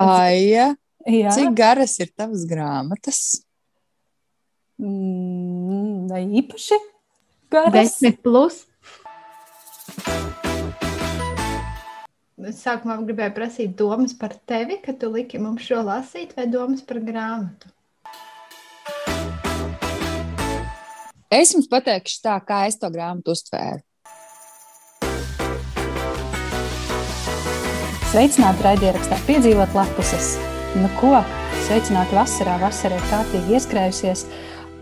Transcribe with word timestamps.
Aija, 0.00 0.74
Jā, 1.06 1.30
cik 1.34 1.54
garas 1.56 1.98
ir 2.02 2.10
tavas 2.16 2.46
grāmatas? 2.48 3.44
mm, 4.80 6.08
vai 6.10 6.24
īpaši 6.40 6.78
garas? 7.52 7.76
Desmit 7.76 8.22
plus. 8.24 8.64
Es 12.44 12.58
sākumā 12.60 12.98
gribēju 13.06 13.32
prasīt 13.36 13.76
domas 13.78 14.12
par 14.18 14.34
tevi, 14.44 14.76
kad 14.82 14.98
tu 15.00 15.08
liki 15.08 15.38
mums 15.40 15.64
šo 15.64 15.80
lasīt, 15.86 16.34
vai 16.36 16.44
domas 16.50 16.82
par 16.84 16.98
grāmatu. 17.00 17.70
Es 21.32 21.54
jums 21.54 21.70
pateikšu 21.70 22.20
tā, 22.26 22.34
kā 22.46 22.66
es 22.68 22.76
to 22.78 22.90
grāmatu 22.92 23.32
uztvēru. 23.32 23.80
Sveicināti 28.14 28.62
raidierakstā 28.62 29.16
piedzīvot 29.26 29.72
lapuses. 29.74 30.36
Nu 30.78 30.86
ko, 31.00 31.16
sveicināti 31.64 32.14
vasarā, 32.14 32.52
vasara 32.60 32.94
ir 32.94 33.06
kārtīgi 33.10 33.56
ieskrējusies, 33.56 34.20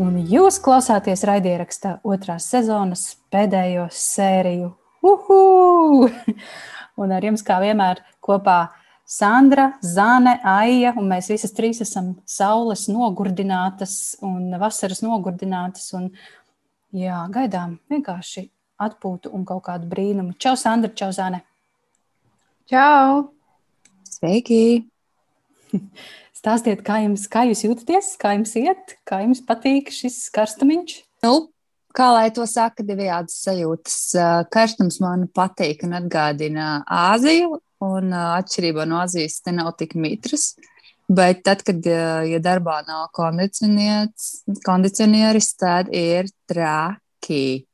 un 0.05 0.19
jūs 0.29 0.59
klausāties 0.61 1.23
raidierakstā 1.25 1.95
otrās 2.05 2.51
sezonas 2.53 3.07
pēdējo 3.33 3.87
sēriju. 3.89 4.67
Uhu! 5.09 6.11
Un 7.01 7.15
ar 7.17 7.25
jums 7.25 7.41
kā 7.47 7.57
vienmēr 7.63 8.03
kopā 8.21 8.67
Sandra, 9.09 9.71
Zane, 9.81 10.35
Aija, 10.45 10.93
un 11.01 11.09
mēs 11.09 11.31
visas 11.33 11.57
trīs 11.57 11.81
esam 11.81 12.11
saules 12.29 12.85
nogurdinātas 12.93 14.19
un 14.29 14.59
vasaras 14.61 15.01
nogurdinātas, 15.07 15.89
un 15.97 16.11
jā, 16.93 17.25
gaidām 17.33 17.79
vienkārši 17.89 18.45
atpūtu 18.77 19.33
un 19.33 19.49
kaut 19.49 19.65
kādu 19.71 19.89
brīnumu. 19.89 20.37
Čau, 20.37 20.53
Sandra, 20.61 20.93
čau, 20.93 21.09
Zane! 21.17 21.41
Čau! 22.71 23.33
Sveiki! 24.07 24.84
Stāstiet, 26.39 26.83
kā 26.87 27.00
jums, 27.03 27.25
kā 27.31 27.42
jūs 27.48 27.64
jūtaties, 27.64 28.12
kā 28.23 28.37
jums 28.37 28.53
iet, 28.61 28.95
kā 29.09 29.19
jums 29.25 29.41
patīk 29.47 29.91
šis 29.95 30.19
karstumiņš. 30.34 30.95
Nu, 31.27 31.33
kā 31.97 32.06
lai 32.14 32.28
to 32.34 32.47
saka, 32.47 32.87
divējādas 32.87 33.41
sajūtas. 33.48 33.97
Uh, 34.14 34.45
Karstums 34.53 35.00
man 35.03 35.27
patīk 35.34 35.83
un 35.87 35.97
atgādina 35.98 36.69
Āziju, 36.87 37.59
un 37.83 38.14
uh, 38.14 38.37
atšķirībā 38.39 38.87
no 38.87 39.00
Āzijas 39.03 39.41
te 39.42 39.55
nav 39.55 39.75
tik 39.81 39.97
mitrs. 39.98 40.53
Bet 41.11 41.42
tad, 41.47 41.67
kad 41.67 41.83
uh, 41.91 42.22
ja 42.31 42.39
darbā 42.42 42.78
nav 42.87 43.09
kondicionieris, 43.17 44.31
kondicionieris, 44.62 45.50
tad 45.59 45.91
ir 45.91 46.31
traki. 46.47 47.67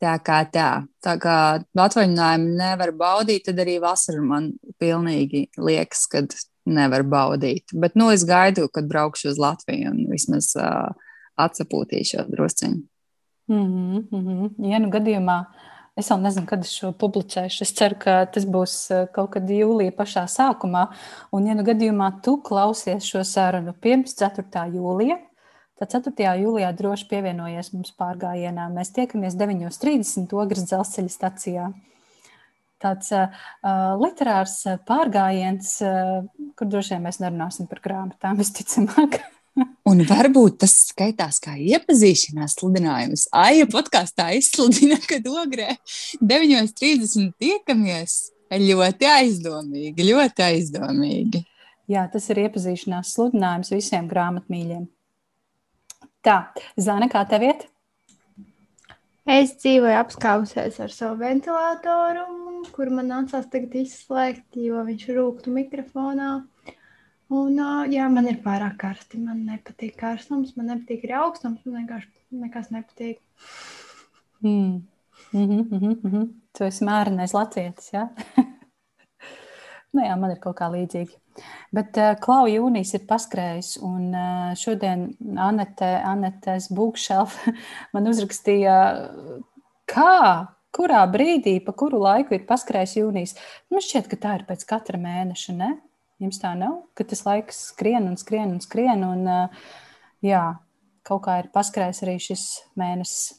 Tā 0.00 0.14
kā 0.24 0.38
tā. 0.48 0.68
Tā 1.04 1.16
kā 1.20 1.34
atvaļinājumu 1.60 2.54
nevar 2.56 2.92
baudīt, 2.96 3.44
tad 3.48 3.58
arī 3.60 3.76
vasarā 3.82 4.22
man 4.24 4.52
pilnīgi 4.80 5.46
liekas, 5.60 6.06
ka 6.08 6.22
nevar 6.68 7.04
baudīt. 7.04 7.74
Bet 7.76 7.98
nu, 8.00 8.08
es 8.14 8.24
gaidu, 8.28 8.68
kad 8.72 8.88
braukšu 8.88 9.28
uz 9.32 9.40
Latviju 9.40 9.92
un 9.92 10.06
vismaz 10.08 10.54
uh, 10.56 10.88
atsapūtīšos 11.40 12.30
drusciņi. 12.32 12.80
Mm 13.50 14.06
-hmm. 14.10 14.70
Ja 14.70 14.78
nu 14.78 14.90
gadījumā, 14.90 15.44
es 15.96 16.10
vēl 16.10 16.20
nezinu, 16.22 16.46
kad 16.46 16.64
es 16.64 16.72
šo 16.72 16.92
publicēšu. 16.92 17.62
Es 17.62 17.72
ceru, 17.72 17.96
ka 17.98 18.26
tas 18.26 18.46
būs 18.46 18.74
kaut 19.12 19.30
kad 19.30 19.50
jūlijā 19.50 19.92
pašā 19.96 20.24
sākumā. 20.26 20.86
Un, 21.32 21.46
ja 21.46 21.54
nu 21.54 21.64
gadījumā 21.66 22.22
tu 22.22 22.38
klausies 22.42 23.04
šo 23.04 23.24
sarunu 23.24 23.74
pirms 23.80 24.14
4. 24.14 24.70
jūlija, 24.74 25.18
tad 25.80 25.94
4. 25.96 26.34
jūlijā 26.42 26.70
droši 26.76 27.08
pievienojies 27.10 27.72
mums 27.72 27.94
pārgājienā. 27.98 28.68
Mēs 28.74 28.92
tiekamies 28.96 29.38
9.30 29.40 30.34
Ogres 30.36 30.66
dzelzceļa 30.68 31.12
stacijā. 31.14 31.70
Tāds 32.80 33.10
uh, 33.12 33.42
literārs 34.00 34.62
pārgājiens, 34.88 35.74
uh, 35.84 36.22
kur 36.56 36.70
droši 36.70 36.94
vien 36.94 37.04
mēs 37.08 37.20
nerunāsim 37.20 37.68
par 37.68 37.82
grāmatām, 37.84 38.38
visticamāk. 38.40 39.20
Un 39.90 40.04
varbūt 40.08 40.60
tas 40.62 40.72
skaitās 40.88 41.40
kā 41.42 41.56
iepazīšanās 41.58 42.54
sludinājums. 42.60 43.26
Aija 43.36 43.66
podkāstā 43.68 44.30
izsludina, 44.38 45.00
ka 45.02 45.18
ogrē 45.42 45.74
9.30 46.22 47.34
tiekamies. 47.40 48.20
Ļoti 48.50 49.06
aizdomīgi, 49.06 50.08
ļoti 50.08 50.42
aizdomīgi. 50.42 51.44
Jā, 51.90 52.08
tas 52.10 52.24
ir 52.32 52.40
iepazīšanās 52.46 53.12
sludinājums 53.14 53.70
visiem 53.70 54.08
grāmatmīļiem. 54.10 54.88
Tā, 56.20 56.36
Zana, 56.76 57.08
kā 57.08 57.22
tev 57.28 57.44
iet? 57.46 57.62
Es 59.30 59.54
dzīvoju 59.60 59.96
apskausies 59.96 60.76
ar 60.82 60.92
savu 60.92 61.20
ventilatoru, 61.22 62.24
kur 62.74 62.90
man 62.92 63.08
nācās 63.12 63.46
tagad 63.52 63.76
izslēgt, 63.80 64.58
jo 64.60 64.82
viņš 64.84 65.06
rūktu 65.16 65.54
mikrofonā. 65.54 66.32
Un, 67.30 67.60
jā, 67.92 68.08
man 68.10 68.26
ir 68.26 68.40
pārāk 68.44 68.76
karsti. 68.80 69.20
Man 69.22 69.44
nepatīk 69.46 69.94
karstums, 70.00 70.56
man 70.58 70.72
nepatīk 70.72 71.06
arī 71.06 71.16
augstums. 71.20 71.62
Man 71.64 71.84
vienkārši 71.84 72.40
nekas 72.42 72.72
nepatīk. 72.74 73.20
Mm. 74.42 74.82
Mm 75.32 75.46
-hmm, 75.46 75.64
mm 75.72 75.98
-hmm. 76.02 76.28
Tu 76.58 76.64
esi 76.64 76.84
mērenais 76.84 77.34
latvietis, 77.34 77.92
jā? 77.92 78.08
nu 79.96 80.04
jā, 80.04 80.14
man 80.18 80.34
ir 80.34 80.40
kaut 80.42 80.58
kā 80.60 80.68
līdzīgi. 80.72 81.16
Bet 81.74 81.98
uh, 82.00 82.14
Klau 82.20 82.44
jūnijas 82.50 82.94
ir 82.98 83.04
paskrējis, 83.08 83.74
un 83.86 84.08
uh, 84.12 84.52
šodien 84.58 85.08
Anete, 85.40 85.90
Anetes 86.06 86.68
Bookshelf 86.74 87.36
man 87.94 88.08
uzrakstīja, 88.10 88.78
kā, 89.90 90.16
kurā 90.74 91.02
brīdī, 91.10 91.58
pa 91.64 91.74
kuru 91.76 92.02
laiku 92.04 92.36
ir 92.36 92.46
paskrējis 92.48 92.98
jūnijas. 93.00 93.36
Man 93.72 93.84
šķiet, 93.84 94.10
ka 94.10 94.20
tā 94.20 94.38
ir 94.38 94.48
pēc 94.48 94.66
katra 94.68 95.00
mēneša, 95.00 95.56
ne? 95.58 95.74
Jums 96.20 96.40
tā 96.42 96.52
nav, 96.58 96.82
ka 96.98 97.06
tas 97.08 97.22
laiks 97.24 97.62
skrien 97.70 98.04
un 98.10 98.18
skrien 98.20 98.50
un 98.52 98.60
skrien, 98.60 99.06
un 99.06 99.24
uh, 99.24 99.68
jā, 100.24 100.44
kaut 101.06 101.24
kā 101.24 101.40
ir 101.40 101.52
paskrējis 101.54 102.02
arī 102.04 102.18
šis 102.20 102.48
mēnesis. 102.78 103.36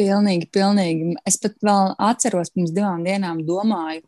Pilnīgi, 0.00 0.48
pilnīgi. 0.48 1.12
Es 1.28 1.36
pat 1.40 1.58
vēl 1.60 1.92
atceros, 2.00 2.50
pirms 2.54 2.72
divām 2.72 3.04
dienām 3.04 3.42
domāju, 3.44 4.00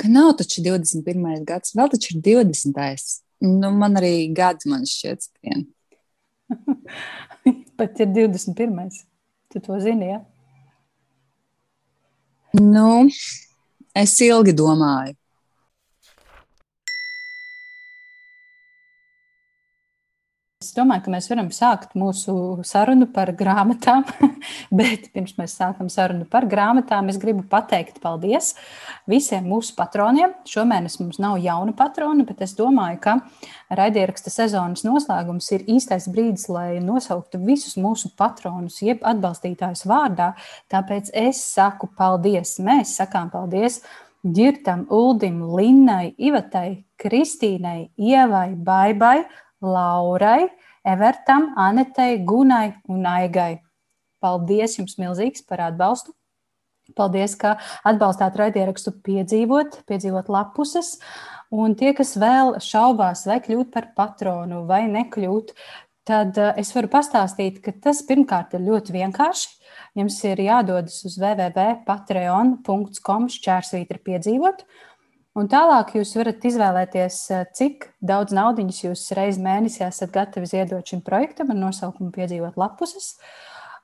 ka 0.00 0.08
nav 0.08 0.32
taču 0.40 0.62
21. 0.64 1.44
gads, 1.48 1.74
vēl 1.76 1.92
taču 1.92 2.16
ir 2.16 2.24
20. 2.24 3.20
Nu, 3.44 3.70
man 3.76 4.00
arī 4.00 4.14
gads 4.36 4.68
man 4.68 4.88
šķiet 4.88 5.28
skrien. 5.28 5.68
Pat 7.78 8.00
ir 8.02 8.12
21. 8.16 9.00
Tu 9.50 9.62
to 9.64 9.78
zini, 9.82 10.10
ja? 10.12 10.20
Nu, 12.58 13.06
es 13.94 14.16
ilgi 14.24 14.54
domāju. 14.56 15.14
Es 20.60 20.74
domāju, 20.76 21.06
ka 21.06 21.12
mēs 21.14 21.26
varam 21.30 21.46
sākt 21.56 21.94
mūsu 21.96 22.32
sarunu 22.68 23.06
par 23.08 23.30
grāmatām, 23.32 24.02
bet 24.78 25.06
pirms 25.14 25.38
mēs 25.38 25.54
sākam 25.56 25.88
sarunu 25.88 26.26
par 26.28 26.44
grāmatām, 26.50 27.08
es 27.08 27.16
gribu 27.22 27.46
pateikt 27.48 27.96
paldies 28.02 28.50
visiem 29.08 29.48
mūsu 29.48 29.72
patroniem. 29.78 30.34
Šomēnes 30.44 30.98
mums 31.00 31.16
nav 31.16 31.38
jauna 31.40 31.72
patrona, 31.80 32.28
bet 32.28 32.44
es 32.44 32.52
domāju, 32.60 33.00
ka 33.06 33.16
raidieraksta 33.80 34.34
sezonas 34.36 34.84
noslēgums 34.84 35.48
ir 35.56 35.64
īstais 35.78 36.10
brīdis, 36.12 36.50
lai 36.52 36.76
nosauktu 36.84 37.40
visus 37.40 37.80
mūsu 37.80 38.12
patronus, 38.20 38.82
jeb 38.84 39.00
atbalstītājus 39.00 39.88
vārdā. 39.88 40.34
Tāpēc 40.68 41.08
es 41.24 41.40
saku 41.56 41.88
paldies, 41.96 42.58
mēs 42.60 42.98
sakām 43.00 43.32
paldies. 43.32 43.80
Girtam, 44.20 44.84
Uldim, 44.92 45.40
Linnai, 45.56 46.10
Ivatai, 46.20 46.82
Kristīnai, 47.00 47.94
Ievai, 47.96 48.50
Baibai, 48.52 49.22
Laurai, 49.60 50.48
Evertam, 50.86 51.52
Anetei, 51.56 52.24
Gunai 52.24 52.74
un 52.88 53.04
Aigai. 53.06 53.60
Paldies 54.20 54.78
jums 54.78 54.98
milzīgs 55.00 55.44
par 55.48 55.60
atbalstu. 55.70 56.12
Paldies, 56.96 57.36
ka 57.38 57.58
atbalstāt 57.86 58.36
raidierakstu 58.40 58.92
piedzīvot, 59.04 59.82
piedzīvot 59.88 60.28
lapuses. 60.32 60.98
Un 61.50 61.74
tie, 61.78 61.92
kas 61.96 62.16
vēl 62.18 62.58
šaubās, 62.62 63.26
vai 63.26 63.40
kļūt 63.42 63.70
par 63.74 63.86
patronu 63.96 64.66
vai 64.68 64.82
nekļūt, 64.90 65.52
tad 66.06 66.38
eh, 66.38 66.54
es 66.62 66.74
varu 66.74 66.88
pastāstīt, 66.92 67.60
ka 67.64 67.72
tas 67.86 67.98
pirmkārt 68.06 68.54
ir 68.56 68.62
ļoti 68.66 68.92
vienkārši. 68.96 69.48
Jums 69.98 70.16
ir 70.26 70.36
jādodas 70.44 70.96
uz 71.06 71.14
www.patreon.com 71.18 73.28
šķērsvītra 73.34 73.98
piedzīvot. 74.06 74.58
Un 75.38 75.46
tālāk 75.46 75.92
jūs 75.94 76.16
varat 76.18 76.42
izvēlēties, 76.42 77.16
eh, 77.30 77.44
cik 77.54 77.86
daudz 78.02 78.34
naudas 78.34 78.80
jūs 78.82 79.04
reizes 79.14 79.38
mēnesī 79.42 79.84
esat 79.86 80.10
gatavi 80.10 80.48
ziedot 80.50 80.86
šim 80.86 81.04
projektam 81.06 81.52
ar 81.52 81.56
nosaukumu 81.56 82.10
Piedzīvot 82.10 82.58
lapuses. 82.58 83.14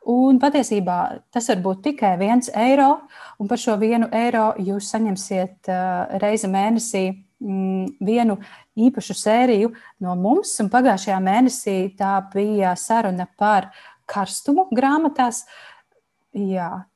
Un 0.07 0.41
patiesībā 0.43 1.21
tas 1.35 1.49
var 1.51 1.63
būt 1.63 1.83
tikai 1.83 2.17
viens 2.19 2.51
eiro, 2.55 3.01
un 3.39 3.49
par 3.49 3.59
šo 3.59 3.77
vienu 3.79 4.09
eiro 4.15 4.55
jūs 4.59 4.91
saņemsiet 4.93 5.71
uh, 5.71 6.19
reizi 6.23 6.47
mēnesī 6.47 7.03
mm, 7.43 7.97
vienu 8.07 8.37
īpašu 8.79 9.17
sēriju 9.19 9.73
no 10.07 10.15
mums. 10.15 10.55
Un 10.63 10.71
pagājušajā 10.71 11.19
mēnesī 11.23 11.77
tā 11.99 12.21
bija 12.35 12.77
saruna 12.79 13.27
par 13.39 13.73
karstumu 14.07 14.69
grāmatās. 14.71 15.43
Jā, 16.35 16.87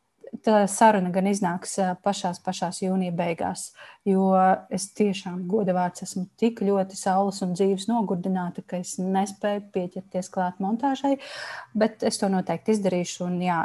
tā 0.45 0.63
saruna 0.71 1.11
gan 1.15 1.29
iznāks 1.31 1.77
pašās, 2.05 2.41
pašās 2.45 2.81
jūnija 2.85 3.15
beigās, 3.17 3.71
jo 4.09 4.31
es 4.73 4.89
tiešām 4.97 5.43
goda 5.51 5.75
vārds 5.77 6.05
esmu 6.07 6.27
tik 6.41 6.63
ļoti 6.65 6.99
saules 6.99 7.41
un 7.45 7.55
dzīves 7.59 7.89
nogurdināta, 7.91 8.65
ka 8.67 8.81
es 8.81 8.97
nespēju 9.03 9.67
pieķerties 9.75 10.31
klāt 10.33 10.61
montāžai, 10.63 11.17
bet 11.75 12.05
es 12.07 12.21
to 12.21 12.31
noteikti 12.33 12.77
izdarīšu 12.77 13.27
un 13.27 13.41
jā, 13.45 13.61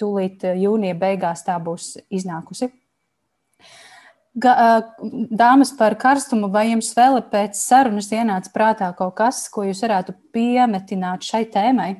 tūlīt 0.00 0.46
jūnija 0.58 0.96
beigās 0.98 1.44
tā 1.46 1.58
būs 1.62 1.96
iznākusi. 2.10 2.72
Dāmas 4.32 5.74
par 5.76 5.98
karstumu, 6.00 6.48
vai 6.48 6.70
jums 6.70 6.88
vēl 6.96 7.20
pēc 7.28 7.58
sarunas 7.58 8.08
ienāca 8.16 8.48
prātā 8.54 8.88
kaut 8.96 9.18
kas, 9.18 9.44
ko 9.52 9.66
jūs 9.68 9.82
varētu 9.84 10.16
piemetināt 10.32 11.28
šai 11.28 11.44
tēmai? 11.52 11.90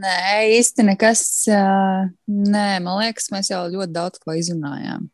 Nē, 0.00 0.50
īsti 0.56 0.84
nekas. 0.86 1.22
Nē, 1.50 2.66
man 2.84 3.00
liekas, 3.02 3.28
mēs 3.34 3.50
jau 3.52 3.64
ļoti 3.72 3.92
daudz 3.92 4.20
ko 4.22 4.36
izrunājām. 4.38 5.08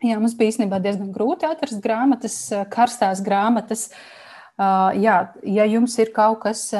Jā, 0.00 0.16
mums 0.16 0.32
bija 0.38 0.54
īstenībā 0.54 0.78
diezgan 0.80 1.10
grūti 1.12 1.44
atrast 1.44 1.82
grāmatas, 1.84 2.38
karstās 2.72 3.20
grāmatas. 3.24 3.90
Jā, 4.56 5.16
ja 5.44 5.66
jums 5.68 5.96
ir 6.00 6.12
kaut 6.16 6.40
kas 6.46 6.70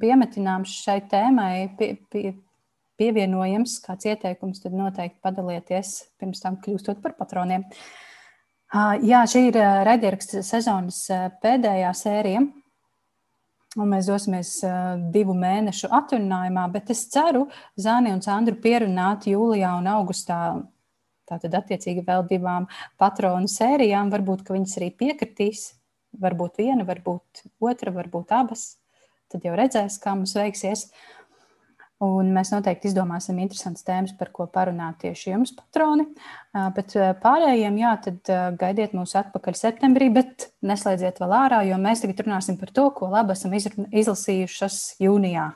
piemetināms 0.00 0.76
šai 0.84 1.00
tēmai, 1.10 1.72
pie, 1.78 1.92
pie, 2.12 2.32
pievienojams, 3.00 3.80
kāds 3.84 4.06
ieteikums, 4.06 4.62
tad 4.62 4.76
noteikti 4.76 5.18
padalieties 5.24 5.96
pirms 6.20 6.44
tam 6.44 6.60
kļūstot 6.62 7.02
par 7.02 7.16
patroniem. 7.18 7.66
Jā, 9.02 9.24
šī 9.26 9.48
ir 9.48 9.58
raidieraksts 9.88 10.38
sezonas 10.46 11.02
pēdējā 11.42 11.90
sērija. 11.98 12.46
Un 13.80 13.94
mēs 13.94 14.10
dosimies 14.10 14.58
divu 15.14 15.34
mēnešu 15.36 15.88
atvaļinājumā, 15.96 16.66
bet 16.74 16.90
es 16.92 17.06
ceru, 17.12 17.46
Zāni 17.80 18.12
un 18.12 18.20
Sandru 18.24 18.58
pierunāt 18.60 19.28
jūlijā 19.30 19.72
un 19.78 19.88
augustā. 19.88 20.40
Tātad, 21.30 21.54
attiecīgi, 21.54 22.02
vēl 22.04 22.24
divām 22.28 22.66
patronu 22.98 23.48
sērijām. 23.48 24.10
Varbūt, 24.12 24.48
viņas 24.50 24.76
arī 24.80 24.90
piekritīs. 24.98 25.68
Varbūt 26.20 26.58
viena, 26.58 26.84
varbūt 26.84 27.44
otra, 27.62 27.94
varbūt 27.94 28.34
abas. 28.34 28.72
Tad 29.30 29.46
jau 29.46 29.54
redzēs, 29.54 30.00
kā 30.02 30.16
mums 30.18 30.34
veiksies. 30.34 30.88
Uh, 30.90 31.19
Un 32.00 32.30
mēs 32.32 32.48
noteikti 32.48 32.88
izdomāsim 32.88 33.36
interesantas 33.42 33.84
tēmas, 33.84 34.14
par 34.16 34.30
ko 34.32 34.46
parunāt 34.48 35.02
tieši 35.02 35.34
jums, 35.34 35.50
patroni. 35.52 36.06
Bet 36.72 36.94
pārējiem, 37.20 37.74
jā, 37.76 37.90
tad 38.06 38.30
gaidiet 38.56 38.94
mūs 38.96 39.12
atpakaļ 39.20 39.56
septembrī, 39.58 40.06
bet 40.14 40.46
neslēdziet 40.64 41.18
vēl 41.20 41.34
ārā, 41.36 41.58
jo 41.68 41.76
mēs 41.76 42.00
tagad 42.00 42.22
runāsim 42.24 42.56
par 42.56 42.70
to, 42.72 42.86
ko 42.96 43.10
labi 43.12 43.34
esam 43.36 43.52
izlasījušas 43.52 44.78
jūnijā. 45.04 45.50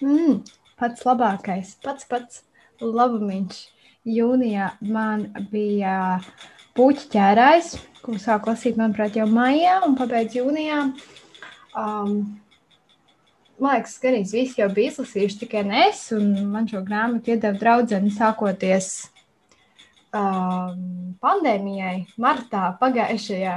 Mm, 0.00 0.38
pats 0.80 1.04
labākais, 1.04 1.74
pats 1.84 2.08
pats 2.08 2.40
labumiņš. 2.80 3.58
Jūnijā 4.14 4.70
man 4.80 5.26
bija 5.52 5.98
puķu 6.72 7.04
ķērājs, 7.12 7.68
ko 8.00 8.16
sāku 8.20 8.48
lasīt, 8.48 8.80
manuprāt, 8.80 9.20
jau 9.20 9.28
maijā 9.28 9.82
un 9.84 9.98
pabeidz 10.00 10.40
jūnijā. 10.40 10.80
Uh, 10.88 11.20
Um, 11.74 12.18
Man 13.54 13.76
liekas, 13.76 13.98
ka 14.02 14.10
arī 14.10 14.24
visi 14.26 14.58
jau 14.58 14.66
bija 14.74 14.90
izlasījuši, 14.90 15.40
tikai 15.44 15.62
es. 15.84 16.08
Man 16.10 16.66
šo 16.66 16.80
grāmatu 16.86 17.30
iedeva 17.30 17.54
draudzene 17.58 18.10
sākoties 18.10 18.88
um, 20.10 21.14
pandēmijai, 21.22 22.08
martā 22.20 22.72
pagājušajā. 22.80 23.54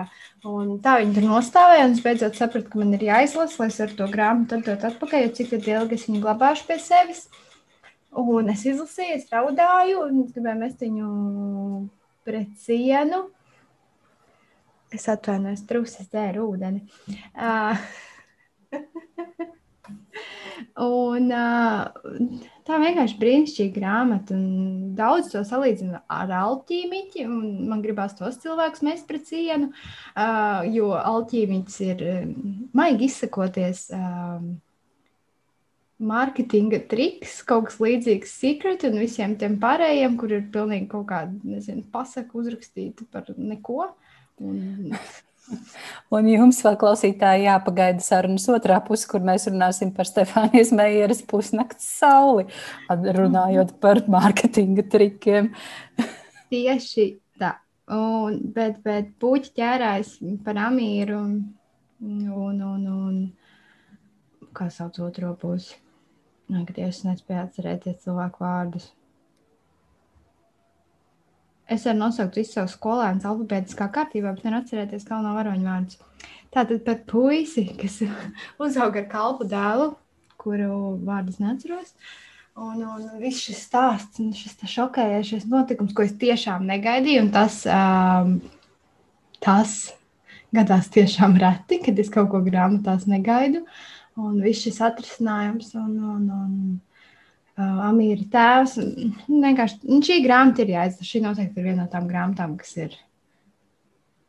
Un 0.48 0.76
tā 0.86 1.00
viņa 1.02 1.18
tur 1.18 1.28
nostāvēja, 1.32 1.88
un 1.90 1.98
es 1.98 2.04
beidzot 2.06 2.38
sapratu, 2.38 2.70
ka 2.70 2.82
man 2.84 2.94
ir 2.94 3.08
jāizlasa, 3.10 3.58
lai 3.64 3.70
es 3.74 3.82
ar 3.84 3.98
to 3.98 4.10
grāmatu 4.14 4.60
atdot 4.60 4.86
atpakaļ, 4.92 5.26
jo 5.26 5.34
cik 5.40 5.56
ilgi 5.58 5.98
es 5.98 6.06
viņu 6.10 6.24
glabāšu 6.28 6.70
pie 6.70 6.78
sevis. 6.84 7.26
Un 8.18 8.54
es 8.54 8.64
izlasīju, 8.70 9.18
es 9.18 9.34
raudāju, 9.34 10.06
un 10.06 10.22
es 10.24 10.34
gribēju 10.36 10.62
mest 10.62 10.86
viņu 10.86 11.10
pret 12.28 12.54
sienu. 12.62 13.26
Es 14.94 15.10
atvainojos, 15.12 15.66
trūcis 15.68 16.14
dzēru 16.14 16.46
ūdeni. 16.54 16.86
Uh, 17.34 17.74
un 20.88 21.32
tā 22.68 22.80
vienkārši 22.82 23.18
brīnišķīga 23.22 23.76
grāmata. 23.76 24.38
Daudz 24.98 25.32
to 25.34 25.44
salīdzina 25.48 26.04
ar 26.12 26.32
alķīmiķi. 26.42 27.26
Man 27.28 27.84
gribās 27.86 28.18
tos 28.18 28.40
cilvēkus 28.44 28.86
mest 28.88 29.08
pret 29.10 29.28
sienu, 29.30 29.72
jo 30.74 30.94
alķīmiķis 30.98 31.82
ir 31.88 32.06
maigi 32.78 33.12
izsakoties. 33.12 33.88
Mārketinga 35.98 36.84
triks, 36.92 37.40
kaut 37.42 37.72
kas 37.72 37.80
līdzīgs 37.82 38.36
secret 38.38 38.84
un 38.86 39.00
visiem 39.02 39.32
tiem 39.42 39.56
pārējiem, 39.62 40.18
kur 40.22 40.36
ir 40.36 40.44
pilnīgi 40.54 40.92
kaut 40.92 41.08
kāda, 41.10 41.34
nezinu, 41.42 41.82
pasaka 41.90 42.38
uzrakstīta 42.38 43.08
par 43.10 43.32
neko. 43.34 43.88
Un... 44.38 44.94
Un 46.16 46.28
jums 46.30 46.60
vēl 46.66 46.78
klausītāji 46.80 47.48
jāpagaida 47.48 48.04
sarunas 48.04 48.48
otrā 48.52 48.80
puse, 48.86 49.08
kur 49.10 49.24
mēs 49.26 49.48
runāsim 49.50 49.94
par 49.96 50.10
Stefānijas 50.10 50.74
Meijeras 50.76 51.24
pusnakts 51.28 51.88
sauli, 52.00 52.48
runājot 52.90 53.78
par 53.84 54.04
mārketinga 54.12 54.88
trikiem. 54.92 55.54
Tieši 56.54 57.10
tā. 57.40 57.56
Un, 57.94 58.40
bet, 58.56 58.82
bet 58.84 59.14
puķi 59.22 59.54
ķērājas 59.58 60.18
par 60.44 60.60
amīru 60.68 61.20
un, 61.22 61.36
un, 62.04 62.64
un, 62.74 62.88
un 62.92 63.20
kā 64.58 64.70
sauc 64.74 65.00
otro 65.04 65.34
pusi. 65.40 65.78
Nē, 66.48 66.64
ka 66.68 66.78
tieši 66.78 67.10
nespēju 67.10 67.42
atcerēties 67.44 68.04
cilvēku 68.06 68.44
vārdus. 68.44 68.92
Es 71.68 71.84
varu 71.84 72.00
nosaukt 72.00 72.38
visus 72.40 72.56
savus 72.56 72.78
skolēnus 72.78 73.26
alfabētiskā 73.28 73.90
kārtībā, 73.92 74.32
bet 74.36 74.46
nevaru 74.46 74.64
atcerēties 74.64 75.08
galveno 75.08 75.34
varoņu 75.36 75.68
vārdus. 75.68 76.00
Tātad 76.56 76.80
par 76.86 77.02
puisi, 77.10 77.66
kas 77.80 78.00
uzauga 78.64 79.04
ar 79.04 79.10
kalpu 79.12 79.48
dēlu, 79.52 79.92
kuru 80.40 80.96
vārdus 81.08 81.42
neatceros. 81.44 81.92
Un, 82.58 82.80
un 82.82 83.04
viss 83.22 83.44
šis 83.46 83.60
stāsts, 83.68 84.24
šis 84.40 84.56
šokējošais 84.72 85.46
notikums, 85.52 85.94
ko 85.94 86.08
es 86.08 86.16
tiešām 86.18 86.64
negaidīju, 86.66 87.28
un 87.28 87.30
tas, 87.36 87.60
um, 87.70 88.40
tas 89.44 89.76
gadās 90.56 90.88
tiešām 90.96 91.36
reti, 91.38 91.82
kad 91.84 92.00
es 92.00 92.10
kaut 92.14 92.32
ko 92.32 92.42
grāmatās 92.48 93.06
negaidu. 93.12 93.66
Un 94.18 94.40
viss 94.42 94.64
šis 94.66 94.80
atrisinājums 94.88 95.76
un, 95.78 95.92
un, 96.16 96.24
un 96.34 96.54
Amīra 97.58 98.26
tēvs. 98.34 98.76
Vienkārši 99.26 100.00
šī 100.06 100.20
grāmata 100.26 100.62
ir 100.62 100.76
jāizlasa. 100.76 101.08
Šī 101.10 101.24
noteikti 101.24 101.58
ir 101.62 101.72
viena 101.72 101.86
no 101.86 101.90
tām 101.90 102.06
grāmatām, 102.10 102.54
kas 102.60 102.76
ir 102.78 102.98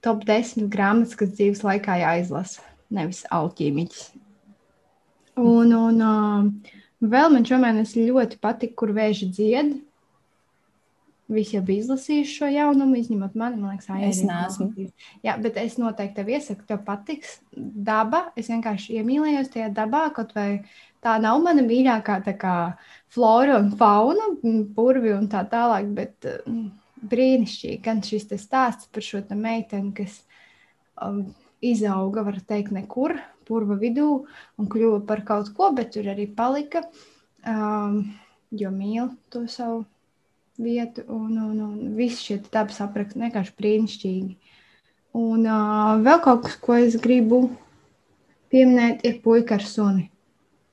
top 0.04 0.24
10 0.28 0.70
grāmatas, 0.72 1.16
kas 1.18 1.34
dzīves 1.34 1.60
laikā 1.66 1.98
jāizlasa. 2.00 2.64
Nevis 2.94 3.26
alķīmiķis. 3.34 4.06
Un, 5.38 5.74
un 5.76 6.00
uh, 6.02 6.72
vēl 7.04 7.34
man 7.34 7.44
šomēnes 7.46 7.92
ļoti 7.98 8.40
patika, 8.42 8.78
kur 8.80 8.94
vēži 8.96 9.28
dzied. 9.28 9.76
Visi 11.28 11.58
jau 11.58 11.60
bija 11.60 11.82
izlasījuši 11.82 12.36
šo 12.38 12.48
jaunumu, 12.48 12.96
izņemot 12.96 13.34
mani. 13.36 13.60
Man 13.60 13.74
liekas, 13.76 13.90
es 14.08 14.22
neesmu. 14.24 14.88
Jā, 15.26 15.34
bet 15.44 15.58
es 15.60 15.76
noteikti 15.76 16.16
tev 16.16 16.30
iesaku, 16.32 16.64
tev 16.70 16.80
patiks 16.86 17.36
daba. 17.52 18.30
Es 18.40 18.48
vienkārši 18.48 18.96
iemīlējos 19.02 19.52
tajā 19.52 19.68
dabā, 19.76 20.06
kaut 20.16 20.32
vai 20.38 20.62
tā 21.04 21.18
nav 21.20 21.42
mana 21.44 21.66
mīļākā 21.66 22.22
kā, 22.40 22.54
flora 23.14 23.58
un 23.58 23.72
fauna, 23.78 24.30
burvi 24.76 25.14
un 25.16 25.28
tā 25.32 25.44
tālāk. 25.48 25.90
Bet 25.96 26.28
mm, 26.44 26.68
brīnišķīgi 27.08 27.82
gan 27.84 28.02
šis 28.04 28.28
stāsts 28.42 28.88
par 28.92 29.04
šo 29.04 29.22
meiteni, 29.34 29.92
kas 29.96 30.22
um, 31.02 31.28
izauga, 31.64 32.24
var 32.26 32.40
teikt, 32.46 32.72
nekur, 32.74 33.16
purva 33.48 33.78
vidū 33.80 34.08
un 34.58 34.70
kļuva 34.70 35.04
par 35.06 35.24
kaut 35.26 35.52
ko, 35.56 35.70
bet 35.74 35.94
tur 35.94 36.10
arī 36.10 36.28
palika, 36.28 36.84
um, 37.46 38.02
jo 38.50 38.72
mīl 38.74 39.12
to 39.32 39.46
savu 39.50 39.84
vietu, 40.58 41.04
un, 41.08 41.38
un, 41.38 41.62
un 41.62 41.96
viss 41.96 42.24
šie 42.24 42.40
dabas 42.50 42.80
apraksti 42.82 43.22
vienkārši 43.22 43.56
brīnišķīgi. 43.58 44.54
Un 45.18 45.46
uh, 45.48 45.96
vēl 46.04 46.20
kaut 46.24 46.44
kas, 46.46 46.58
ko 46.60 46.76
es 46.78 46.98
gribu 47.00 47.46
pieminēt, 48.52 49.04
ir 49.06 49.20
puika 49.24 49.56
ar 49.56 49.64
suni. 49.66 50.08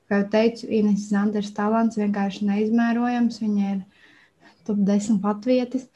Kā 0.06 0.20
jau 0.22 0.28
teicu, 0.32 0.70
Ines 0.70 1.08
Zanders 1.10 1.52
talants 1.56 1.98
vienkārši 1.98 2.46
neizmērojams. 2.46 3.40
Viņa 3.42 3.74
ir 3.74 3.84
top 4.68 4.80
10 4.86 5.22
latvietis. 5.26 5.88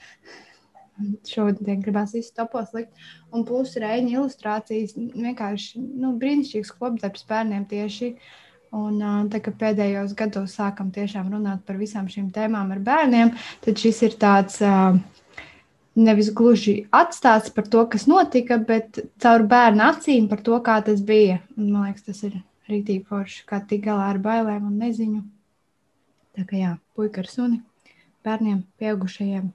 Šodien 1.25 1.81
gribās 1.81 2.13
visu 2.13 2.35
topos 2.37 2.75
likt. 2.77 2.93
Un 3.33 3.47
plus 3.49 3.73
reiņa 3.81 4.17
ilustrācijas 4.19 4.97
vienkārši 4.99 5.81
nu, 5.81 6.13
brīnišķīgs 6.21 6.75
kopdarbs 6.77 7.25
bērniem 7.31 7.65
tieši 7.71 8.15
Un 8.71 9.01
tā 9.31 9.41
kā 9.43 9.51
pēdējos 9.51 10.13
gados 10.19 10.55
sākam 10.55 10.93
tiešām 10.95 11.33
runāt 11.33 11.65
par 11.67 11.79
visām 11.79 12.07
šīm 12.11 12.29
tēmām 12.35 12.71
ar 12.71 12.79
bērniem, 12.87 13.33
tad 13.65 13.81
šis 13.83 13.99
ir 14.07 14.15
tāds 14.21 14.61
nevis 15.99 16.31
gluži 16.31 16.77
atstāts 16.95 17.51
par 17.51 17.67
to, 17.67 17.83
kas 17.91 18.07
notika, 18.07 18.61
bet 18.63 19.01
caur 19.19 19.43
bērnu 19.51 19.83
acīm 19.89 20.29
par 20.31 20.45
to, 20.47 20.61
kā 20.63 20.79
tas 20.87 21.03
bija. 21.03 21.41
Un, 21.59 21.73
man 21.73 21.89
liekas, 21.89 22.07
tas 22.07 22.23
ir 22.29 22.39
rītīgi 22.71 23.05
forši, 23.09 23.45
kā 23.49 23.61
tik 23.69 23.85
galā 23.87 24.11
ar 24.15 24.21
bailēm 24.23 24.67
un 24.69 24.79
neziņu. 24.81 25.23
Tā 26.39 26.47
kā 26.49 26.61
jā, 26.61 26.73
puika 26.97 27.25
ar 27.25 27.31
suni, 27.31 27.61
bērniem, 28.27 28.63
pieaugušajiem, 28.81 29.51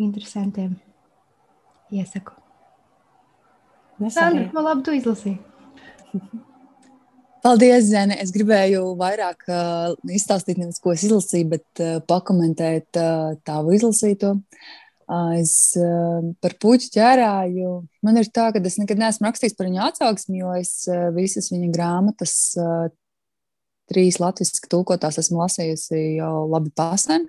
interesantiem 0.00 0.76
iesaku. 1.92 2.36
Sandra, 4.08 4.46
man 4.54 4.64
labi 4.64 4.86
tu 4.86 4.94
izlasīji. 4.96 5.38
Paldies, 7.44 7.86
Zene. 7.88 8.18
Es 8.20 8.32
gribēju 8.34 8.82
vairāk 9.00 9.46
uh, 9.48 9.94
izstāstīt, 10.12 10.58
nevis 10.60 10.80
ko 10.80 10.92
es 10.92 11.06
izlasīju, 11.06 11.48
bet 11.54 11.80
uh, 11.80 11.98
pakomentēt 12.04 13.00
uh, 13.00 13.36
tavu 13.48 13.72
izlasīto. 13.76 14.34
Uh, 14.36 14.79
es 15.40 15.54
uh, 15.80 16.20
par 16.42 16.54
puķu 16.62 16.92
ķērāju. 16.94 17.72
Man 18.06 18.20
ir 18.20 18.30
tā, 18.30 18.50
ka 18.54 18.62
es 18.62 18.78
nekad 18.80 19.00
neesmu 19.00 19.26
rakstījis 19.26 19.56
par 19.58 19.66
viņu 19.66 19.82
atsauksmi, 19.88 20.40
jo 20.42 20.54
es 20.58 20.72
uh, 20.90 21.08
visas 21.16 21.50
viņa 21.52 21.72
grāmatas, 21.74 22.36
uh, 22.60 22.88
trīs 23.90 24.20
latviešu 24.22 24.70
tulkotās, 24.70 25.18
esmu 25.18 25.42
lasījusi 25.42 26.02
jau 26.20 26.46
labi 26.50 26.72
pasen. 26.76 27.26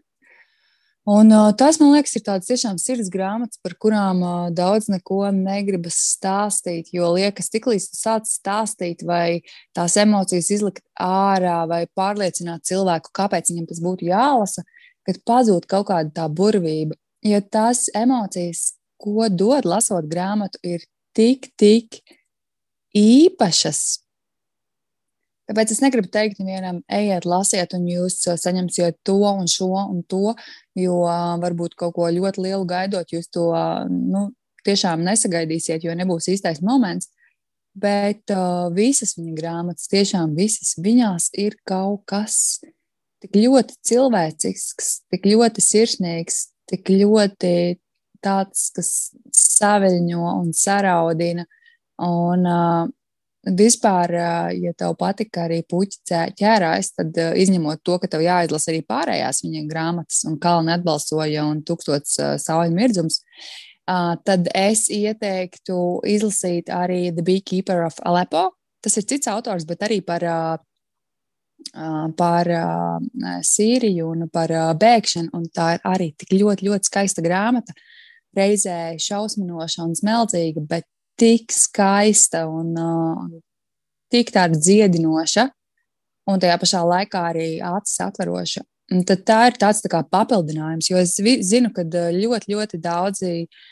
Un, 1.09 1.33
tas, 1.57 1.79
man 1.81 1.95
liekas, 1.95 2.11
ir 2.13 2.21
tāds 2.27 2.45
tiešām 2.45 2.75
sirds 2.77 3.07
grāmatas, 3.09 3.57
par 3.65 3.73
kurām 3.81 4.19
daudz 4.53 4.85
neko 4.93 5.23
negribas 5.33 5.97
stāstīt. 6.11 6.91
Jo 6.93 7.09
liekas, 7.15 7.49
tiklīdz 7.49 7.87
tu 7.89 7.97
sāc 7.97 8.29
stāstīt, 8.29 9.01
vai 9.09 9.41
tās 9.73 9.97
emocijas 9.97 10.51
izlikt 10.53 10.85
ārā, 11.01 11.63
vai 11.65 11.87
pārliecināt 11.97 12.69
cilvēku, 12.69 13.09
kāpēc 13.17 13.49
viņam 13.49 13.65
tas 13.71 13.81
būtu 13.81 14.11
jālasa, 14.11 14.61
kad 15.09 15.17
pazūd 15.25 15.65
kaut 15.65 15.89
kāda 15.89 16.13
tā 16.21 16.29
burvība. 16.29 17.00
Jo 17.25 17.41
tās 17.53 17.85
emocijas, 17.95 18.71
ko 19.01 19.27
dod 19.29 19.67
lasot 19.69 20.07
grāmatu, 20.09 20.57
ir 20.65 20.85
tik, 21.17 21.51
tik 21.59 22.01
īpašas, 22.97 24.01
Tāpēc 25.51 25.73
es 25.73 25.81
negribu 25.83 26.07
teikt, 26.07 26.37
vienam, 26.47 26.77
ejiet, 26.87 27.25
lasiet, 27.27 27.73
un 27.75 27.87
jūs 27.89 28.21
uh, 28.29 28.37
saņemsiet 28.39 29.01
to 29.03 29.17
un 29.27 29.49
šo 29.51 29.67
un 29.81 29.99
to, 30.07 30.35
jo 30.79 31.01
uh, 31.03 31.33
varbūt 31.41 31.75
kaut 31.79 31.97
ko 31.97 32.07
ļoti 32.07 32.45
lielu 32.45 32.67
gaidot, 32.69 33.11
jūs 33.11 33.27
to 33.35 33.49
uh, 33.49 33.83
nu, 33.89 34.29
tiešām 34.63 35.03
nesagaidīsiet, 35.03 35.83
jo 35.83 35.95
nebūs 35.97 36.29
īstais 36.31 36.61
moments. 36.63 37.09
Bet 37.75 38.31
uh, 38.31 38.69
visas 38.75 39.17
viņa 39.17 39.35
grāmatas, 39.35 39.91
tiešām 39.91 40.37
visas 40.39 40.71
viņās 40.79 41.29
ir 41.39 41.57
kaut 41.67 42.05
kas 42.07 42.61
tik 43.19 43.35
ļoti 43.35 43.75
cilvēcisks, 43.91 44.91
tik 45.11 45.27
ļoti 45.33 45.63
sirsnīgs, 45.67 46.45
tik 46.71 46.93
ļoti 46.95 47.53
tāds, 48.23 48.69
kas 48.75 48.89
saviņo 49.35 50.23
un 50.39 50.51
saraudina. 50.55 51.45
Un, 52.01 52.47
uh, 52.47 52.89
Vispār, 53.41 54.11
ja 54.53 54.69
tev 54.77 54.91
patika 54.99 55.47
arī 55.47 55.63
puķi 55.65 56.17
ķērājs, 56.37 56.91
tad 56.93 57.15
izņemot 57.41 57.79
to, 57.81 57.95
ka 57.97 58.05
tev 58.13 58.21
jāizlasa 58.21 58.69
arī 58.69 58.83
pārējās 58.85 59.41
viņa 59.41 59.63
grāmatas, 59.65 60.19
un 60.29 60.35
Kalna 60.37 60.75
atbalsoja 60.77 61.47
un 61.49 61.63
tūkstots 61.65 62.19
sauļu 62.43 62.75
mirdzums, 62.77 63.17
tad 64.29 64.51
es 64.53 64.85
ieteiktu 64.93 65.79
izlasīt 66.05 66.69
arī 66.69 67.07
The 67.09 67.25
Beekeeper 67.25 67.81
of 67.87 67.97
Aleppo. 68.05 68.51
Tas 68.81 69.01
ir 69.01 69.09
cits 69.09 69.29
autors, 69.33 69.65
bet 69.65 69.81
arī 69.89 70.03
par, 70.05 70.21
par 72.17 72.49
Sīriju 73.47 74.11
un 74.11 74.27
par 74.33 74.51
bēgšanu, 74.79 75.31
un 75.37 75.47
tā 75.53 75.75
ir 75.77 75.85
arī 75.87 76.11
tik 76.17 76.33
ļoti, 76.35 76.67
ļoti 76.67 76.89
skaista 76.89 77.23
grāmata. 77.25 77.75
Reizē 78.35 78.95
šausminoša 79.01 79.85
un 79.85 79.95
smeldzīga, 79.95 80.63
bet 80.67 80.87
tik 81.19 81.51
skaista 81.51 82.45
un 82.47 82.73
tik 84.11 84.31
tāda 84.31 84.59
dziedinoša, 84.59 85.47
un 86.31 86.39
tajā 86.39 86.57
pašā 86.61 86.83
laikā 86.87 87.25
arī 87.31 87.49
acis 87.59 87.99
atveroša. 88.07 88.63
Un 88.91 89.05
tad 89.07 89.21
tā 89.23 89.41
ir 89.47 89.55
tāds 89.59 89.79
tā 89.83 90.01
papildinājums, 90.03 90.89
jo 90.91 90.99
es 90.99 91.15
zinu, 91.47 91.71
ka 91.71 91.85
ļoti, 91.87 92.51
ļoti 92.51 92.79
daudzi, 92.83 93.35
uh, 93.45 93.70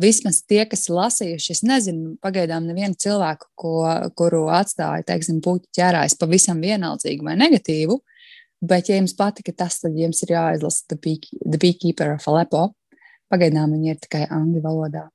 vismaz 0.00 0.40
tie, 0.46 0.62
kas 0.68 0.86
lasījuši, 0.92 1.52
es 1.52 1.62
nezinu 1.66 2.14
pagaidām 2.22 2.66
nevienu 2.68 2.96
cilvēku, 2.98 3.50
ko, 3.58 3.74
kuru 4.16 4.46
atstāja, 4.54 5.04
teiksim, 5.08 5.40
puķu 5.44 5.68
ķērājs 5.76 6.16
pavisam 6.20 6.62
vienaldzīgu 6.62 7.26
vai 7.26 7.36
negatīvu, 7.40 7.98
bet, 8.64 8.88
ja 8.90 9.00
jums 9.00 9.16
patika 9.18 9.52
tas, 9.52 9.80
tad 9.82 9.96
jums 9.98 10.22
ir 10.24 10.36
jāizlasa 10.36 10.86
The, 10.92 11.00
Bee, 11.02 11.20
The 11.42 11.60
Beekeeper 11.60 12.14
of 12.16 12.28
Aleppo. 12.30 12.70
Pagaidām 13.32 13.74
viņi 13.74 13.90
ir 13.90 14.00
tikai 14.00 14.22
angļu 14.30 14.62
valodā. 14.62 15.08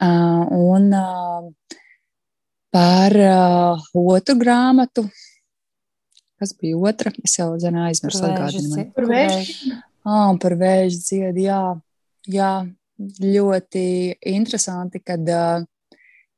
Uh, 0.00 0.46
un 0.56 0.88
uh, 0.94 1.76
par 2.72 3.14
uh, 3.18 3.88
otru 3.98 4.38
grāmatu, 4.40 5.04
kas 6.38 6.54
bija 6.56 6.78
otra, 6.78 7.12
es 7.24 7.34
jau 7.38 7.50
zinu, 7.60 7.82
aizmirsu 7.88 8.24
atgādinājumu. 8.28 8.92
Par 8.96 9.08
vēža. 9.10 9.78
Ah, 10.08 10.30
par 10.40 10.54
vēža 10.56 11.00
dziedu, 11.02 11.42
jā. 11.44 11.62
jā. 12.30 12.52
Ļoti 12.98 13.84
interesanti, 14.26 15.00
kad 15.06 15.22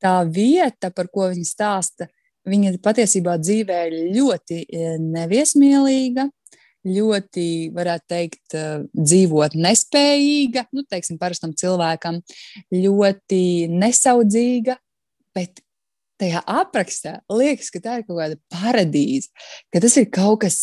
tā 0.00 0.14
vieta, 0.28 0.90
par 0.92 1.08
ko 1.12 1.30
viņa 1.30 1.46
stāsta, 1.48 2.10
viņa 2.48 2.74
patiesībā 2.84 3.38
dzīvē 3.40 3.80
ir 3.88 3.96
ļoti 4.16 4.64
neviesmīlīga 5.00 6.28
ļoti, 6.86 7.46
varētu 7.76 8.06
teikt, 8.08 8.54
dzīvot 8.96 9.56
nespējīga, 9.60 10.66
nu, 10.76 10.84
teiksim, 10.88 11.18
parastam 11.20 11.52
cilvēkam, 11.56 12.20
ļoti 12.72 13.42
nesaudzīga, 13.72 14.78
bet 15.36 15.60
tajā 16.20 16.42
aprakstā 16.48 17.18
liekas, 17.32 17.70
ka 17.72 17.82
tā 17.84 17.98
ir 18.00 18.06
kaut 18.08 18.20
kāda 18.20 18.40
paradīze, 18.52 19.30
ka 19.72 19.82
tas 19.84 19.96
ir 20.00 20.08
kaut 20.12 20.42
kas 20.44 20.60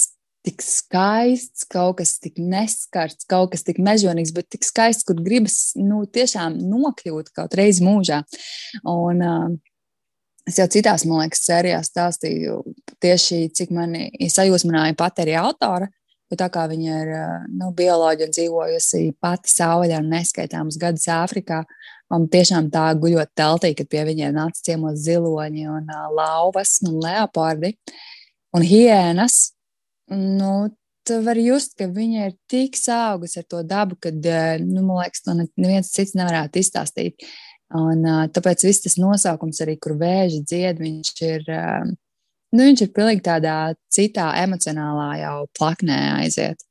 tik 0.47 0.63
skaists, 0.63 1.67
kaut 1.69 1.99
kas 1.99 2.15
tik 2.23 2.39
neskarts, 2.39 3.27
kaut 3.29 3.51
kas 3.53 3.67
tik 3.67 3.81
mežonīgs, 3.83 4.33
bet 4.35 4.49
tik 4.55 4.65
skaists, 4.65 5.05
kur 5.07 5.19
gribas 5.21 5.75
nu, 5.77 6.05
tiešām 6.07 6.57
nokļūt 6.71 7.33
kaut 7.35 7.57
reiz 7.59 7.83
mūžā. 7.83 8.23
Un, 8.83 9.23
uh, 9.23 9.49
Es 10.47 10.55
jau 10.55 10.63
citās, 10.71 11.03
man 11.03 11.25
liekas, 11.25 11.41
sērijās 11.43 11.89
stāstīju 11.89 12.53
tieši, 13.03 13.49
cik 13.51 13.73
mani 13.75 14.05
sajūsmināja 14.31 14.95
pati 14.95 15.25
arī 15.25 15.33
autora, 15.35 15.89
Jo 16.27 16.35
tā 16.35 16.49
kā 16.51 16.65
viņa 16.67 16.95
ir 17.03 17.09
nu, 17.55 17.69
bioloģija 17.75 18.27
dzīvojusi 18.35 19.13
pati 19.23 19.51
savvaļā 19.53 20.01
un 20.01 20.09
neskaitāmus 20.11 20.75
gadus 20.79 21.07
Āfrikā, 21.13 21.61
un 22.11 22.27
tiešām 22.31 22.67
tā 22.71 22.89
guļot 22.99 23.31
teltī, 23.37 23.71
kad 23.77 23.87
pie 23.91 24.03
viņiem 24.09 24.35
nāca 24.35 24.65
ciemos 24.67 24.99
ziloņi 25.05 25.69
un 25.71 25.87
lauvas 26.17 26.77
un 26.83 26.99
leopardi 27.03 27.77
un 28.55 28.65
hienas, 28.67 29.53
nu, 30.13 30.51
tu 31.07 31.19
vari 31.23 31.45
just, 31.47 31.75
ka 31.79 31.87
viņa 31.91 32.29
ir 32.29 32.35
tik 32.51 32.75
saugus 32.79 33.37
ar 33.39 33.45
to 33.49 33.61
dabu, 33.63 33.97
ka, 33.99 34.11
nu, 34.11 34.83
man 34.83 35.03
liekas, 35.03 35.23
to 35.25 35.35
neviens 35.37 35.93
cits 35.93 36.17
nevarētu 36.17 36.61
izstāstīt. 36.61 37.27
Un, 37.75 38.05
tāpēc 38.31 38.63
viss 38.63 38.85
tas 38.85 38.95
nosaukums 38.99 39.59
arī, 39.63 39.75
kur 39.83 39.97
vēži 39.99 40.43
dzied, 40.47 40.79
viņš 40.79 41.09
ir 41.27 41.49
nu, 42.55 42.61
viņš 42.61 42.85
ir 42.85 42.93
pilnīgi 42.95 43.25
tādā 43.25 43.57
citā 43.91 44.29
emocionālā 44.43 45.09
jau 45.23 45.35
plaknē 45.57 45.99
aiziet. 46.21 46.63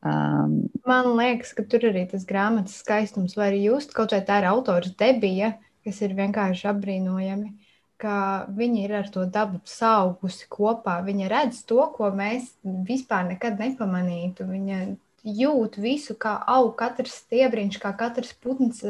Um, 0.00 0.70
Man 0.88 1.12
liekas, 1.18 1.52
ka 1.56 1.64
tur 1.68 1.90
arī 1.90 2.06
tas 2.08 2.24
grāmatas 2.28 2.78
skaistums 2.80 3.36
var 3.36 3.52
just, 3.56 3.92
kaut 3.96 4.14
vai 4.16 4.22
tā 4.24 4.40
ir 4.40 4.48
autors 4.48 4.94
debija, 5.00 5.54
kas 5.84 6.00
ir 6.04 6.16
vienkārši 6.16 6.68
apbrīnojami, 6.72 7.50
ka 8.00 8.46
viņi 8.56 8.84
ir 8.86 8.94
ar 9.02 9.10
to 9.12 9.26
dabu 9.28 9.60
saugusi 9.68 10.48
kopā. 10.50 10.98
Viņa 11.06 11.28
redz 11.32 11.62
to, 11.68 11.80
ko 11.94 12.10
mēs 12.16 12.50
vispār 12.64 13.28
nekad 13.28 13.60
nepamanītu. 13.60 14.46
Viņa 14.48 14.80
jūt 15.40 15.76
visu, 15.80 16.16
kā 16.16 16.38
aug 16.48 16.72
katrs 16.80 17.20
stiebriņš, 17.24 17.78
kā 17.82 17.92
katrs 17.96 18.32
putns 18.40 18.82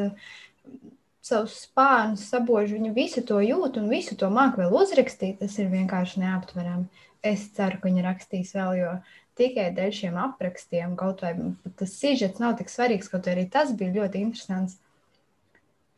savus 1.31 1.57
spārnus 1.67 2.29
sabož, 2.31 2.73
viņa 2.75 2.93
visu 2.97 3.23
to 3.26 3.40
jūt 3.45 3.79
un 3.81 3.90
visu 3.93 4.17
to 4.19 4.31
māku 4.33 4.62
vēl 4.62 4.76
uzrakstīt. 4.83 5.40
Tas 5.43 5.59
ir 5.59 5.73
vienkārši 5.73 6.23
neaptverami. 6.25 7.07
Es 7.26 7.50
ceru, 7.57 7.81
ka 7.81 7.90
viņa 7.90 8.07
rakstīs 8.07 8.55
vēl, 8.57 8.79
jo 8.81 8.93
tikai 9.40 9.69
dēļ 9.76 9.93
šiem 9.97 10.17
aprakstiem, 10.21 10.95
kaut 11.00 11.21
vai 11.25 11.35
tas 11.76 11.93
sižets 11.99 12.40
nav 12.40 12.57
tik 12.59 12.73
svarīgs, 12.73 13.11
kaut 13.12 13.29
arī 13.29 13.45
tas 13.52 13.75
bija 13.76 13.93
ļoti 13.99 14.25
interesants. 14.25 14.79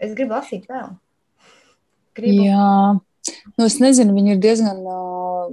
Es 0.03 0.17
gribu 0.19 0.35
lasīt 0.35 0.67
vēl. 0.71 0.97
Gribu. 2.19 2.47
Jā, 2.47 2.71
nu 3.57 3.69
es 3.69 3.79
nezinu, 3.83 4.15
viņa 4.17 4.35
ir 4.35 4.41
diezgan 4.43 4.81
uh, 4.85 5.53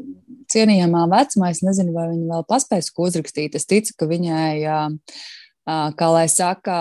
cienījamā 0.51 1.05
vecumā. 1.11 1.51
Es 1.53 1.61
nezinu, 1.65 1.93
vai 1.95 2.09
viņa 2.13 2.31
vēl 2.33 2.47
paspēs 2.49 2.91
ko 2.95 3.09
uzrakstīt. 3.09 3.55
Es 3.55 3.69
ticu, 3.69 3.95
ka 3.99 4.09
viņai, 4.09 4.55
uh, 4.65 5.21
uh, 5.69 5.85
kā 5.95 6.11
lai 6.15 6.25
saka, 6.31 6.79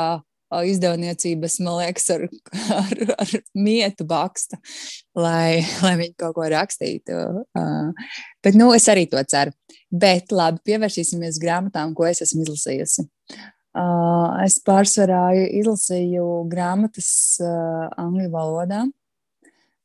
izdevniecības, 0.48 1.58
man 1.60 1.78
liekas, 1.82 2.08
ar, 2.14 2.24
ar, 2.80 3.02
ar 3.20 3.32
mietu 3.56 4.06
baksta, 4.08 4.58
lai, 5.18 5.60
lai 5.84 5.94
viņi 6.00 6.14
kaut 6.18 6.36
ko 6.38 6.48
rakstītu. 6.48 7.20
Bet, 8.44 8.56
nu, 8.56 8.70
es 8.76 8.88
arī 8.88 9.06
to 9.10 9.22
ceru. 9.28 9.52
Bet, 9.88 10.32
labi, 10.32 10.62
pievērsīsimies 10.68 11.40
grāmatām, 11.42 11.94
ko 11.96 12.08
es 12.08 12.22
esmu 12.24 12.44
izlasījusi. 12.46 13.06
Es 14.44 14.56
pārsvarā 14.64 15.26
izlasīju 15.60 16.24
grāmatas 16.50 17.10
angļu 17.44 18.30
valodā, 18.32 18.86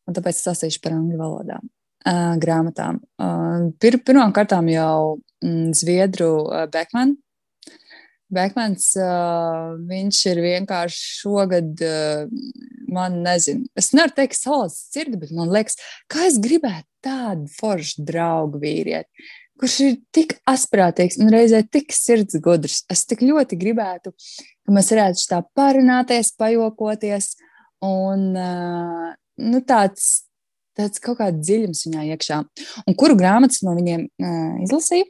un 0.07 0.17
tāpēc 0.17 0.37
es 0.37 0.49
lasīšu 0.51 0.83
par 0.83 0.97
angļu 0.97 1.21
valodām. 1.21 1.71
uh, 2.07 2.35
grāmatām. 2.39 3.01
Uh, 3.21 3.69
pir, 3.79 3.99
Pirmkārt, 4.05 4.55
jau 4.71 5.19
mm, 5.43 5.75
Zviedru 5.77 6.31
uh, 6.47 6.65
Bekmanu. 6.71 7.17
Bekmans, 8.33 8.87
uh, 8.97 9.75
viņš 9.85 10.19
ir 10.31 10.39
vienkārši 10.41 11.01
šogad, 11.19 11.83
uh, 11.85 12.23
man 12.89 13.19
nezinu, 13.25 13.67
es 13.77 13.91
nevaru 13.93 14.15
teikt, 14.17 14.39
salas 14.39 14.79
sirdi, 14.89 15.19
bet 15.21 15.33
man 15.37 15.53
liekas, 15.53 15.77
kā 16.09 16.25
es 16.25 16.39
gribētu 16.41 16.87
tādu 17.05 17.45
foršu 17.59 18.01
draugu 18.07 18.57
vīrieti, 18.63 19.27
kurš 19.61 19.77
ir 19.85 19.99
tik 20.15 20.33
asprātīgs 20.49 21.19
un 21.21 21.29
reizē 21.35 21.61
tik 21.69 21.93
sirds 21.93 22.39
gudrs. 22.41 22.81
Es 22.89 23.05
tik 23.05 23.21
ļoti 23.21 23.59
gribētu, 23.59 24.15
ka 24.65 24.73
mēs 24.73 24.89
varētu 24.95 25.27
tā 25.29 25.43
parunāties, 25.53 26.33
pajokoties 26.39 27.35
un 27.85 28.31
uh, 28.33 29.11
nu, 29.41 29.63
tāds 29.65 30.23
tāds 30.77 31.01
kaut 31.03 31.19
kāds 31.21 31.41
dziļums 31.45 31.85
viņā 31.87 32.05
iekšā. 32.13 32.39
Un 32.87 32.97
kuru 32.97 33.17
grāmatas 33.19 33.63
no 33.65 33.75
viņiem 33.77 34.07
uh, 34.09 34.61
izlasīju? 34.65 35.09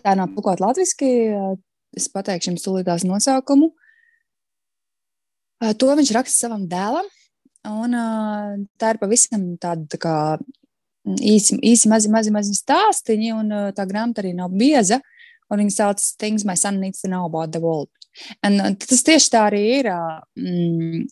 Tā 0.00 0.14
nav 0.18 0.34
pukot 0.36 0.60
latviešu. 0.62 0.96
Uh, 1.08 1.54
es 1.96 2.08
pateikšu 2.12 2.52
jums 2.52 2.66
tūlītās 2.66 3.06
nosaukumu. 3.08 3.72
Uh, 5.60 5.72
to 5.76 5.90
viņš 5.96 6.12
raksta 6.16 6.46
savam 6.46 6.66
dēlam. 6.70 7.08
Un, 7.68 7.96
uh, 7.96 8.58
tā 8.80 8.94
ir 8.94 9.00
pavisam 9.00 9.54
tāda 9.60 9.84
tā 9.92 10.00
kā, 10.00 10.16
īsi, 11.20 11.58
īsi 11.66 11.90
mazi, 11.92 12.08
mazi, 12.12 12.32
mazi 12.32 12.56
stāstīņi, 12.56 13.32
un 13.36 13.52
uh, 13.52 13.70
tā 13.76 13.84
grāmata 13.88 14.24
arī 14.24 14.34
nav 14.36 14.54
bieza. 14.56 15.00
Viņa 15.50 15.72
sauc 15.74 16.02
Things 16.20 16.44
My 16.46 16.54
Son 16.54 16.76
Needs 16.78 17.02
to 17.02 17.08
Know 17.10 17.26
About 17.26 17.50
the 17.50 17.60
World. 17.60 17.90
Un, 18.46 18.60
uh, 18.60 18.76
tas 18.80 19.02
tieši 19.06 19.32
tā 19.32 19.48
arī 19.50 19.64
ir. 19.80 19.90
Uh, 19.90 21.02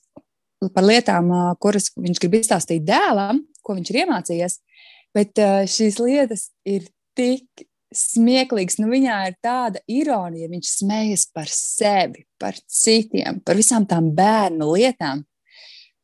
par 0.75 0.87
lietām, 0.87 1.31
kuras 1.63 1.91
viņš 1.97 2.21
grib 2.23 2.39
izstāstīt 2.41 2.87
dēlam, 2.89 3.45
ko 3.63 3.77
viņš 3.79 3.91
ir 3.93 4.01
iemācījies. 4.05 4.59
Bet 5.17 5.41
šīs 5.71 5.99
lietas 6.03 6.49
ir 6.69 6.89
tik 7.17 7.67
smieklīgas. 7.95 8.79
Nu, 8.83 8.91
viņā 8.93 9.17
ir 9.31 9.39
tāda 9.45 9.81
ironija, 9.91 10.51
viņš 10.51 10.75
smējas 10.83 11.27
par 11.35 11.49
sevi, 11.53 12.27
par 12.41 12.59
citiem, 12.69 13.41
par 13.45 13.59
visām 13.59 13.87
tām 13.89 14.11
bērnu 14.17 14.69
lietām. 14.75 15.25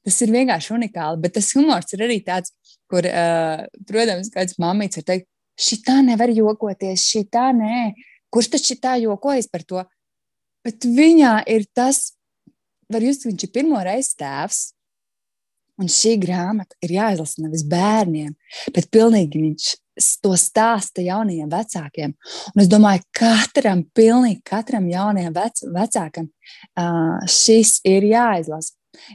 Tas 0.05 0.21
ir 0.25 0.33
vienkārši 0.35 0.75
unikāli, 0.77 1.21
bet 1.23 1.37
tas 1.39 1.51
humors 1.57 1.95
ir 1.97 2.05
arī 2.05 2.19
tāds, 2.25 2.53
kur, 2.93 3.07
protams, 3.89 4.29
kāds 4.33 4.59
mamīts 4.61 5.01
var 5.01 5.07
teikt, 5.13 5.29
šī 5.61 5.81
tā 5.87 6.01
nevar 6.05 6.33
jokoties, 6.35 7.05
šī 7.09 7.25
tā 7.33 7.49
nē, 7.57 7.93
kurš 8.33 8.51
taču 8.57 8.77
tā 8.83 8.99
jokojas 9.01 9.49
par 9.49 9.65
to. 9.65 9.85
Bet 10.65 10.85
viņā 10.89 11.39
ir 11.53 11.65
tas 11.77 12.11
var 12.93 13.05
just, 13.05 13.25
ka 13.25 13.31
viņš 13.31 13.47
ir 13.47 13.53
pirmo 13.55 13.83
reizi 13.85 14.17
tēvs. 14.21 14.63
Un 15.83 15.89
šī 15.91 16.13
grāmata 16.23 16.77
ir 16.87 16.93
jāizlasa 16.95 17.43
nevis 17.43 17.65
bērniem, 17.67 18.31
bet 18.77 18.93
pilnīgi 18.95 19.41
viņš 19.43 19.73
to 20.23 20.35
stāsta 20.39 21.03
jaunajiem 21.03 21.51
vecākiem. 21.51 22.15
Un 22.55 22.63
es 22.63 22.71
domāju, 22.71 23.03
katram, 23.15 23.83
pilnīgi 23.95 24.43
katram 24.47 24.87
jaunajam 24.91 25.35
vec, 25.35 25.63
vecākam 25.75 26.31
uh, 26.31 27.19
šis 27.31 27.81
ir 27.91 28.07
jāizlasa. 28.11 28.75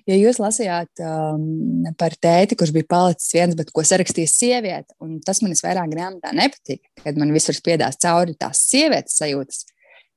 Ja 0.09 0.17
jūs 0.17 0.39
lasījāt 0.41 1.01
um, 1.07 1.85
par 1.99 2.11
tēti, 2.19 2.57
kurš 2.59 2.73
bija 2.75 2.87
palicis 2.89 3.31
viens, 3.31 3.55
bet 3.55 3.71
ko 3.71 3.83
sarakstīja 3.87 4.31
sieviete, 4.31 4.95
un 5.03 5.21
tas 5.23 5.39
man 5.43 5.53
visvairāk 5.55 5.93
grāmatā 5.93 6.33
nepatīk, 6.35 6.83
kad 6.99 7.19
man 7.19 7.31
visur 7.35 7.55
spiedās 7.55 7.99
cauri 8.03 8.35
tās 8.39 8.59
sievietes 8.67 9.15
sajūtas, 9.21 9.63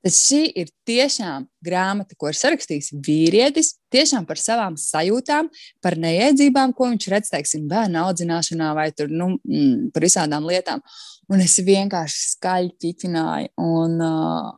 Tad 0.03 0.15
šī 0.17 0.41
ir 0.59 0.71
tiešām 0.89 1.45
grāmata, 1.63 2.17
ko 2.19 2.33
ir 2.33 2.39
sarakstījis 2.39 2.91
vīrietis, 3.07 3.77
tiešām 3.95 4.27
par 4.27 4.41
savām 4.43 4.75
sajūtām, 4.81 5.51
par 5.85 5.97
neiedzībām, 6.03 6.73
ko 6.75 6.89
viņš 6.91 7.07
redz, 7.13 7.31
teiksim, 7.31 7.69
bērnu 7.71 8.01
audzināšanā 8.03 8.73
vai 8.75 8.89
tur, 8.97 9.13
nu, 9.15 9.37
mm, 9.47 9.93
par 9.95 10.03
visādām 10.03 10.49
lietām. 10.51 10.83
Un 11.31 11.45
es 11.45 11.55
vienkārši 11.63 12.33
skaļi 12.33 12.75
ķiķināju. 12.83 13.53
Un, 13.63 13.95
uh, 14.03 14.51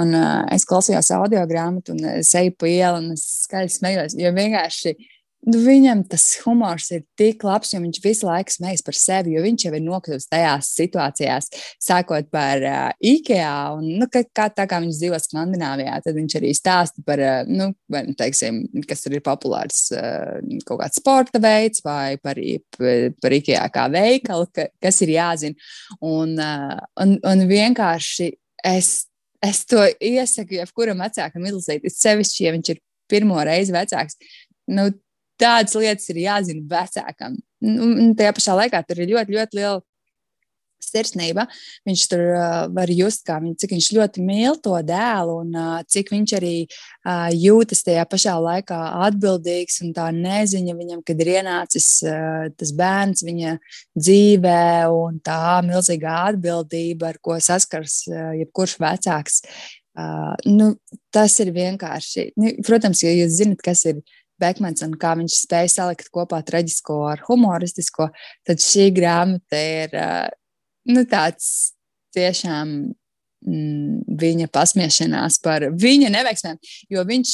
un 0.00 0.18
uh, 0.18 0.42
es 0.50 0.66
klausījos 0.66 1.12
audio 1.14 1.46
grāmatu, 1.46 1.94
un 1.94 2.16
es 2.16 2.34
eju 2.34 2.56
pa 2.58 2.66
ielu, 2.66 2.98
un 2.98 3.14
es 3.14 3.28
skaļi 3.46 3.76
smējos. 3.76 4.18
Jo 4.18 4.34
vienkārši 4.34 4.96
Nu, 5.40 5.56
viņam 5.64 6.02
tas 6.04 6.24
humors 6.44 6.90
ir 6.92 7.06
tik 7.16 7.46
labs, 7.48 7.70
jo 7.72 7.78
viņš 7.80 7.98
visu 8.04 8.26
laiku 8.28 8.52
smējas 8.52 8.82
par 8.84 8.96
sevi, 8.98 9.32
jo 9.32 9.44
viņš 9.46 9.62
jau 9.64 9.72
ir 9.72 9.84
nokļuvis 9.86 10.28
tajās 10.28 10.68
situācijās, 10.76 11.48
sākot 11.80 12.28
par 12.32 12.60
uh, 12.60 12.90
IKEA. 13.00 13.54
Un, 13.78 13.86
nu, 14.02 14.08
kā, 14.12 14.20
kā, 14.36 14.50
tā 14.52 14.68
kā 14.68 14.82
viņš 14.84 15.00
dzīvo 15.00 15.22
Skandināvijā, 15.24 15.96
tad 16.04 16.20
viņš 16.20 16.36
arī 16.42 16.52
stāsta 16.56 17.06
par, 17.08 17.24
uh, 17.24 17.48
nu, 17.48 17.70
vai, 17.88 18.04
nu, 18.10 18.14
teiksim, 18.20 18.60
kas 18.90 19.06
ir 19.08 19.16
populārs 19.24 19.86
uh, 19.96 20.36
kaut 20.68 20.82
kāds 20.84 21.00
sporta 21.00 21.40
veids 21.40 21.86
vai 21.88 22.20
par, 22.20 22.36
par 22.76 23.40
IKEA 23.40 23.64
kā 23.72 23.88
veikalu, 23.96 24.52
ka, 24.52 24.68
kas 24.84 25.00
ir 25.06 25.16
jāzina. 25.16 25.70
Un, 26.04 26.36
uh, 26.36 26.76
un, 27.00 27.16
un 27.24 27.48
vienkārši 27.48 28.34
es, 28.76 28.94
es 29.40 29.64
to 29.64 29.88
iesaku 30.04 30.60
jebkuram 30.60 31.00
vecākam 31.00 31.48
izlasīt, 31.48 31.88
sevišķi, 31.96 32.42
ja 32.44 32.58
viņš 32.60 32.74
ir 32.74 32.88
pirmo 33.08 33.40
reizi 33.40 33.72
vecāks. 33.72 34.20
Nu, 34.70 34.92
tādas 35.40 35.76
lietas 35.78 36.10
ir 36.12 36.22
jāzina 36.24 36.66
vecākam. 36.70 37.38
Un 37.60 38.12
tajā 38.16 38.34
pašā 38.36 38.56
laikā 38.56 38.82
tur 38.88 39.02
ir 39.02 39.14
ļoti, 39.14 39.36
ļoti 39.36 39.60
liela 39.60 39.80
sirsnība. 40.84 41.46
Viņš 41.88 42.04
tur 42.10 42.22
uh, 42.32 42.66
var 42.74 42.90
just, 42.92 43.26
viņ, 43.28 43.54
cik 43.60 43.74
viņš 43.76 43.88
ļoti 43.96 44.24
mīl 44.24 44.58
to 44.64 44.74
dēlu 44.86 45.40
un 45.44 45.56
uh, 45.56 45.72
cik 45.90 46.12
viņš 46.14 46.34
arī 46.38 46.54
uh, 46.64 47.28
jūtas 47.34 47.84
tajā 47.86 48.06
pašā 48.10 48.36
laikā 48.40 48.78
atbildīgs 49.08 49.80
un 49.84 49.94
tā 49.96 50.10
neziņa 50.16 50.76
viņam, 50.78 51.02
kad 51.06 51.20
ir 51.22 51.32
ienācis 51.38 51.90
uh, 52.06 52.48
tas 52.56 52.72
bērns 52.76 53.24
viņa 53.26 53.56
dzīvē 53.98 54.62
un 54.94 55.20
tā 55.24 55.60
milzīgā 55.66 56.16
atbildība, 56.32 57.12
ar 57.12 57.20
ko 57.22 57.38
saskars 57.42 58.02
uh, 58.10 58.32
jebkurš 58.40 58.78
vecāks. 58.82 59.42
Uh, 60.00 60.32
nu, 60.46 60.72
tas 61.12 61.34
ir 61.42 61.50
vienkārši. 61.52 62.30
Nu, 62.38 62.54
protams, 62.64 63.02
ja 63.04 63.10
jūs 63.12 63.40
zinat, 63.40 63.60
kas 63.64 63.82
ir 63.90 63.98
uh, 63.98 64.19
Bekmans 64.40 64.84
un 64.86 64.96
kā 65.00 65.14
viņš 65.18 65.42
spēja 65.44 65.74
salikt 65.76 66.10
kopā 66.14 66.40
traģisko 66.46 67.02
ar 67.12 67.24
humoristisko, 67.28 68.10
tad 68.46 68.64
šī 68.64 68.90
grāmata 68.96 69.60
ir 69.60 69.98
nu, 70.90 71.04
tāds 71.08 71.74
tiešām 72.14 72.72
mm, 73.46 74.16
viņa 74.20 74.48
pasmiešanās 74.52 75.38
par 75.44 75.66
viņa 75.80 76.10
neveiksmēm. 76.12 76.58
Jo 76.92 77.04
viņš, 77.06 77.32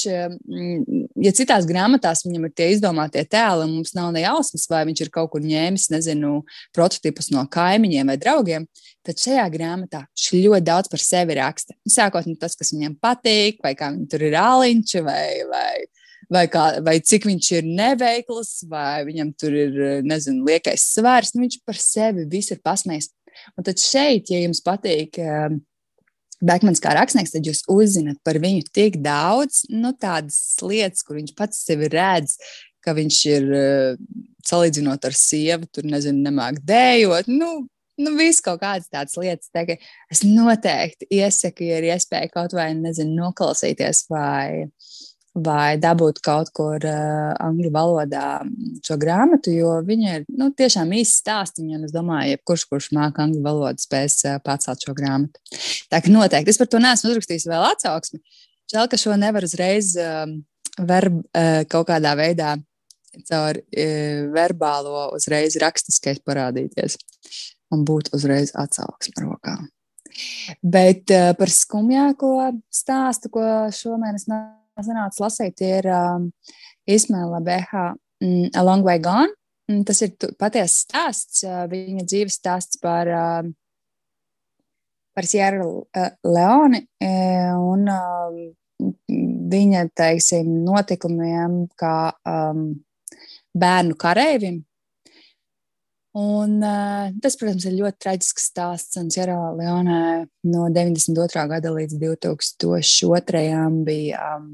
ja 1.25 1.33
citās 1.37 1.69
grāmatās 1.69 2.25
viņam 2.27 2.49
ir 2.49 2.55
tie 2.57 2.71
izdomātie 2.75 3.25
tēli, 3.29 3.69
mums 3.71 3.95
nav 3.97 4.12
ne 4.14 4.25
jausmas, 4.27 4.69
vai 4.71 4.85
viņš 4.88 5.07
ir 5.07 5.12
kaut 5.14 5.33
kur 5.35 5.45
ņēmis, 5.45 5.88
nezinu, 5.95 6.38
prototipus 6.77 7.31
no 7.35 7.47
kaimiņiem 7.51 8.12
vai 8.12 8.19
draugiem, 8.21 8.69
tad 9.07 9.23
šajā 9.23 9.47
grāmatā 9.55 10.05
viņš 10.07 10.31
ļoti 10.47 10.66
daudz 10.66 10.92
par 10.92 11.03
sevi 11.03 11.38
raksta. 11.40 11.77
Sākot 11.88 12.29
no 12.29 12.37
tas, 12.40 12.59
kas 12.59 12.75
viņam 12.75 12.99
patīk, 13.03 13.62
vai 13.64 13.77
kā 13.79 13.92
viņi 13.95 14.11
tur 14.12 14.27
ir 14.29 14.40
āliņši, 14.42 15.07
vai, 15.07 15.29
vai 15.51 15.71
vai, 16.33 16.47
kā, 16.51 16.67
vai 16.85 16.97
cik 17.05 17.29
viņš 17.29 17.53
ir 17.59 17.69
neveikls, 17.69 18.53
vai 18.71 19.05
viņam 19.09 19.33
tur 19.39 19.55
ir, 19.57 19.79
nezinu, 20.07 20.47
liekais 20.49 20.89
svērs. 20.97 21.35
Nu, 21.35 21.45
viņš 21.45 21.61
par 21.67 21.79
sevi 21.81 22.27
visu 22.31 22.57
ir 22.57 22.62
pasmējis. 22.67 23.12
Un 23.57 23.67
tad 23.67 23.81
šeit, 23.83 24.31
ja 24.33 24.41
jums 24.41 24.62
patīk 24.65 25.19
uh, 25.21 25.53
Bekmans 26.45 26.83
kā 26.85 26.93
rakstnieks, 26.97 27.33
tad 27.33 27.49
jūs 27.49 27.62
uzzināt 27.73 28.21
par 28.27 28.41
viņu 28.41 28.67
tik 28.77 28.99
daudz, 29.05 29.65
nu, 29.73 29.93
tādas 29.97 30.57
lietas, 30.65 31.05
kur 31.05 31.17
viņš 31.21 31.33
pats 31.37 31.62
sevi 31.65 31.89
redz, 31.93 32.37
ka 32.85 32.93
viņš 32.97 33.21
ir 33.33 33.49
uh, 33.53 34.03
salīdzinot 34.47 35.09
ar 35.09 35.17
sievu, 35.17 35.69
tur 35.73 35.89
nezinu, 35.89 36.23
nemāk 36.27 36.61
dējot. 36.67 37.31
Nu, 37.33 37.67
nu, 38.01 38.12
viss 38.19 38.45
kaut 38.45 38.61
kādas 38.62 38.91
tādas 38.93 39.17
lietas. 39.21 39.51
Tā, 39.55 39.65
es 40.12 40.23
noteikti 40.27 41.09
iesaku, 41.19 41.67
ja 41.67 41.81
ir 41.81 41.91
iespēja 41.95 42.31
kaut 42.35 42.57
vai, 42.57 42.71
nezinu, 42.79 43.17
noklausīties 43.25 44.07
vai 44.12 44.69
vai 45.37 45.77
dabūt 45.81 46.22
kaut 46.25 46.49
kur 46.57 46.81
uh, 46.81 47.35
angļu 47.44 47.70
valodā 47.75 48.40
šo 48.87 48.96
grāmatu, 49.01 49.53
jo 49.53 49.75
viņa 49.85 50.14
ir 50.16 50.25
nu, 50.33 50.49
tiešām 50.57 50.94
īsta 50.96 51.20
stāstīņa. 51.20 51.83
Es 51.85 51.94
domāju, 51.94 52.38
ka 52.40 52.53
kurš, 52.53 52.66
kurš 52.70 52.88
māca 52.96 53.27
angļu 53.27 53.42
valodu, 53.44 53.83
spēs 53.85 54.22
uh, 54.25 54.38
pacelt 54.44 54.87
šo 54.87 54.96
grāmatu. 54.96 55.42
Tā 55.92 56.01
kā 56.01 56.12
noteikti 56.12 56.55
es 56.55 56.61
par 56.61 56.70
to 56.72 56.81
neesmu 56.83 57.12
uzrakstījis 57.12 57.49
vēl 57.53 57.68
atsauksmi. 57.68 58.22
Žēl, 58.72 58.88
ka 58.90 59.01
šo 59.01 59.18
nevar 59.20 59.44
uzreiz 59.46 59.92
uh, 60.01 60.25
verb, 60.81 61.20
uh, 61.37 61.62
kaut 61.70 61.90
kādā 61.92 62.16
veidā 62.18 62.57
caur 63.29 63.61
uh, 63.61 64.18
verbālo 64.33 65.09
uzreiz 65.16 65.61
rakstiskais 65.61 66.25
parādīties 66.25 66.96
un 67.75 67.85
būt 67.85 68.14
uzreiz 68.16 68.55
atsauksme 68.57 69.27
rokā. 69.27 69.59
Bet 70.64 71.12
uh, 71.12 71.33
par 71.37 71.53
skumjāko 71.53 72.37
stāstu, 72.72 73.37
ko 73.37 73.42
šomēnes 73.75 74.31
nav 74.33 74.56
sanāca 74.85 75.25
lasīt, 75.25 75.62
ir 75.65 75.89
um, 75.93 76.31
Ismaila 76.89 77.41
Beha 77.45 77.87
mm, 78.23 78.51
A 78.57 78.65
Long 78.67 78.85
Way 78.87 79.01
Gone. 79.05 79.33
Mm, 79.71 79.83
tas 79.89 80.03
ir 80.05 80.12
patiesa 80.39 80.85
stāsts, 80.85 81.43
uh, 81.47 81.65
viņa 81.71 82.05
dzīves 82.07 82.37
stāsts 82.39 82.79
par, 82.83 83.09
uh, 83.11 83.49
par 85.17 85.27
Sierra 85.27 85.65
uh, 85.67 86.12
Leoni 86.27 86.85
uh, 86.85 87.57
un 87.62 87.89
uh, 87.91 88.39
viņa, 89.57 89.87
teiksim, 89.97 90.53
notikumiem 90.67 91.65
kā 91.79 92.12
um, 92.29 92.69
bērnu 93.57 93.97
kareivim. 93.99 94.62
Un, 96.17 96.63
uh, 96.65 97.11
tas, 97.21 97.35
protams, 97.37 97.67
ir 97.69 97.75
ļoti 97.77 98.01
traģisks 98.01 98.47
stāsts. 98.49 98.97
Sierra 99.13 99.51
Leone 99.53 100.25
no 100.49 100.69
92. 100.73 101.43
gada 101.51 101.73
līdz 101.75 101.99
2002. 102.01 103.43
bija 103.85 104.31
um, 104.39 104.47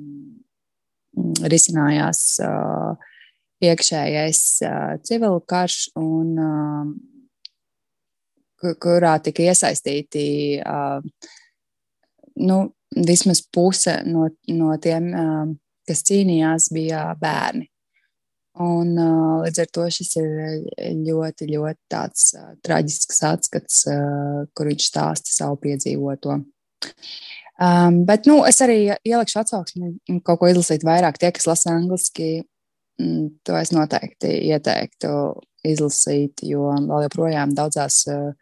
risinājās 1.46 2.24
uh, 2.42 2.98
iekšējais 3.62 4.42
uh, 4.66 4.98
civilu 5.06 5.38
karš, 5.46 5.78
un, 6.02 6.34
uh, 6.42 6.90
kurā 8.82 9.14
tika 9.22 9.46
iesaistīti 9.46 10.26
uh, 10.58 10.98
nu, 12.42 12.62
vismaz 13.06 13.42
puse 13.54 14.00
no, 14.08 14.26
no 14.50 14.76
tiem, 14.82 15.12
uh, 15.14 15.46
kas 15.86 16.02
cīnījās, 16.10 16.72
bija 16.74 17.12
bērni. 17.22 17.71
Un, 18.60 18.90
uh, 19.00 19.38
līdz 19.46 19.62
ar 19.62 19.68
to 19.72 19.86
šis 19.88 20.10
ir 20.20 20.32
ļoti, 21.06 21.46
ļoti 21.54 21.78
tāds 21.88 22.34
uh, 22.36 22.50
traģisks 22.60 23.22
atskats, 23.24 23.78
uh, 23.88 24.42
kur 24.52 24.68
viņš 24.68 24.88
stāsta 24.90 25.32
savu 25.32 25.56
piedzīvoto. 25.62 26.36
Um, 27.62 28.02
bet 28.04 28.28
nu, 28.28 28.42
es 28.48 28.60
arī 28.64 28.90
ielikšu 28.92 29.40
atsauksmi, 29.40 29.94
kaut 30.26 30.42
ko 30.42 30.50
izlasīt 30.50 30.84
vairāk. 30.84 31.16
Tie, 31.20 31.30
kas 31.32 31.48
lasa 31.48 31.72
angliski, 31.78 32.42
mm, 33.00 33.24
to 33.46 33.56
es 33.56 33.72
noteikti 33.72 34.34
ieteiktu 34.50 35.14
izlasīt, 35.64 36.44
jo 36.44 36.68
vēl 36.74 37.06
joprojām 37.06 37.56
daudzās 37.56 38.02
uh, 38.12 38.32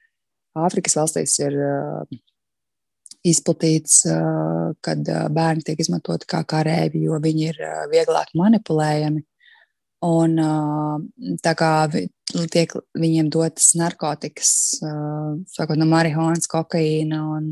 Āfrikas 0.58 0.96
valstīs 0.98 1.36
ir 1.38 1.54
uh, 1.54 2.18
izplatīts, 3.22 4.00
uh, 4.10 4.72
kad 4.82 5.06
uh, 5.06 5.28
bērni 5.30 5.62
tiek 5.66 5.78
izmantoti 5.82 6.26
kā 6.30 6.42
karēvi, 6.48 7.04
jo 7.06 7.20
viņi 7.22 7.46
ir 7.52 7.60
uh, 7.62 7.84
vieglāk 7.92 8.32
manipulējami. 8.34 9.22
Un 10.06 10.38
tā 11.44 11.52
kā 11.58 11.72
tiek 12.52 12.72
viņiem 12.96 13.28
dotas 13.32 13.74
narkotikas, 13.76 14.52
sākot 14.80 15.76
no 15.76 15.88
marihuānas, 15.90 16.48
kokaīna 16.48 17.18
un 17.36 17.50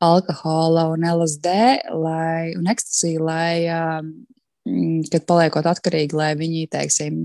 alkohola 0.00 0.86
un 0.92 1.04
LSD 1.08 1.52
lai, 1.92 2.54
un 2.56 2.70
ekstasija, 2.72 3.20
lai, 3.20 3.52
kad 5.12 5.28
paliekot 5.28 5.68
atkarīgi, 5.68 6.16
lai 6.16 6.32
viņi, 6.40 6.66
teiksim, 6.72 7.20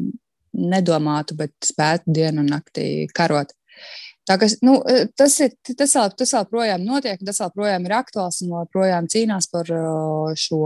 nedomātu, 0.52 1.38
bet 1.40 1.56
spētu 1.64 2.12
dienu 2.12 2.44
un 2.44 2.52
naktī 2.52 3.08
karot. 3.16 3.56
Tā, 4.28 4.36
kas, 4.38 4.58
nu, 4.62 4.76
tas, 5.18 5.40
ir, 5.42 5.56
tas, 5.72 5.96
vēl, 5.96 6.12
tas 6.20 6.36
vēl 6.36 6.50
projām 6.52 6.84
notiek, 6.86 7.24
tas 7.26 7.40
vēl 7.42 7.54
projām 7.56 7.88
ir 7.88 7.96
aktuāls 7.98 8.44
un 8.44 8.52
joprojām 8.54 9.08
cīnās 9.10 9.48
par 9.52 9.72
šo 10.38 10.62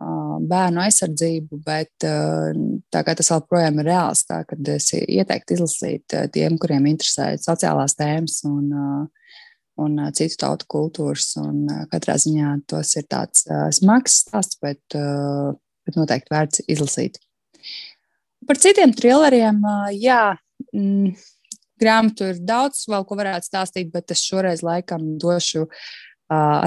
bērnu 0.00 0.80
aizsardzību, 0.82 1.58
bet 1.64 1.92
tā 2.02 3.02
kā 3.04 3.14
tas 3.16 3.30
joprojām 3.30 3.80
ir 3.80 3.90
reāls, 3.90 4.24
tā 4.28 4.42
kad 4.48 4.68
es 4.72 4.90
ieteiktu 4.96 5.56
izlasīt 5.56 6.16
tiem, 6.34 6.58
kuriem 6.60 6.88
interesē 6.90 7.32
sociālās 7.40 7.96
tēmas 7.98 8.40
un, 8.48 8.70
un 9.82 10.00
citu 10.16 10.40
tautu 10.42 10.68
kultūras. 10.74 11.32
Un 11.42 11.66
katrā 11.92 12.16
ziņā 12.20 12.56
tos 12.70 12.94
ir 12.98 13.06
tāds 13.10 13.46
smags 13.78 14.22
stāsts, 14.24 14.58
bet, 14.62 14.82
bet 14.92 16.00
noteikti 16.00 16.34
vērts 16.34 16.64
izlasīt. 16.72 17.20
Par 18.48 18.58
citiem 18.58 18.90
trilleriem, 18.96 19.60
jā, 19.94 20.32
mm, 20.72 21.12
grāmatu 21.78 22.32
ir 22.32 22.40
daudz, 22.42 22.88
vēl 22.90 23.04
ko 23.06 23.18
varētu 23.20 23.46
stāstīt, 23.46 23.92
bet 23.94 24.10
es 24.10 24.24
šoreiz 24.26 24.64
laikam 24.66 25.12
došu 25.22 25.68
uh, 25.68 25.84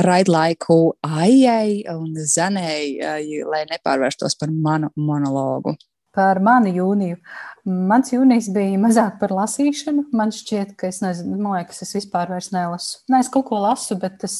raidlaiku 0.05 0.77
Aijai 1.05 1.83
un 1.93 2.13
uh, 2.15 3.49
lai 3.51 3.65
nepārvērstos 3.71 4.37
par 4.39 4.53
manu 4.53 4.91
monologu. 4.95 5.75
Par 6.15 6.39
manu 6.39 6.71
jūniju. 6.71 7.17
Mans 7.65 8.11
jūnijas 8.13 8.47
bija 8.55 8.77
mazāk 8.79 9.17
par 9.19 9.33
lasīšanu. 9.35 10.05
Man 10.15 10.31
šķiet, 10.35 10.75
ka 10.79 10.87
es 10.87 11.01
nezinu, 11.03 11.39
man 11.41 11.57
liekas, 11.57 11.81
es 11.83 11.95
vispār 11.97 12.31
nelasu. 12.55 13.01
Nē, 13.11 13.19
es 13.25 13.31
kaut 13.33 13.49
ko 13.49 13.59
lasu, 13.63 13.97
bet 13.99 14.21
tas, 14.21 14.37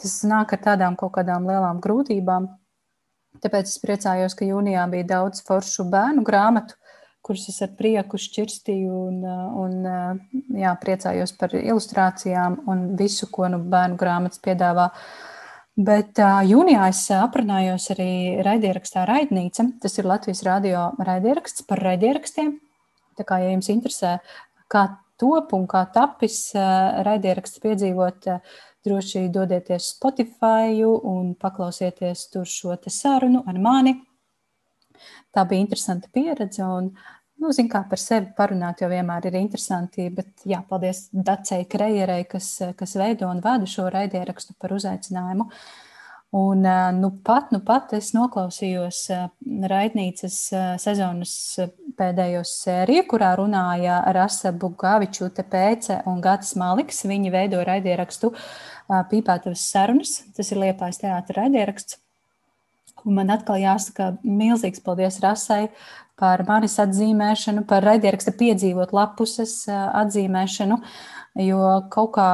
tas 0.00 0.14
nāk 0.24 0.54
ar 0.56 0.62
tādām 0.70 0.96
kaut 0.96 1.12
kādām 1.18 1.48
lielām 1.50 1.82
grūtībām. 1.84 2.48
Tāpēc 3.44 3.68
es 3.68 3.80
priecājos, 3.82 4.36
ka 4.38 4.48
jūnijā 4.48 4.86
bija 4.92 5.10
daudz 5.10 5.42
foršu 5.44 5.84
bērnu 5.92 6.24
grāmatu, 6.24 6.78
kurus 7.26 7.48
es 7.50 7.58
ar 7.64 7.72
prieku 7.78 8.18
šķirstīju 8.22 8.98
un, 9.10 9.22
un 9.62 9.72
jā, 10.54 10.74
priecājos 10.82 11.34
par 11.38 11.54
ilustrācijām 11.58 12.60
un 12.70 12.84
visu, 12.98 13.26
ko 13.32 13.50
nu 13.50 13.58
bērnu 13.66 13.98
grāmatas 14.00 14.42
piedāvā. 14.44 14.92
Bet 15.76 16.16
uh, 16.22 16.38
jūnijā 16.46 16.86
es 16.88 17.02
aprunājos 17.12 17.90
arī 17.92 18.12
raidierakstā 18.46 19.02
Raidnīca. 19.08 19.66
Tas 19.82 19.98
ir 20.00 20.08
Latvijas 20.08 20.40
radio 20.46 20.86
raidieraksts 20.96 21.66
par 21.68 21.82
raidierakstiem. 21.84 22.54
Tā 23.16 23.26
kā, 23.28 23.42
ja 23.42 23.50
jums 23.50 23.68
interesē, 23.72 24.14
kā 24.72 24.86
top 25.20 25.52
un 25.56 25.66
kā 25.68 25.82
tapis 25.92 26.38
uh, 26.56 27.02
raidieraksts 27.04 27.60
piedzīvot, 27.60 28.30
uh, 28.32 28.56
droši 28.86 29.26
dodieties 29.34 29.90
Spotify 29.96 30.80
un 30.86 31.34
paklausieties 31.34 32.28
tur 32.32 32.46
šo 32.48 32.76
sarunu 32.86 33.42
ar 33.44 33.58
mani. 33.58 33.98
Tā 35.34 35.44
bija 35.44 35.60
interesanta 35.60 36.08
pieredze. 36.12 36.64
Un, 36.64 36.94
Nu, 37.36 37.50
Ziniet, 37.52 37.72
kā 37.74 37.82
par 37.84 38.00
sevi 38.00 38.30
parunāt, 38.36 38.80
jau 38.80 38.88
vienmēr 38.88 39.26
ir 39.28 39.34
interesanti. 39.36 40.08
Bet, 40.14 40.30
jā, 40.48 40.62
paldies 40.68 41.06
Dacei 41.12 41.66
Kreierei, 41.68 42.24
kas, 42.28 42.48
kas 42.78 42.96
veido 42.96 43.28
un 43.28 43.42
vada 43.44 43.68
šo 43.68 43.90
raidierakstu 43.92 44.56
par 44.60 44.72
uzaicinājumu. 44.76 45.50
Un, 46.36 46.64
nu, 46.96 47.10
pat, 47.24 47.52
nu, 47.54 47.60
pat 47.64 47.92
es 47.96 48.10
noklausījos 48.16 49.02
raidnīcas 49.72 50.38
sezonas 50.82 51.34
pēdējos 51.96 52.54
sēriju, 52.64 53.04
kurā 53.12 53.30
runāja 53.38 54.00
Rasa 54.16 54.50
Bugavičūte 54.56 55.44
Pēce 55.52 56.00
un 56.08 56.24
Gatis 56.24 56.56
Maliks. 56.58 57.04
Viņi 57.08 57.32
veido 57.32 57.60
raidierakstu 57.68 58.32
Pīpētavas 59.12 59.68
sarunas. 59.70 60.18
Tas 60.36 60.50
ir 60.52 60.64
Liepājas 60.64 61.04
teātra 61.04 61.44
raidieraksts. 61.44 62.00
Un 63.06 63.14
man 63.20 63.30
atkal 63.30 63.60
jāsaka 63.62 64.16
milzīgs 64.24 64.82
paldies 64.82 65.20
Rasai 65.22 65.68
par 66.20 66.42
manis 66.48 66.78
atzīmēšanu, 66.82 67.66
par 67.68 67.84
raidieraksta 67.84 68.32
piedzīvot 68.36 68.94
lapuses 68.96 69.66
atzīmēšanu, 69.68 70.80
jo 71.44 71.70
kaut 71.92 72.12
kā 72.16 72.30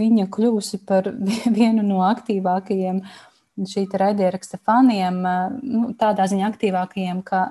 viņa 0.00 0.28
kļūsi 0.32 0.82
par 0.88 1.10
vienu 1.58 1.84
no 1.86 2.02
aktīvākajiem 2.08 3.02
šī 3.68 3.88
raidieraksta 3.90 4.60
faniem, 4.62 5.22
nu, 5.62 5.88
tādā 5.98 6.28
ziņā 6.30 6.52
aktīvākajiem, 6.52 7.24
ka 7.26 7.48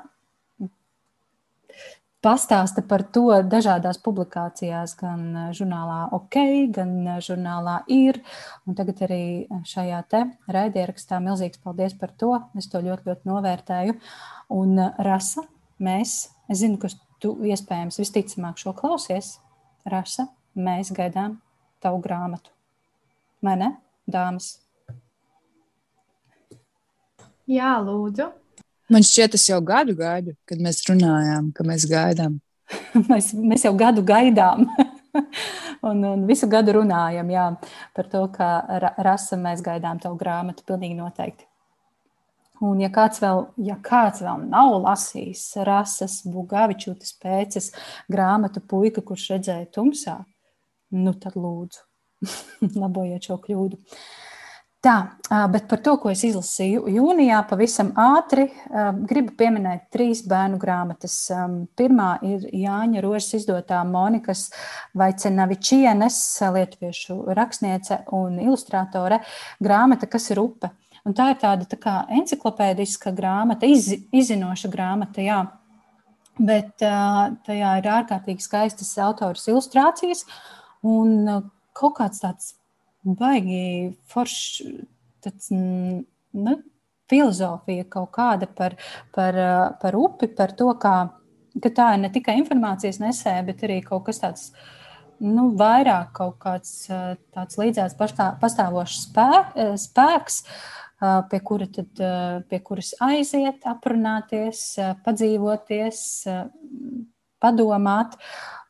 pastāsta 2.24 2.82
par 2.88 3.04
to 3.14 3.30
dažādās 3.48 4.00
publikācijās, 4.04 4.96
gan 5.00 5.52
žurnālā 5.56 6.00
OK, 6.18 6.38
gan 6.76 6.94
žurnālā 7.24 7.82
ir. 7.94 8.22
Un 8.68 8.78
tagad 8.78 9.04
arī 9.08 9.22
šajā 9.68 10.02
te 10.12 10.24
raidierakstā 10.52 11.22
milzīgs 11.24 11.62
paldies 11.64 11.96
par 12.00 12.16
to. 12.18 12.34
Es 12.58 12.70
to 12.72 12.82
ļoti, 12.84 13.12
ļoti 13.12 13.32
novērtēju. 13.32 14.00
Un 14.58 14.82
Rasa, 15.08 15.46
mēs, 15.84 16.20
es 16.50 16.62
zinu, 16.64 16.80
ka 16.82 16.92
tu 17.22 17.34
iespējams 17.48 18.00
visticamāk 18.02 18.60
šo 18.62 18.74
klausies, 18.78 19.38
Rasa, 19.88 20.28
mēs 20.52 20.92
gaidām 20.92 21.38
tavu 21.80 22.02
grāmatu. 22.04 22.52
Vai 23.44 23.54
ne, 23.56 23.70
dāmas? 24.10 24.58
Jā, 27.48 27.78
lūdzu. 27.80 28.28
Man 28.92 29.06
šķiet, 29.08 29.38
es 29.40 29.46
jau 29.48 29.62
gadu 29.64 29.96
gaidu, 29.96 30.34
kad 30.48 30.60
mēs 30.64 30.82
runājām, 30.90 31.54
ka 31.56 31.64
mēs 31.68 31.86
gaidām. 31.88 32.40
mēs, 33.12 33.32
mēs 33.36 33.64
jau 33.68 33.72
gadu 33.80 34.04
gaidām. 34.04 34.66
un, 35.88 36.04
un 36.04 36.26
visu 36.28 36.50
gadu 36.52 36.76
runājam 36.82 37.32
jā, 37.32 37.46
par 37.96 38.10
to, 38.12 38.26
ka 38.34 38.50
rasa 39.08 39.40
mēs 39.40 39.64
gaidām 39.64 40.02
tavu 40.04 40.20
grāmatu. 40.20 40.66
Pilnīgi 40.68 41.00
noteikti. 41.00 41.48
Un, 42.66 42.80
ja 42.82 42.90
kāds 42.94 43.22
vēl, 43.22 43.44
ja 43.68 43.76
kāds 43.86 44.24
vēl 44.26 44.48
nav 44.50 44.80
lasījis 44.82 45.44
rases, 45.68 46.22
buļbuļsaktas 46.26 47.14
pēces 47.22 47.72
grāmatu 48.10 48.64
puika, 48.66 49.04
kurš 49.06 49.28
redzēja 49.36 49.68
tumsā, 49.78 50.18
nu 50.98 51.14
tad 51.22 51.38
lūdzu, 51.38 51.84
labojiet 52.82 53.30
šo 53.30 53.38
kļūdu. 53.44 53.78
Tā, 54.88 54.94
bet 55.50 55.66
par 55.68 55.80
to, 55.84 55.96
ko 56.00 56.12
es 56.14 56.22
izlasīju 56.24 56.86
jūnijā, 56.94 57.40
pavisam 57.50 57.90
ātri 57.98 58.46
gribu 59.10 59.34
pieminēt 59.40 59.88
trīs 59.92 60.22
bērnu 60.30 60.60
grāmatas. 60.62 61.16
Pirmā 61.76 62.12
ir 62.24 62.46
Jāņa 62.56 63.02
Rožas 63.04 63.40
izdotā 63.40 63.82
Monikas 63.90 64.46
Vaicenavičienes, 64.98 66.20
lietuviešu 66.54 67.18
rakstniece 67.36 68.04
un 68.16 68.38
ilustrātore 68.46 69.24
grāmata, 69.60 70.10
kas 70.14 70.30
ir 70.32 70.46
upe. 70.46 70.72
Un 71.08 71.16
tā 71.16 71.30
ir 71.32 71.40
tāda 71.40 71.68
tā 71.70 71.80
kā 71.80 71.96
enciklopēdiska 72.20 73.14
grāmata, 73.16 73.70
iz, 73.70 73.90
izzinoša 74.12 74.72
grāmata, 74.74 75.24
jā. 75.24 75.40
Bet 76.38 76.76
tajā 76.78 77.70
ir 77.80 77.92
ārkārtīgi 77.96 78.44
skaistas 78.44 78.92
autoras 79.02 79.48
ilustrācijas 79.50 80.26
un 80.86 81.48
kaut 81.78 81.96
kāds 81.98 82.22
tāds 82.22 82.52
baigi 83.08 83.96
foršs 84.12 84.68
tāds, 85.24 85.50
nu, 85.50 86.58
filozofija 87.10 87.88
kaut 87.90 88.12
kāda 88.18 88.50
par, 88.52 88.76
par, 89.16 89.40
par 89.82 89.98
upi, 89.98 90.28
par 90.28 90.54
to, 90.60 90.70
kā 90.82 90.98
ka 91.62 91.72
tā 91.74 91.92
ir 91.96 92.04
ne 92.04 92.10
tikai 92.14 92.38
informācijas 92.42 93.00
nesēja, 93.02 93.46
bet 93.48 93.64
arī 93.66 93.80
kaut 93.86 94.08
kas 94.10 94.22
tāds. 94.24 94.50
Nu, 95.18 95.48
vairāk 95.58 96.12
kaut 96.14 96.36
kāds 96.44 96.86
tāds 97.34 97.58
līdzās 97.58 97.96
pastāvošs 97.98 99.08
spēks, 99.82 100.44
pie, 101.00 101.40
kura 101.46 101.68
tad, 101.72 102.04
pie 102.50 102.60
kuras 102.66 102.94
aiziet, 103.06 103.66
aprunāties, 103.70 104.62
padzīvoties, 105.06 106.00
padomāt. 107.44 108.18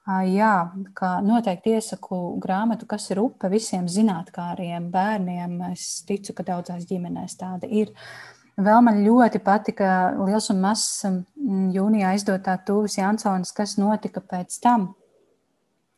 Jā, 0.08 0.54
kā 0.96 1.18
noteikti 1.20 1.74
iesaku 1.76 2.38
grāmatu, 2.40 2.88
kas 2.88 3.10
ir 3.12 3.20
upe 3.20 3.50
visiem 3.52 3.90
zinātnāriem, 3.92 4.88
bērniem. 4.92 5.58
Es 5.74 6.06
ticu, 6.08 6.36
ka 6.38 6.46
daudzās 6.48 6.88
ģimenēs 6.88 7.36
tāda 7.40 7.68
ir. 7.68 7.92
Vēl 8.58 8.80
man 8.82 9.04
ļoti 9.04 9.42
patika 9.44 10.14
liels 10.18 10.48
un 10.50 10.64
mazs 10.64 11.04
jūnijā 11.76 12.14
izdotā 12.18 12.56
Tūvis 12.66 12.98
Jansons, 13.02 13.52
kas 13.54 13.76
notika 13.78 14.24
pēc 14.24 14.56
tam 14.64 14.94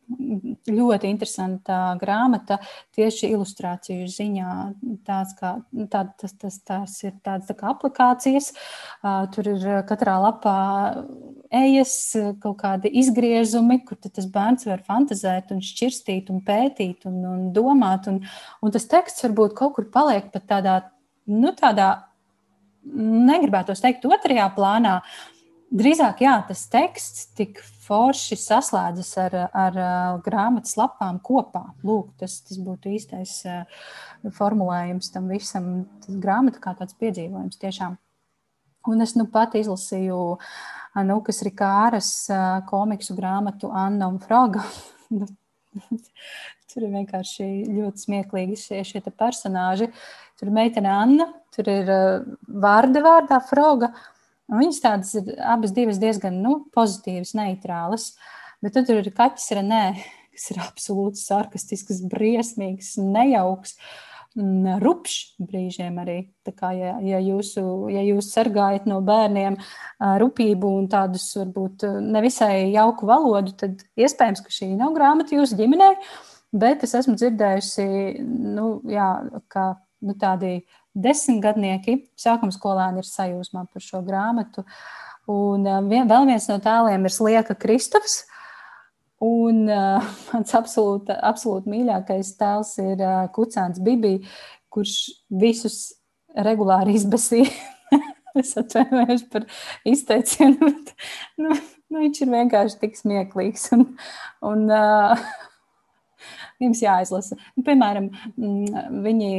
ļoti 0.10 1.10
interesanta 1.10 1.78
grāmata 2.02 2.58
tieši 2.98 3.30
ilustrāciju 3.34 4.08
ziņā. 4.10 4.54
Tās, 5.08 5.36
kā, 5.38 5.54
tā, 5.91 6.04
tas, 6.19 6.34
tas, 6.41 6.60
tās 6.65 6.95
ir 7.06 7.15
tādas 7.26 7.50
tā 7.50 7.56
kā 7.60 7.69
aplikācijas. 7.74 8.52
Tur 9.36 9.52
ir 9.54 9.67
katrā 9.89 10.17
lapā 10.24 10.58
ejas, 11.62 11.95
kaut 12.41 12.60
kādi 12.63 12.91
izgriezumi, 13.02 13.82
kur 13.86 14.00
tas 14.02 14.28
bērns 14.30 14.67
var 14.69 14.84
fantazēt 14.88 15.54
un 15.56 15.63
šķirstīt 15.65 16.30
un 16.34 16.43
pētīt 16.45 17.08
un, 17.10 17.22
un 17.30 17.50
domāt. 17.56 18.10
Un, 18.12 18.22
un 18.62 18.76
tas 18.76 18.88
teksts 18.89 19.26
varbūt 19.28 19.58
kaut 19.58 19.78
kur 19.78 19.89
paliek 19.93 20.32
pat 20.34 20.48
tādā, 20.50 20.78
nu, 21.30 21.54
tādā 21.58 21.91
negribētos 22.89 23.84
teikt 23.84 24.08
otrajā 24.10 24.48
plānā. 24.56 25.00
Drīzāk, 25.70 26.24
jā, 26.26 26.32
tas 26.48 26.64
teksts 26.74 27.28
tik 27.38 27.60
forši 27.86 28.34
saslēdzas 28.42 29.12
ar, 29.22 29.36
ar, 29.54 29.78
ar 29.78 30.24
grāmatas 30.26 30.74
lapām 30.80 31.20
kopā. 31.22 31.62
Lūk, 31.86 32.16
tas, 32.18 32.40
tas 32.48 32.58
būtu 32.66 32.96
īstais 32.96 33.36
formulējums 34.34 35.12
tam 35.14 35.30
visam. 35.30 35.70
Tas 36.02 36.18
grāmata 36.24 36.62
kā 36.64 36.74
tāds 36.80 36.98
piedzīvojums 36.98 37.62
tiešām. 37.62 38.00
Un 38.90 39.06
es 39.06 39.14
nu 39.20 39.28
pat 39.30 39.54
izlasīju 39.60 40.20
Anukas 40.98 41.44
Rikāras 41.46 42.12
komiksu 42.72 43.14
grāmatu 43.20 43.70
Anna 43.70 44.10
un 44.10 44.18
Froga. 44.24 44.66
Tur 46.70 46.86
ir 46.86 46.94
vienkārši 46.98 47.46
ļoti 47.70 48.08
smieklīgi 48.08 48.58
šie, 48.58 48.82
šie 48.88 49.06
personāļi. 49.06 49.94
Tur 50.40 50.50
ir 50.50 50.56
meitene 50.56 50.90
Anna, 50.90 51.30
tur 51.54 51.70
ir 51.70 51.90
vārda 52.48 53.06
vārdā 53.06 53.38
Froga. 53.46 53.94
Uh, 53.94 54.16
viņas 54.50 54.84
tādas 54.84 55.16
ir 55.20 55.34
abas 55.40 55.74
diezgan 55.76 56.42
nu, 56.44 56.60
pozitīvas, 56.76 57.36
neitrālas. 57.38 58.12
Bet 58.64 58.76
tad 58.76 58.90
tur 58.90 59.00
ir 59.00 59.14
kaķis 59.16 59.54
Renē, 59.56 59.84
kas 60.36 60.52
ir 60.54 60.62
absolūti 60.64 61.22
sarkastisks, 61.22 62.04
briesmīgs, 62.12 62.98
nejauks. 63.00 63.78
Rupšs 64.40 65.40
brīžiem 65.42 65.96
arī. 66.00 66.18
Tā 66.46 66.54
kā, 66.56 66.70
ja, 66.78 66.92
ja, 67.02 67.18
jūsu, 67.24 67.90
ja 67.92 68.04
jūs 68.06 68.30
sargājat 68.30 68.86
no 68.88 69.00
bērniem 69.04 69.58
rupību 70.22 70.70
un 70.80 70.86
tādus 70.92 71.26
varbūt 71.36 71.88
nevisai 72.14 72.70
jauku 72.70 73.10
valodu, 73.10 73.56
tad 73.58 73.82
iespējams, 74.00 74.44
ka 74.46 74.54
šī 74.54 74.70
nav 74.78 74.94
grāmata 74.96 75.34
jūsu 75.36 75.58
ģimenei. 75.60 75.98
Bet 76.54 76.86
es 76.86 76.96
esmu 76.98 77.18
dzirdējusi, 77.18 77.84
nu, 78.54 78.70
jā, 78.90 79.10
ka 79.52 79.66
nu, 80.06 80.16
tādi 80.18 80.60
desmitgadnieki, 81.04 82.00
sākuma 82.20 82.54
skolēni 82.56 83.04
ir 83.04 83.08
sajūsmā 83.10 83.66
par 83.72 83.86
šo 83.86 84.02
grāmatu. 84.06 84.66
Un 85.30 85.68
uh, 85.68 85.80
vien, 85.86 86.08
vēl 86.10 86.28
viens 86.30 86.50
no 86.50 86.58
tēliem 86.64 87.06
ir 87.06 87.14
Slieka 87.14 87.56
Kristofs. 87.60 88.24
Un 89.24 89.66
uh, 89.68 90.06
mans 90.32 90.56
absolūti, 90.58 91.16
absolūti 91.16 91.74
mīļākais 91.74 92.36
tēls 92.40 92.76
ir 92.84 93.04
uh, 93.04 93.26
Kucēns 93.36 93.82
Bibī, 93.84 94.20
kurš 94.74 94.96
visus 95.42 95.82
regulāri 96.38 96.96
izbasīja. 97.00 97.52
es 98.40 98.56
atvainojos 98.58 99.26
par 99.32 99.46
izteicienu, 99.88 100.58
bet 100.70 100.96
nu, 101.42 101.54
nu, 101.90 102.02
viņš 102.04 102.24
ir 102.24 102.34
vienkārši 102.34 102.82
tik 102.84 102.98
smieklīgs. 103.00 103.70
Un, 103.76 103.86
un, 104.46 104.66
uh, 104.74 105.30
jums 106.60 106.82
jāizlasa. 106.84 107.38
Piemēram, 107.66 108.10
mm, 108.36 108.88
viņi, 109.06 109.32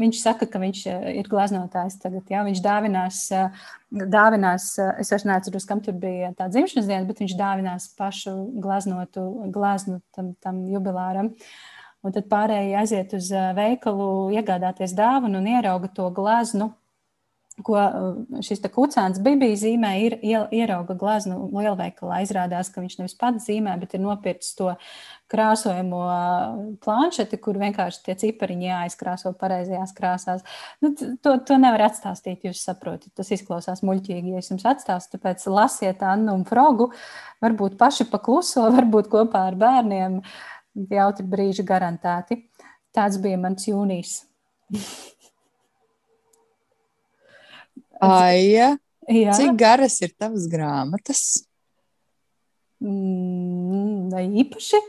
viņš 0.00 0.20
saka, 0.20 0.46
ka 0.50 0.60
viņš 0.62 0.80
eh, 0.90 1.06
ir 1.20 1.28
glaznotājs 1.30 1.98
tagad. 2.02 2.24
Jā, 2.30 2.42
viņš 2.46 2.62
dāvinās, 2.64 3.20
eh, 3.34 3.64
dāvinās, 4.16 4.68
eh, 4.82 4.92
es 5.02 5.12
vairs 5.12 5.26
neatceros, 5.28 5.66
kam 5.68 5.82
tur 5.84 5.96
bija 6.00 6.32
tā 6.38 6.48
dzimšanas 6.52 6.88
diena, 6.88 7.06
bet 7.08 7.22
viņš 7.24 7.36
dāvinās 7.38 7.88
pašu 7.98 8.34
glaznotu 8.62 9.26
glaznu 9.54 10.00
tam, 10.16 10.34
tam 10.42 10.64
jubilāram. 10.70 11.32
Un 12.06 12.14
tad 12.14 12.28
pārējie 12.30 12.76
aiziet 12.78 13.14
uz 13.18 13.32
veikalu, 13.56 14.08
iegādāties 14.36 14.94
dāvanu 14.94 15.40
un 15.40 15.48
ierauga 15.56 15.90
to 15.92 16.10
glaznu 16.14 16.70
ko 17.64 17.76
uh, 17.76 18.40
šis 18.44 18.60
kucēns 18.72 19.20
Bībija 19.24 19.56
zīmē, 19.56 19.92
ir 20.04 20.16
ierauga 20.24 20.96
glaznu 20.98 21.46
lielveikalā. 21.54 22.20
Izrādās, 22.24 22.68
ka 22.72 22.82
viņš 22.84 22.98
nevis 23.00 23.16
pats 23.18 23.46
zīmē, 23.48 23.76
bet 23.80 23.96
ir 23.96 24.02
nopircis 24.04 24.56
to 24.58 24.74
krāsojamo 25.32 26.02
uh, 26.04 26.58
planšeti, 26.84 27.38
kur 27.42 27.58
vienkārši 27.60 28.02
tie 28.04 28.16
cipariņi 28.20 28.68
jāizkrāso 28.68 29.32
pareizajās 29.40 29.94
krāsās. 29.96 30.44
Nu, 30.84 30.92
to, 30.96 31.36
to 31.48 31.58
nevar 31.62 31.86
atstāstīt, 31.88 32.44
jūs 32.46 32.60
saprotat. 32.66 33.14
Tas 33.16 33.32
izklausās 33.34 33.82
muļķīgi, 33.86 34.36
ja 34.36 34.44
es 34.44 34.52
jums 34.52 34.66
atstāstu. 34.68 35.16
Tāpēc 35.16 35.48
lasiet 35.48 36.04
Annu 36.04 36.36
un 36.36 36.44
Frogu, 36.48 36.90
varbūt 37.44 37.80
paši 37.80 38.08
pakluso, 38.12 38.68
varbūt 38.76 39.10
kopā 39.12 39.48
ar 39.52 39.58
bērniem. 39.60 40.20
Jautri 40.92 41.24
brīži 41.24 41.64
garantēti. 41.64 42.42
Tāds 42.96 43.16
bija 43.20 43.40
mans 43.40 43.64
jūnijas. 43.68 44.18
Aija, 48.02 48.76
Jā. 49.08 49.34
cik 49.36 49.56
garas 49.58 49.98
ir 50.04 50.12
tavas 50.18 50.46
grāmatas? 50.50 51.22
Mm, 52.82 54.08
vai 54.12 54.26
īpaši 54.42 54.80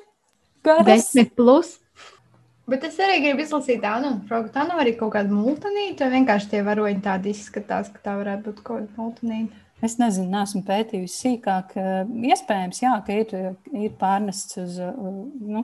garas? 0.66 0.88
Desmit 0.90 1.36
plus. 1.38 1.78
Bet 2.68 2.84
es 2.84 2.98
arī 3.00 3.22
gribu 3.24 3.46
izlasīt 3.46 3.80
tādu 3.80 4.10
frāgu. 4.28 4.52
Tā 4.52 4.66
nav 4.68 4.82
arī 4.84 4.98
kaut 5.00 5.14
kāda 5.14 5.32
multinīta, 5.32 6.10
vai 6.10 6.20
vienkārši 6.20 6.52
tie 6.52 6.64
varoņi 6.68 7.00
tādi 7.06 7.32
izskatās, 7.32 7.94
ka 7.94 8.04
tā 8.04 8.18
varētu 8.20 8.50
būt 8.50 8.60
kaut 8.60 8.82
kāda 8.82 9.00
multinīta. 9.00 9.64
Es 9.86 9.96
nezinu, 10.02 10.28
neesmu 10.34 10.64
pētījusi 10.68 11.16
sīkāk. 11.22 11.78
Iespējams, 12.34 12.82
jā, 12.82 12.92
ka 13.08 13.16
ir, 13.22 13.56
ir 13.78 13.96
pārnests 14.02 14.58
uz 14.60 14.82
nu, 14.82 15.64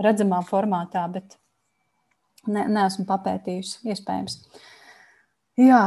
redzamā 0.00 0.38
formātā, 0.48 1.02
bet 1.12 1.36
ne, 2.46 2.64
neesmu 2.70 3.04
papētījusi. 3.10 3.82
Iespējams. 3.90 4.38
Uh, 4.38 4.66
Jā, 5.58 5.82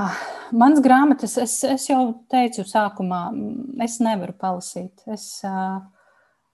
mans 0.52 0.82
grāmatas, 0.84 1.38
es, 1.40 1.54
es 1.64 1.86
jau 1.88 2.02
teicu, 2.32 2.66
sākumā, 2.68 3.22
es 3.86 4.02
nevaru 4.04 4.34
palasīt. 4.36 5.04
Es, 5.08 5.28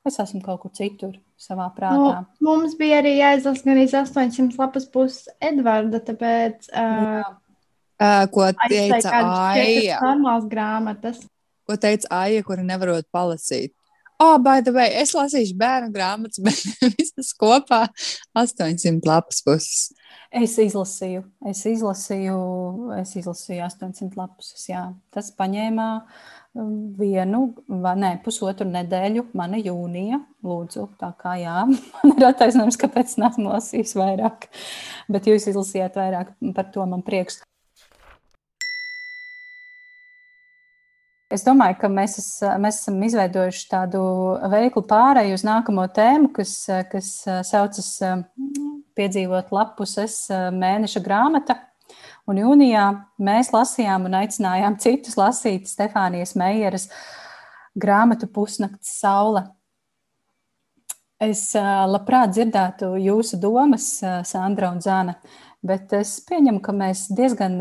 es 0.06 0.20
esmu 0.22 0.44
kaut 0.46 0.62
kur 0.62 0.74
citur, 0.78 1.16
savā 1.42 1.72
prātā. 1.74 2.22
Nu, 2.38 2.46
mums 2.46 2.76
bija 2.78 3.02
arī 3.02 3.16
jāizlasa 3.18 3.66
gan 3.66 3.82
800 3.82 4.62
lapas 4.62 4.86
puses 4.94 5.26
Edvarda, 5.42 6.02
tāpēc. 6.06 6.70
Uh, 6.70 7.26
uh, 7.98 8.22
ko 8.34 8.52
teica 8.68 9.16
Aija? 9.56 9.98
Normāls 10.06 10.46
grāmatas. 10.52 11.26
Ko 11.68 11.78
teica 11.82 12.14
Aija, 12.22 12.46
kura 12.46 12.66
nevarot 12.66 13.10
palasīt? 13.14 13.74
Oh, 14.20 14.40
by 14.42 14.62
the 14.66 14.74
way, 14.74 14.90
es 14.98 15.12
lasīšu 15.14 15.54
bērnu 15.60 15.92
grāmatas, 15.94 16.42
bet 16.46 16.96
visas 16.98 17.30
kopā 17.38 17.84
800 18.34 19.06
lapas 19.06 19.44
puses. 19.46 19.92
Es 20.34 20.58
izlasīju, 20.60 21.22
es 21.48 21.62
izlasīju, 21.70 22.40
es 22.98 23.14
izlasīju 23.20 23.62
800 23.68 24.18
lapus. 24.18 24.50
Jā. 24.68 24.88
Tas 25.14 25.30
paņēma 25.38 25.86
um, 26.02 26.74
vienu, 26.98 27.44
ne, 27.70 28.12
pusotru 28.26 28.68
nedēļu, 28.72 29.28
mana 29.38 29.62
jūnija. 29.62 30.20
Lūdzu, 30.48 30.88
tā 30.98 31.12
kā 31.22 31.38
jā, 31.42 31.62
man 32.02 32.16
ir 32.18 32.28
attaisnojums, 32.32 32.80
kāpēc 32.82 33.20
nesmu 33.22 33.52
lasījis 33.54 33.94
vairāk. 34.02 34.50
Bet 35.14 35.30
jūs 35.30 35.48
izlasījāt 35.54 36.02
vairāk, 36.02 36.34
par 36.58 36.74
to 36.74 36.90
man 36.90 37.06
prieks. 37.06 37.44
Es 41.28 41.44
domāju, 41.44 41.76
ka 41.82 41.90
mēs, 41.92 42.14
es, 42.22 42.28
mēs 42.64 42.78
esam 42.80 43.02
izveidojuši 43.04 43.66
tādu 43.68 44.02
veiklu 44.48 44.86
pārēju 44.88 45.36
uz 45.36 45.44
nākamo 45.44 45.84
tēmu, 45.92 46.30
kas, 46.38 46.54
kas 46.88 47.10
saucas 47.50 47.90
piedzīvot 48.96 49.52
lapuses 49.52 50.22
mēneša 50.32 51.04
grāmata. 51.04 51.58
Un 52.28 52.40
jūnijā 52.40 52.86
mēs 53.24 53.52
lasījām 53.52 54.08
un 54.08 54.16
aicinājām 54.22 54.80
citus 54.84 55.20
lasīt 55.20 55.68
Stefānijas 55.68 56.34
Meijeras 56.40 56.88
grāmatu 57.76 58.32
Pusnakts 58.32 58.96
saule. 59.02 59.44
Es 61.20 61.50
labprāt 61.58 62.36
dzirdētu 62.36 62.94
jūsu 63.04 63.40
domas, 63.42 63.98
Sandra 64.30 64.72
un 64.72 64.84
Zana, 64.86 65.18
bet 65.66 65.94
es 65.98 66.18
pieņemu, 66.28 66.62
ka 66.64 66.76
mēs 66.76 67.08
diezgan 67.18 67.60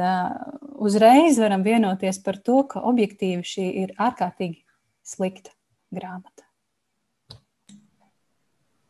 uzreiz 0.77 1.41
varam 1.41 1.65
vienoties 1.67 2.21
par 2.25 2.41
to, 2.43 2.63
ka 2.69 2.85
objektīvi 2.89 3.45
šī 3.47 3.69
ir 3.85 3.95
ārkārtīgi 3.97 4.63
slikta 5.07 5.55
grāmata? 5.95 6.47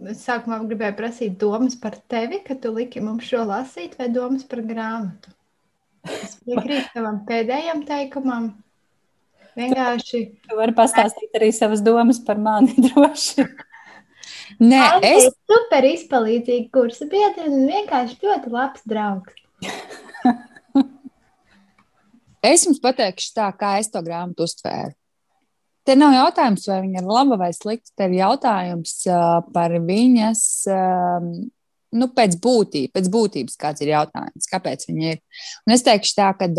Es 0.04 0.26
sākumā 0.26 0.58
gribēju 0.68 0.96
prasīt 0.98 1.38
domas 1.40 1.76
par 1.80 1.94
tevi, 2.12 2.42
kad 2.44 2.60
tu 2.60 2.68
liki 2.74 3.00
mums 3.00 3.24
šo 3.24 3.46
lasīt, 3.48 3.94
vai 3.96 4.10
domas 4.12 4.44
par 4.44 4.60
grāmatu. 4.66 5.32
Es 6.04 6.36
piekrītu 6.44 6.90
tavam 6.92 7.22
pēdējam 7.26 7.80
teikumam. 7.88 8.50
Vienkārši. 9.56 10.20
Tu 10.44 10.58
vari 10.58 10.74
pastāstīt 10.76 11.38
arī 11.38 11.48
savas 11.56 11.80
domas 11.84 12.20
par 12.22 12.36
mani 12.36 12.76
droši. 12.86 13.46
Nē, 14.62 14.82
es. 15.04 15.30
Super 15.50 15.86
izpalīdzīgi 15.88 16.68
kursa 16.74 17.08
biedri 17.10 17.48
un 17.50 17.66
vienkārši 17.70 18.18
ļoti 18.22 18.52
labs 18.52 18.84
draugs. 18.88 19.34
es 22.52 22.66
jums 22.68 22.80
pateikšu 22.82 23.34
tā, 23.36 23.50
kā 23.58 23.76
es 23.80 23.90
to 23.92 24.02
grāmatu 24.06 24.46
uztvēru. 24.46 24.94
Te 25.86 25.94
nav 25.94 26.16
jautājums, 26.16 26.64
vai 26.66 26.80
viņa 26.82 27.02
ir 27.02 27.06
laba 27.06 27.36
vai 27.38 27.52
slikta. 27.54 27.92
Te 27.94 28.08
ir 28.08 28.16
jautājums 28.18 28.94
par 29.54 29.74
viņas, 29.86 30.40
nu, 31.94 32.08
pēc, 32.16 32.34
būtība, 32.42 32.90
pēc 32.96 33.10
būtības, 33.14 33.54
kāds 33.60 33.84
ir 33.86 33.92
jautājums, 33.92 34.50
kāpēc 34.50 34.82
viņa 34.88 35.12
ir. 35.12 35.20
Un 35.66 35.76
es 35.76 35.86
teikšu 35.86 36.16
tā, 36.18 36.32
ka 36.40 36.50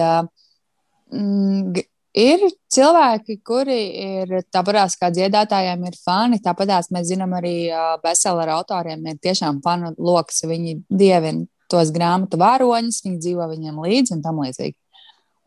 ir 2.18 2.44
cilvēki, 2.74 3.38
kuri 3.46 3.78
ir 4.04 4.34
tāpatās 4.54 4.98
kā 5.00 5.12
dziedātājiem, 5.14 5.86
ir 5.88 6.00
fani. 6.02 6.42
Tāpatās 6.44 6.92
mēs 6.94 7.10
zinām 7.12 7.36
arī 7.38 7.56
bestselleru 8.04 8.58
autoriem, 8.58 9.06
ir 9.08 9.22
tiešām 9.24 9.62
fanu 9.66 9.94
lokus. 9.98 10.44
Viņi 10.48 10.80
dievina 10.90 11.48
tos 11.72 11.92
grāmatu 11.96 12.40
varoņus, 12.42 13.04
viņi 13.06 13.22
dzīvo 13.24 13.50
viņiem 13.54 13.82
līdzi 13.86 14.18
un 14.18 14.24
tam 14.26 14.44
līdzīgi. 14.46 14.78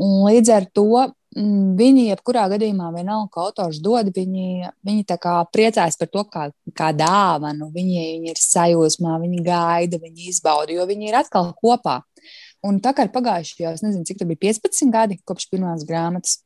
Un 0.00 0.20
līdz 0.28 0.52
ar 0.56 0.68
to 0.74 1.09
Mm, 1.38 1.76
viņi, 1.78 2.09
jebkurā 2.09 2.48
gadījumā, 2.50 2.88
vienalga, 2.90 3.28
ko 3.30 3.44
autors 3.46 3.78
dod, 3.78 4.09
viņi, 4.11 4.66
viņi 4.83 5.04
priecājas 5.54 5.96
par 6.00 6.09
to 6.11 6.24
kā, 6.26 6.48
kā 6.74 6.90
dāvanu. 6.90 7.68
Viņi, 7.70 8.00
viņi 8.16 8.33
ir 8.33 8.40
sajūsmā, 8.42 9.14
viņi 9.22 9.42
gaida, 9.46 10.00
viņi 10.02 10.26
izbauda, 10.33 10.74
jo 10.74 10.87
viņi 10.90 11.09
ir 11.09 11.18
atkal 11.20 11.52
kopā. 11.54 12.00
Un 12.66 12.80
tā 12.83 12.90
kā 12.92 13.06
ir 13.06 13.14
pagājuši 13.14 13.62
jau, 13.62 13.72
es 13.72 13.85
nezinu, 13.85 14.04
cik 14.04 14.18
tas 14.18 14.28
bija 14.28 14.42
15 14.50 14.90
gadi 14.92 15.20
kopš 15.24 15.46
pirmās 15.52 15.87
grāmatas, 15.87 16.40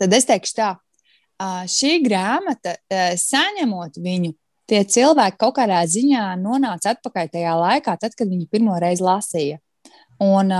tad 0.00 0.14
es 0.16 0.28
teikšu 0.28 0.56
tā, 0.56 0.70
šī 1.70 1.98
grāmata, 2.04 2.76
saņemot 3.20 3.98
viņu, 4.02 4.34
tie 4.70 4.82
cilvēki 4.84 5.40
kaut 5.40 5.56
kādā 5.58 5.80
ziņā 5.88 6.26
nonāca 6.40 6.94
atpakaļ 6.94 7.32
tajā 7.32 7.56
laikā, 7.58 7.96
tad, 8.00 8.14
kad 8.16 8.28
viņi 8.28 8.48
pirmo 8.50 8.76
reizi 8.80 9.04
lasīja. 9.06 9.58
Un, 10.20 10.50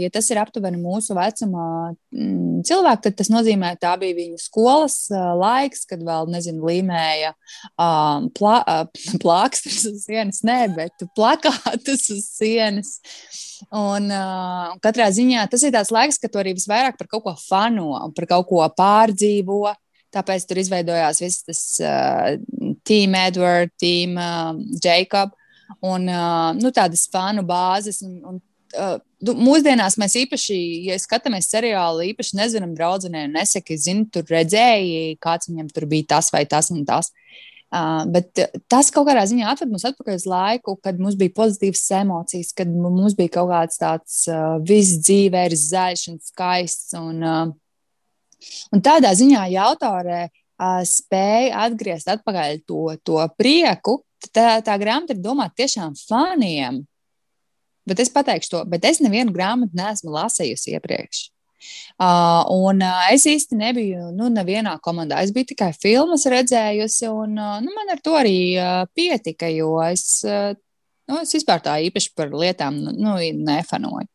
ja 0.00 0.08
tas 0.08 0.30
ir 0.32 0.38
aptuveni 0.40 0.78
mūsu 0.80 1.12
vecuma 1.12 1.64
mm, 1.92 2.62
cilvēki, 2.64 3.02
tad 3.04 3.18
tas 3.18 3.28
nozīmē, 3.28 3.74
ka 3.76 3.82
tā 3.82 3.90
bija 4.00 4.16
viņa 4.16 4.40
skolas 4.40 4.94
laiks, 5.12 5.84
kad 5.90 6.00
vēl, 6.06 6.30
nezinu, 6.32 6.64
līmēja 6.64 7.34
plā, 7.76 8.54
plākstus 9.22 9.82
uz 9.90 10.06
sienas, 10.06 10.40
ne, 10.48 10.62
bet 10.72 11.04
plakātus 11.18 12.08
uz 12.16 12.24
sienas. 12.32 12.96
Un 13.76 14.08
uh, 14.08 14.72
katrā 14.80 15.10
ziņā 15.12 15.44
tas 15.52 15.62
ir 15.66 15.74
tāds 15.74 15.92
laiks, 15.92 16.18
kad 16.20 16.32
tu 16.32 16.40
arī 16.40 16.54
visvairāk 16.56 16.96
par 16.96 17.10
kaut 17.10 17.26
ko 17.26 17.34
fano, 17.36 17.92
par 18.16 18.28
kaut 18.30 18.48
ko 18.48 18.64
pārdzīvo. 18.76 19.74
Tāpēc 20.10 20.46
tur 20.48 20.58
izveidojās 20.58 21.20
viss 21.22 21.44
tas 21.46 21.60
uh, 21.84 22.72
Team 22.88 23.14
Edward, 23.14 23.70
Team 23.78 24.16
uh, 24.18 24.56
Jacob 24.82 25.36
un 25.86 26.08
uh, 26.10 26.50
nu, 26.58 26.72
tādas 26.74 27.04
fanu 27.12 27.44
bāzes. 27.46 28.00
Un, 28.06 28.16
un 28.26 28.40
mūsdienās 28.74 29.96
mēs 30.00 30.16
īpaši, 30.22 30.56
ja 30.86 30.96
skatāmies 31.00 31.50
seriālu, 31.50 32.04
īpaši 32.12 32.38
nezinām, 32.38 32.74
draudzenē, 32.76 33.26
nesaki, 33.32 33.78
zini, 33.80 34.06
tur 34.12 34.26
redzēji, 34.30 35.18
kāds 35.22 35.50
viņam 35.50 35.70
tur 35.74 35.86
bija 35.90 36.12
tas 36.16 36.30
vai 36.34 36.44
tas 36.48 36.70
un 36.74 36.84
tas. 36.88 37.12
Uh, 37.70 38.02
bet 38.10 38.34
tas 38.66 38.88
kaut 38.90 39.06
kādā 39.06 39.22
ziņā 39.30 39.46
atved 39.52 39.70
mums 39.70 39.84
atpakaļ 39.86 40.16
uz 40.18 40.24
laiku, 40.26 40.74
kad 40.82 40.98
mums 40.98 41.14
bija 41.18 41.30
pozitīvas 41.36 41.84
emocijas, 42.00 42.50
kad 42.58 42.66
mums 42.66 43.14
bija 43.14 43.30
kaut 43.36 43.52
kāds 43.52 43.78
tāds 43.78 44.24
uh, 44.26 44.56
viss 44.66 44.98
dzīvē 44.98 45.44
ir 45.46 45.54
zaļš 45.54 46.02
un 46.10 46.18
skaists. 46.24 46.96
Un, 46.98 47.22
uh, 47.22 48.48
un 48.74 48.82
tādā 48.82 49.12
ziņā, 49.14 49.44
ja 49.54 49.68
autorē 49.70 50.24
uh, 50.26 50.80
spēja 50.82 51.62
atgriezt 51.68 52.10
atpakaļ 52.10 52.58
to, 52.66 52.88
to 53.06 53.22
prieku, 53.38 54.00
tā, 54.34 54.58
tā 54.66 54.74
grāmata 54.80 55.14
ir 55.14 55.22
domāta 55.22 55.62
tiešām 55.62 55.94
faniem. 56.08 56.82
Bet 57.90 58.02
es 58.02 58.12
pateikšu 58.14 58.54
to, 58.54 58.62
bet 58.70 58.86
es 58.86 59.02
nevienu 59.02 59.34
grāmatu 59.34 59.74
neesmu 59.78 60.14
lasījusi 60.14 60.76
iepriekš. 60.76 61.26
Uh, 62.00 62.46
un 62.54 62.80
uh, 62.80 63.08
es 63.12 63.26
īsti 63.28 63.58
nebiju 63.58 64.10
nu, 64.16 64.30
nevienā 64.32 64.78
komandā. 64.84 65.20
Es 65.20 65.32
biju 65.34 65.50
tikai 65.50 65.72
filmas 65.76 66.24
redzējusi, 66.30 67.10
un 67.12 67.34
uh, 67.36 67.58
nu, 67.60 67.72
man 67.76 67.92
ar 67.92 68.00
to 68.04 68.14
arī 68.16 68.38
uh, 68.56 68.86
pietika, 68.96 69.50
jo 69.52 69.74
es, 69.84 70.22
uh, 70.24 70.54
nu, 71.10 71.20
es 71.20 71.34
vispār 71.36 71.60
tā 71.66 71.76
īpaši 71.90 72.14
par 72.16 72.32
lietām 72.32 72.78
nu, 72.94 73.18
nefanoju. 73.50 74.08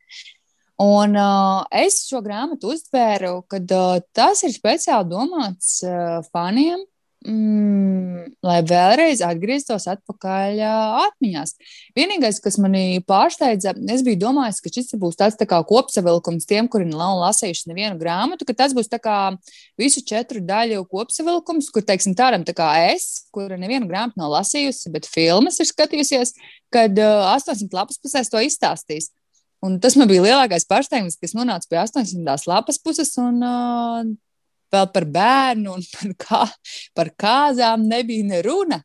Un 0.82 1.14
uh, 1.16 1.62
es 1.72 2.02
šo 2.10 2.20
grāmatu 2.26 2.74
uztvēru, 2.74 3.38
kad 3.52 3.70
uh, 3.78 4.02
tas 4.16 4.42
ir 4.44 4.52
speciāli 4.56 5.08
domāts 5.14 5.78
uh, 5.86 6.26
faniem, 6.34 6.82
mm, 7.26 8.36
lai 8.46 8.60
vēlreiz 8.68 9.22
atgrieztos 9.26 9.88
atpakaļ 9.92 10.62
atmiņās. 11.06 11.56
Vienīgais, 11.98 12.40
kas 12.44 12.58
manī 12.62 13.02
pārsteidza, 13.08 13.76
es 13.92 14.04
biju 14.06 14.20
domājis, 14.22 14.62
ka 14.64 14.72
šis 14.74 14.96
būs 15.02 15.20
tāds 15.20 15.40
tā 15.40 15.48
kā 15.50 15.60
kopsavilkums 15.68 16.48
tiem, 16.50 16.70
kuri 16.72 16.88
nav 16.90 17.18
lasījuši 17.24 17.72
nevienu 17.72 18.00
grāmatu, 18.02 18.48
ka 18.48 18.58
tas 18.64 18.76
būs 18.78 18.92
tā 18.92 19.02
kā 19.04 19.18
visu 19.82 20.04
četru 20.06 20.44
daļu 20.46 20.86
kopsavilkums, 20.92 21.72
kur, 21.74 21.86
teiksim, 21.86 22.16
tādam 22.18 22.46
tā 22.48 22.56
kā 22.58 22.70
es, 22.94 23.28
kura 23.36 23.60
nevienu 23.60 23.90
grāmatu 23.90 24.22
nav 24.22 24.34
lasījusi, 24.38 24.94
bet 24.94 25.10
filmas 25.10 25.60
ir 25.62 25.70
skatījusies, 25.72 26.36
kad 26.74 26.98
uh, 27.02 27.30
800 27.36 27.76
lapas 27.76 28.02
pusēs 28.02 28.32
to 28.32 28.42
izstāstīs. 28.44 29.12
Un 29.66 29.80
tas 29.82 29.96
man 29.98 30.10
bija 30.10 30.22
lielākais 30.22 30.68
pārsteigums, 30.70 31.18
kas 31.18 31.34
nonāca 31.34 31.66
pie 31.72 31.80
800 31.82 32.46
lapas 32.52 32.78
puses, 32.84 33.16
un 33.18 33.40
uh, 33.42 34.04
vēl 34.76 34.90
par 34.94 35.08
bērnu 35.18 35.78
un 35.78 35.86
par, 35.94 36.12
kā, 36.26 36.42
par 36.98 37.14
kāzām 37.26 37.88
nebija 37.90 38.28
ne 38.28 38.42
runa. 38.46 38.82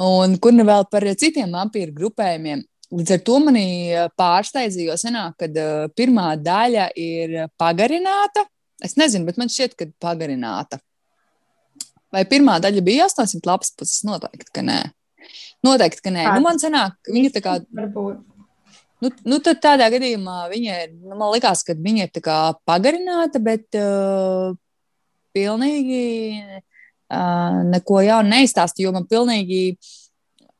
Un 0.00 0.36
kur 0.40 0.54
nu 0.54 0.64
vēl 0.64 0.86
par 0.92 1.04
citiem 1.20 1.52
vampīru 1.52 1.92
grupējumiem. 1.96 2.62
Līdz 2.90 3.12
ar 3.14 3.20
to 3.22 3.36
manī 3.44 3.66
pārsteidzīja, 4.18 4.88
jo 4.88 4.96
senāk, 4.98 5.36
kad 5.44 5.58
uh, 5.62 5.84
pirmā 5.94 6.32
daļa 6.42 6.88
ir 6.98 7.36
pagarināta. 7.60 8.42
Es 8.82 8.96
nezinu, 8.98 9.28
bet 9.28 9.38
man 9.38 9.52
šķiet, 9.52 9.76
ka 9.78 9.86
pagarināta. 10.02 10.80
Vai 12.10 12.24
pirmā 12.26 12.56
daļa 12.62 12.82
bija 12.82 13.06
800 13.06 13.46
lapas 13.46 13.70
puses? 13.78 14.00
Noteikti, 14.08 14.50
ka 14.56 14.64
nē. 14.66 14.80
Noteikti, 15.66 16.02
ka 16.02 16.14
nē. 16.14 16.24
Nu, 16.34 16.42
man 16.48 16.58
senāk, 16.58 16.96
viņa 17.06 17.30
tā 17.36 17.44
kā. 17.44 17.54
Varbūt. 17.78 18.26
Nu, 19.00 19.12
nu, 19.24 19.38
tad 19.44 19.62
tādā 19.64 19.86
gadījumā 19.92 20.42
viņa 20.50 20.80
ir, 20.84 20.90
nu, 20.98 21.14
man 21.14 21.30
liekas, 21.32 21.62
ka 21.64 21.76
viņa 21.78 22.08
ir 22.08 22.26
pagarināta, 22.68 23.40
bet 23.40 23.78
uh, 23.78 24.50
pilnīgi 25.36 26.04
uh, 27.10 27.62
neko 27.70 28.04
jaunu 28.06 28.34
neizstāstīju, 28.36 28.88
jo 28.88 28.94
man 28.98 29.08
pilnīgi. 29.10 29.64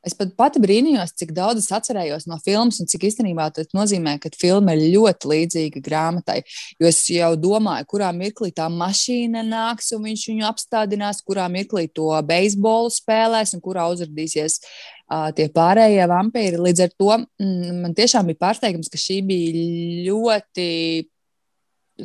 Es 0.01 0.15
pat 0.17 0.31
pati 0.33 0.57
brīnījos, 0.63 1.11
cik 1.21 1.35
daudz 1.37 1.61
es 1.61 1.73
atcerējos 1.77 2.25
no 2.25 2.39
filmas, 2.41 2.79
un 2.81 2.89
cik 2.89 3.03
īstenībā 3.11 3.51
tas 3.53 3.69
nozīmē, 3.77 4.15
ka 4.23 4.31
filma 4.33 4.73
ir 4.73 4.95
ļoti 4.95 5.29
līdzīga 5.29 5.83
grāmatai. 5.85 6.39
Jo 6.81 6.89
es 6.89 7.03
jau 7.13 7.35
domāju, 7.37 7.85
kurā 7.91 8.09
mirklī 8.17 8.49
tā 8.57 8.71
mašīna 8.73 9.43
nāks, 9.45 9.91
un 9.93 10.07
viņš 10.09 10.25
viņu 10.31 10.49
apstādinās, 10.49 11.21
kurā 11.21 11.45
mirklī 11.53 11.85
to 11.93 12.09
beisbolu 12.25 12.89
spēlēs, 12.97 13.53
un 13.53 13.61
kurā 13.61 13.85
uzrādīsies 13.93 14.57
uh, 14.63 15.29
tie 15.37 15.51
pārējie 15.53 16.09
vampīri. 16.09 16.65
Līdz 16.65 16.87
ar 16.87 16.97
to 16.97 17.13
mm, 17.21 17.85
man 17.85 18.01
tiešām 18.01 18.33
bija 18.33 18.41
pārsteigums, 18.47 18.89
ka 18.89 19.05
šī 19.05 19.21
bija 19.29 19.69
ļoti 20.09 20.71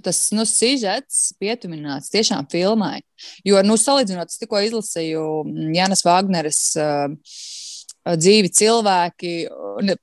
tas 0.04 0.20
nu, 0.36 0.46
sižets 0.50 1.30
pietuvināts 1.42 2.12
tiešām 2.14 2.48
filmai. 2.52 3.00
Jo, 3.48 3.62
nu, 3.66 3.78
salīdzinot, 3.80 4.32
es 4.32 4.42
tikko 4.42 4.62
izlasīju 4.66 5.26
Jānas 5.76 6.04
Vāgneres 6.06 6.62
uh, 6.80 7.14
dzīvi 8.14 8.52
cilvēki, 8.54 9.34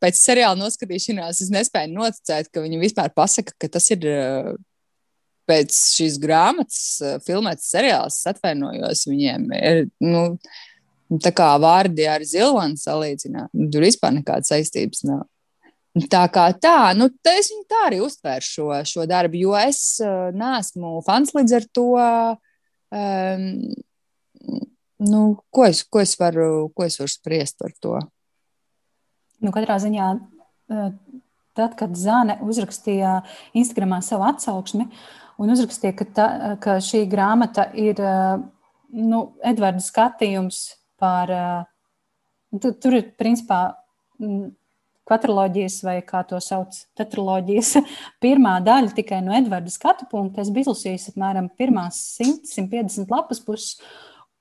pēc 0.03 0.19
seriāla 0.19 0.59
noskatīšanās 0.59 1.43
es 1.45 1.53
nespēju 1.55 1.95
noticēt, 1.95 2.51
ka 2.53 2.65
viņi 2.65 2.83
vispār 2.83 3.13
pasaka, 3.15 3.55
ka 3.61 3.71
tas 3.77 3.89
ir 3.95 4.07
uh, 4.11 4.53
pēc 5.51 5.79
šīs 5.99 6.19
grāmatas 6.23 6.83
uh, 7.03 7.17
filmēts 7.27 7.71
seriāls. 7.75 8.21
Atvainojos 8.31 9.07
viņiem. 9.11 9.49
Ir, 9.59 9.85
nu, 10.03 10.25
tā 11.23 11.35
kā 11.37 11.51
vārdi 11.63 12.07
ar 12.09 12.25
Zilvanu 12.27 12.81
salīdzināt, 12.81 13.53
tur 13.73 13.87
vispār 13.87 14.17
nekādas 14.19 14.53
saistības 14.55 15.05
nav. 15.09 15.27
Tā 15.93 16.23
kā 16.33 16.47
tā, 16.57 16.95
nu, 16.97 17.11
tā 17.21 17.35
es 17.37 17.51
viņu 17.53 17.67
tā 17.69 17.83
arī 17.91 17.99
uztvēru 18.01 18.47
šo, 18.47 18.69
šo 18.89 19.05
darbu, 19.09 19.37
jo 19.43 19.57
es 19.61 20.01
uh, 20.01 20.31
neesmu 20.33 21.03
fans 21.05 21.35
līdz 21.37 21.57
ar 21.59 21.67
to. 21.77 21.89
Um, 22.93 23.45
nu, 25.05 25.21
ko, 25.53 25.67
es, 25.69 25.83
ko, 25.85 26.01
es 26.01 26.15
varu, 26.17 26.71
ko 26.73 26.87
es 26.87 26.97
varu 27.01 27.13
spriest 27.13 27.59
par 27.61 27.75
to? 27.77 27.99
Nu, 29.43 29.53
katrā 29.53 29.77
ziņā, 29.83 30.09
tad, 31.59 31.75
kad 31.77 31.99
Zāne 31.99 32.39
uzrakstīja 32.47 33.19
Instagramā 33.59 34.01
savu 34.07 34.25
atsauksmi 34.29 34.87
un 35.43 35.53
uzrakstīja, 35.53 35.97
ka, 35.99 36.07
ta, 36.17 36.27
ka 36.63 36.79
šī 36.85 37.05
grāmata 37.11 37.67
ir 37.77 38.01
nu, 38.93 39.25
Edvards 39.45 39.91
skatījums 39.93 40.65
par. 41.01 41.33
Tu, 42.53 42.69
tur 42.77 42.99
ir 42.99 43.07
principā 43.17 43.63
kvatroloģijas, 45.09 45.81
vai 45.87 45.97
kā 46.07 46.23
to 46.29 46.39
sauc, 46.43 46.77
tetraloģijas 46.99 47.75
pirmā 48.25 48.59
daļa 48.65 48.95
tikai 48.97 49.21
no 49.25 49.35
Edvarda 49.37 49.73
skatu 49.73 50.09
punkta. 50.11 50.45
Es 50.45 50.53
biju 50.55 50.71
izlasījis 50.71 51.13
apmēram 51.13 51.51
pirmās 51.59 52.01
100, 52.21 52.43
150 52.55 53.13
lapas 53.13 53.43
puses. 53.45 53.77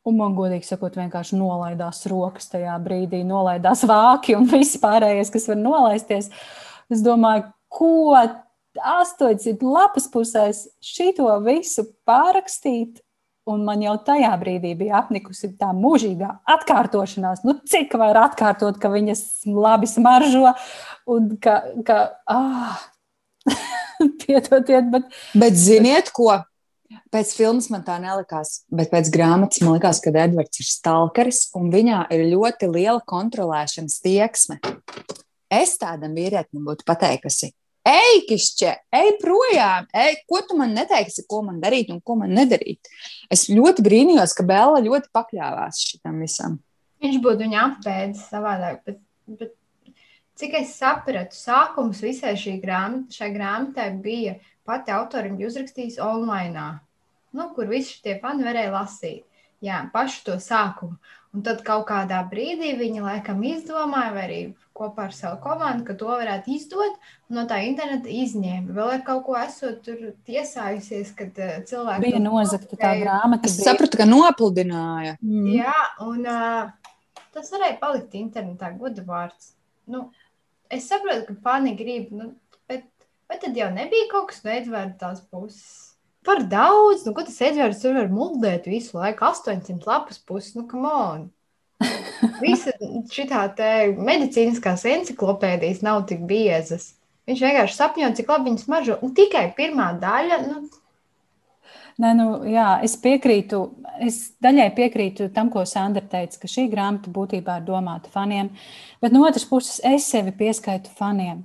Un 0.01 0.15
man, 0.17 0.33
godīgi 0.33 0.65
sakot, 0.65 0.95
vienkārši 0.97 1.37
nolaidās 1.37 1.99
rokas 2.09 2.49
tajā 2.49 2.73
brīdī, 2.81 3.19
nolaidās 3.27 3.83
vāki 3.85 4.33
un 4.33 4.47
viss 4.49 4.79
pārējais, 4.81 5.29
kas 5.29 5.45
var 5.51 5.59
nolaisties. 5.61 6.31
Es 6.89 7.03
domāju, 7.05 7.45
ko 7.69 8.15
800 8.17 9.61
lapas 9.61 10.09
pusēs 10.09 10.63
šito 10.81 11.29
visu 11.45 11.85
pārrakstīt 12.07 13.03
Un 13.49 13.63
man 13.65 13.81
jau 13.81 13.95
tajā 14.05 14.29
brīdī 14.37 14.75
bija 14.77 14.99
apnikusi 14.99 15.49
tā 15.57 15.71
mūžīgā 15.73 16.29
atkārtošanās. 16.55 17.41
Nu, 17.47 17.55
cik 17.65 17.95
var 17.97 18.19
atkārtot, 18.27 18.77
ka 18.81 18.91
viņas 18.93 19.23
labi 19.49 19.89
smaržo 19.89 20.51
un 21.09 21.31
ka, 21.41 21.55
ka 21.87 21.97
ah, 22.29 22.77
piedodiet, 24.21 24.91
bet. 24.93 25.09
Bet 25.33 25.57
ziniet, 25.57 26.13
ko? 26.13 26.35
Pēc 27.11 27.31
filmas 27.35 27.69
man 27.71 27.85
tā 27.87 27.97
nelikās, 28.03 28.65
bet 28.71 28.91
pēc 28.91 29.09
grāmatas 29.13 29.63
man 29.63 29.77
likās, 29.77 30.01
ka 30.03 30.11
Edvards 30.11 30.61
ir 30.61 30.67
stalkeris 30.67 31.45
un 31.57 31.71
viņā 31.71 32.03
ir 32.13 32.27
ļoti 32.33 32.69
liela 32.71 32.99
kontrolēšanas 33.07 33.97
tieksme. 34.03 34.59
Es 35.51 35.77
tādam 35.79 36.13
vīrietim 36.15 36.63
būtu 36.67 36.85
pateikusi, 36.87 37.51
Ej, 37.87 38.19
kišķe, 38.29 38.71
ej 38.93 39.15
projām, 39.17 39.87
ej, 39.97 40.19
ko 40.29 40.43
tu 40.45 40.57
man 40.59 40.75
neteiksi, 40.77 41.23
ko 41.25 41.39
man 41.47 41.57
darīt 41.63 41.89
un 41.89 41.97
ko 42.05 42.13
man 42.19 42.29
nedarīt. 42.37 42.91
Es 43.33 43.47
ļoti 43.49 43.81
brīnījos, 43.87 44.35
ka 44.37 44.45
Bela 44.45 44.83
ļoti 44.85 45.09
pakļāvās 45.09 45.79
šitam 45.87 46.19
visam. 46.21 46.59
Viņš 47.01 47.17
būtu 47.23 47.41
viņu 47.41 47.57
apbēdzis 47.57 48.27
savādāk, 48.29 48.83
bet, 48.85 48.99
bet 49.39 49.55
cik 50.37 50.59
es 50.59 50.75
sapratu, 50.77 51.33
sākums 51.33 52.03
visai 52.05 52.35
šī 52.37 52.59
grāmata, 52.61 53.17
šai 53.17 53.31
grāmatai 53.33 53.89
bija 54.03 54.35
pati 54.67 54.93
autori 54.93 55.33
bija 55.33 55.49
uzrakstījis 55.49 55.97
online, 56.05 56.67
nu, 57.33 57.49
kur 57.55 57.65
visi 57.71 57.97
šie 57.97 58.19
fani 58.21 58.45
varēja 58.45 58.75
lasīt. 58.75 59.25
Jā, 59.61 59.83
pašu 59.93 60.23
to 60.25 60.37
sākumu. 60.41 60.97
Un 61.31 61.43
tad 61.47 61.61
kaut 61.63 61.85
kādā 61.87 62.17
brīdī 62.27 62.73
viņi 62.75 63.03
laikam 63.05 63.39
izdomāja, 63.47 64.11
vai 64.11 64.23
arī 64.25 64.39
kopā 64.75 65.05
ar 65.07 65.13
savu 65.15 65.37
komandu, 65.43 65.85
ka 65.87 65.95
to 65.99 66.09
varētu 66.09 66.51
izdot. 66.51 66.97
No 67.31 67.45
tā 67.47 67.61
interneta 67.63 68.11
izņēma. 68.11 68.73
Vēl 68.75 68.91
ar 68.97 69.05
kaut 69.07 69.23
ko 69.29 69.37
esot 69.39 69.79
tur 69.85 70.01
tiesājusies, 70.27 71.13
kad 71.15 71.39
uh, 71.39 71.53
cilvēki. 71.69 72.03
Bija 72.03 72.19
nozagta 72.23 72.79
tā 72.79 72.91
grāmata. 72.99 73.47
Es 73.47 73.61
sapratu, 73.63 74.01
ka 74.01 74.09
nopludināja. 74.09 75.15
Mm. 75.23 75.47
Jā, 75.55 75.77
un 76.03 76.27
uh, 76.27 76.97
tas 77.31 77.53
varēja 77.55 77.79
palikt 77.79 78.17
internetā, 78.19 78.73
goda 78.75 79.05
vārds. 79.07 79.53
Nu, 79.91 80.09
es 80.71 80.89
saprotu, 80.91 81.29
ka 81.29 81.37
fani 81.47 81.77
grib, 81.79 82.11
nu, 82.15 82.33
bet, 82.67 82.83
bet 83.31 83.45
tad 83.45 83.55
jau 83.55 83.71
nebija 83.71 84.11
kaut 84.11 84.33
kas 84.33 84.43
no 84.43 84.51
Edvarda 84.57 84.99
tās 85.05 85.23
puses. 85.31 85.90
Par 86.25 86.43
daudz, 86.45 87.05
nu, 87.07 87.15
ko 87.17 87.23
tas 87.25 87.39
Edvards 87.41 87.81
tur 87.81 87.95
var 87.97 88.09
muldēt 88.13 88.67
visu 88.69 88.99
laiku, 88.99 89.25
800 89.25 89.87
lapas 89.89 90.19
puses, 90.21 90.53
nu, 90.57 90.67
kam 90.69 90.85
on! 90.85 91.29
Visa 92.43 92.73
šī 93.09 93.25
medicīniskās 93.97 94.85
encyklopēdijas 94.85 95.81
nav 95.85 96.03
tik 96.09 96.21
biezas. 96.29 96.91
Viņš 97.29 97.41
vienkārši 97.45 97.77
sapņo, 97.77 98.11
cik 98.17 98.29
labi 98.29 98.49
viņas 98.49 98.69
mažo. 98.69 98.97
Un 99.05 99.13
tikai 99.17 99.47
pirmā 99.57 99.91
daļa. 100.01 100.39
Nu... 100.45 100.61
Nē, 102.01 102.13
nu, 102.17 102.27
jā, 102.49 102.67
es 102.85 102.97
piekrītu. 103.01 103.61
Es 104.01 104.19
daļai 104.41 104.71
piekrītu 104.77 105.27
tam, 105.33 105.51
ko 105.53 105.61
Sandra 105.69 106.01
teica, 106.09 106.39
ka 106.41 106.49
šī 106.49 106.65
grāmata 106.71 107.11
būtībā 107.13 107.59
ir 107.59 107.67
domāta 107.67 108.09
faniem. 108.13 108.49
Bet 109.03 109.13
no 109.13 109.21
otras 109.27 109.45
puses, 109.45 109.77
es 109.85 110.07
sevi 110.09 110.33
pieskaitu 110.37 110.93
faniem. 110.97 111.43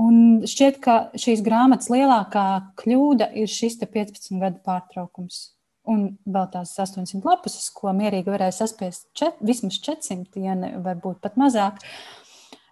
Un 0.00 0.44
šķiet, 0.48 0.78
ka 0.80 0.94
šīs 1.20 1.42
grāmatas 1.44 1.90
lielākā 1.92 2.46
kļūda 2.80 3.28
ir 3.36 3.50
šis 3.50 3.76
15 3.82 4.38
gadu 4.40 4.62
pārtraukums. 4.64 5.50
Un 5.92 6.12
vēl 6.30 6.46
tās 6.52 6.76
800 6.78 7.24
lapus, 7.26 7.58
ko 7.74 7.90
mierīgi 7.96 8.30
varēja 8.30 8.54
saspiest 8.60 9.08
čet, 9.18 9.40
vismaz 9.42 9.80
400, 9.82 10.38
ja 10.44 10.54
ne, 10.58 10.76
varbūt 10.84 11.18
pat 11.24 11.34
mazāk. 11.40 11.80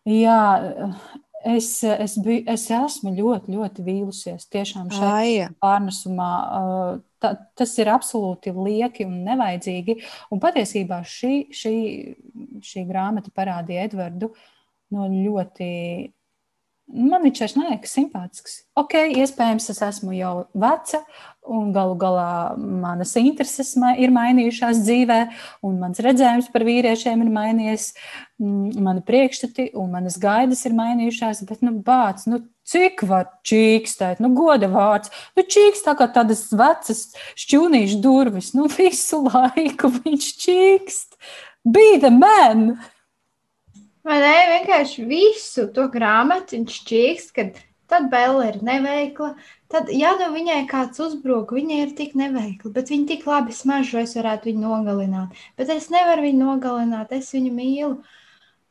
Jā, 0.07 0.39
es, 1.45 1.73
es, 1.83 2.15
biju, 2.23 2.45
es 2.49 2.69
esmu 2.73 3.13
ļoti, 3.17 3.57
ļoti 3.57 3.85
vīlusies 3.85 4.47
tiešām 4.55 4.93
šajā 4.95 5.51
pārnesumā. 5.61 6.31
Ta, 7.21 7.35
tas 7.59 7.75
ir 7.83 7.91
absolūti 7.93 8.55
lieki 8.57 9.05
un 9.09 9.19
nevajadzīgi. 9.27 9.99
Un 10.33 10.41
patiesībā 10.41 11.03
šī, 11.05 11.35
šī, 11.53 11.75
šī 12.65 12.87
grāmata 12.89 13.35
parādīja 13.35 13.91
Edvardu 13.91 14.31
no 14.95 15.11
ļoti 15.11 15.69
man 16.93 17.25
viņš 17.25 17.43
vairs 17.43 17.57
neliekas 17.59 17.93
simpātisks. 17.97 18.57
Ok, 18.79 18.97
iespējams, 19.21 19.69
es 19.73 19.81
esmu 19.85 20.15
jau 20.17 20.35
veca, 20.59 21.01
un 21.51 21.71
galu 21.75 21.97
galā 21.99 22.57
manas 22.59 23.15
intereses 23.19 23.73
ir 23.99 24.13
mainījušās 24.15 24.83
dzīvē, 24.85 25.19
un 25.67 25.79
mans 25.81 26.03
redzējums 26.05 26.51
par 26.53 26.65
vīriešiem 26.69 27.25
ir 27.25 27.33
mainījies, 27.35 27.89
mm, 28.43 28.79
mani 28.85 29.05
priekšstati 29.07 29.71
un 29.79 29.91
manas 29.95 30.19
gaidas 30.21 30.65
ir 30.69 30.77
mainījušās. 30.79 31.43
Bet, 31.49 31.65
nu, 31.67 31.75
bāc, 31.87 32.27
nu, 32.31 32.43
cik 32.71 33.05
var 33.09 33.31
čīkstēt, 33.47 34.23
nu, 34.23 34.33
goda 34.37 34.71
vārds, 34.71 35.13
nu, 35.39 35.47
čīkst 35.47 35.89
tā 35.89 35.97
kā 35.99 36.11
tādas 36.13 36.47
vecas 36.55 37.09
šķūnīšu 37.41 38.01
durvis, 38.05 38.55
nu, 38.59 38.69
visu 38.79 39.25
laiku 39.27 39.93
viņš 40.01 40.33
čīkst. 40.47 41.21
Be 41.65 41.99
the 42.01 42.13
man! 42.15 42.79
Vai 44.07 44.21
ne? 44.23 44.37
Vienkārši 44.55 45.05
visu 45.09 45.67
to 45.75 45.87
grāmatu 45.93 46.57
viņš 46.57 46.77
čīkst, 46.89 47.35
kad 47.37 47.59
tad 47.91 48.07
Bela 48.13 48.47
ir 48.49 48.61
neveikla. 48.65 49.35
Tad, 49.71 49.91
ja 49.95 50.15
nu 50.19 50.31
viņai 50.35 50.63
kāds 50.71 51.03
uzbruk, 51.03 51.53
viņa 51.55 51.83
ir 51.85 51.93
tik 51.99 52.15
neveikla, 52.19 52.73
bet 52.75 52.91
viņa 52.93 53.09
tik 53.11 53.27
labi 53.29 53.55
smaržo, 53.55 54.01
es 54.03 54.17
varētu 54.19 54.51
viņu 54.51 54.63
nogalināt. 54.65 55.43
Bet 55.59 55.73
es 55.75 55.91
nevaru 55.93 56.25
viņu 56.27 56.47
nogalināt, 56.47 57.13
es 57.15 57.31
viņu 57.35 57.53
mīlu. 57.55 57.93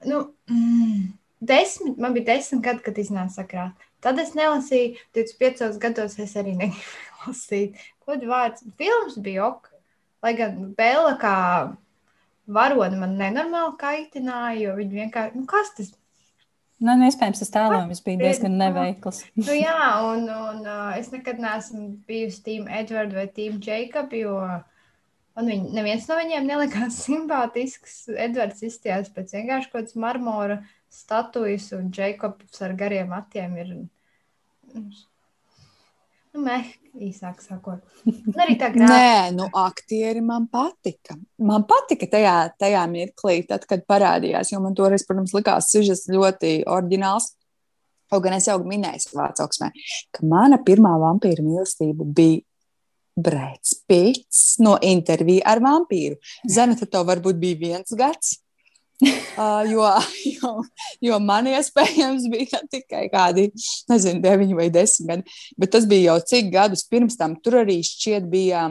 Nu, 0.08 0.24
mm, 0.52 1.06
desmit, 1.52 2.00
man 2.00 2.16
bija 2.16 2.32
desmit 2.34 2.64
gadi, 2.66 2.84
kad 2.88 3.00
iznāca 3.00 3.42
sakrāt. 3.42 3.88
Tad 4.04 4.20
es 4.24 4.32
nelasīju, 4.36 4.96
25 5.16 5.78
gados 5.84 6.16
es 6.24 6.36
arī 6.40 6.56
negribēju 6.56 7.10
lasīt. 7.28 7.78
Ko 8.04 8.16
vārds? 8.30 8.64
Films 8.80 9.20
bija 9.20 9.50
ok. 9.52 9.70
Lai 10.24 10.34
gan 10.36 10.74
Bela 10.76 11.14
kā 11.20 11.36
varoni 12.50 13.00
man 13.00 13.16
nenormāli 13.20 13.76
kaitināja, 13.80 14.60
jo 14.64 14.76
viņi 14.80 15.04
vienkārši, 15.04 15.40
nu, 15.40 15.46
kas 15.50 15.74
tas? 15.78 15.92
Nu, 16.80 16.96
iespējams, 17.04 17.42
tas 17.42 17.52
tēlojums 17.52 18.02
bija 18.06 18.22
diezgan 18.22 18.56
neveikls. 18.60 19.22
nu, 19.42 19.52
jā, 19.52 19.86
un, 20.08 20.26
un 20.32 20.62
uh, 20.64 20.94
es 20.96 21.12
nekad 21.12 21.42
neesmu 21.44 21.90
bijusi 22.08 22.44
Team 22.46 22.70
Edward 22.72 23.16
vai 23.16 23.28
Team 23.36 23.60
Jacob, 23.64 24.16
jo 24.16 24.38
man 24.40 25.52
viņi, 25.52 25.74
neviens 25.76 26.08
no 26.08 26.20
viņiem 26.22 26.48
nelikās 26.48 27.02
simpātisks. 27.08 28.02
Edvards 28.16 28.64
izstījās 28.66 29.12
pēc 29.16 29.36
vienkārši 29.36 29.72
kaut 29.74 29.82
kādas 29.82 30.00
marmora 30.00 30.62
statujas, 30.90 31.70
un 31.78 31.92
Jacobs 31.96 32.64
ar 32.66 32.74
gariem 32.80 33.12
matiem 33.12 33.60
ir 33.60 33.76
Nu, 36.36 36.44
meh, 36.46 36.68
īsāk 37.02 37.40
sakot. 37.42 37.82
Un 38.06 38.38
arī 38.44 38.56
tā 38.60 38.70
grāmata. 38.74 38.98
Nē, 39.00 39.32
nu, 39.38 39.48
aktieri 39.62 40.22
man 40.26 40.46
patika. 40.52 41.18
Man 41.42 41.66
patika 41.70 42.10
tajā, 42.12 42.36
tajā 42.62 42.84
mirklī, 42.92 43.40
tad, 43.50 43.66
kad 43.70 43.86
parādījās, 43.90 44.54
jo 44.54 44.62
man 44.62 44.78
toreiz, 44.78 45.06
protams, 45.08 45.34
likās 45.38 45.72
sižets 45.74 46.06
ļoti 46.14 46.60
oriģināls. 46.70 47.32
Kaut 48.10 48.24
gan 48.26 48.36
es 48.38 48.48
jau 48.50 48.58
minēju 48.66 49.04
savā 49.04 49.28
cauksmē, 49.38 49.70
ka 50.16 50.26
mana 50.26 50.58
pirmā 50.66 50.96
vampīra 51.02 51.46
mīlestība 51.46 52.08
bija 52.18 52.42
Brēts 53.20 53.76
Pits 53.90 54.44
no 54.64 54.78
intervija 54.86 55.46
ar 55.52 55.62
vampīru. 55.62 56.18
Zana, 56.50 56.78
tad 56.80 56.94
tev 56.94 57.06
varbūt 57.10 57.42
bija 57.42 57.60
viens 57.62 57.94
gads. 57.98 58.40
Uh, 59.00 59.64
jo, 59.72 59.86
jo, 60.26 60.54
jo 61.08 61.20
man 61.24 61.48
iespējams 61.48 62.28
bija 62.32 62.62
tikai 62.72 63.06
kādi, 63.14 63.48
nezinu, 63.92 64.22
9 64.26 64.56
vai 64.58 64.70
10 64.74 65.10
gadi. 65.10 65.38
Bet 65.60 65.74
tas 65.76 65.88
bija 65.90 66.14
jau 66.14 66.20
cik 66.34 66.52
gadus 66.54 66.86
pirms 66.90 67.20
tam. 67.20 67.38
Tur 67.40 67.62
arī 67.64 67.80
šķiet 67.86 68.28
bija 68.32 68.66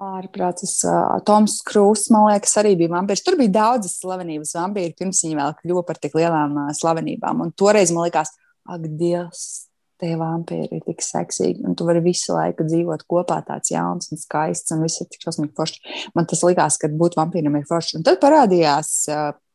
ārprāts. 0.00 0.82
Uh, 0.88 1.16
Toms 1.28 1.60
Krūss, 1.66 2.10
man 2.12 2.28
liekas, 2.30 2.56
arī 2.60 2.74
bija 2.80 2.92
vampīrs. 2.92 3.24
Tur 3.24 3.38
bija 3.40 3.54
daudzas 3.60 3.98
slavenības 4.02 4.54
vampīri, 4.58 4.96
pirms 4.98 5.24
viņi 5.24 5.40
vēl 5.40 5.56
kļuva 5.62 5.86
par 5.88 6.00
tik 6.02 6.16
lielām 6.20 6.56
uh, 6.66 6.70
slavenībām. 6.76 7.44
Un 7.46 7.56
toreiz 7.56 7.92
man 7.94 8.08
likās, 8.08 8.36
ak, 8.68 8.86
Dievs! 9.00 9.69
Tie 10.00 10.14
vampīri 10.18 10.78
ir 10.78 10.84
tik 10.86 11.04
seksīgi, 11.04 11.62
un 11.68 11.76
tu 11.78 11.86
vari 11.88 12.02
visu 12.04 12.34
laiku 12.34 12.64
dzīvot 12.66 13.04
kopā, 13.10 13.40
tāds 13.46 13.72
jauns 13.72 14.10
un 14.10 14.20
skaists, 14.20 14.72
un 14.74 14.84
viss 14.86 15.02
ir 15.02 15.08
tik 15.12 15.26
šausmīgi 15.26 15.54
forši. 15.58 15.96
Man 16.16 16.28
tas 16.30 16.42
likās, 16.46 16.78
ka 16.80 16.90
būt 17.02 17.18
vampīram 17.20 17.58
ir 17.60 17.66
forši. 17.68 17.98
Un 18.00 18.06
tad 18.06 18.20
parādījās 18.22 18.92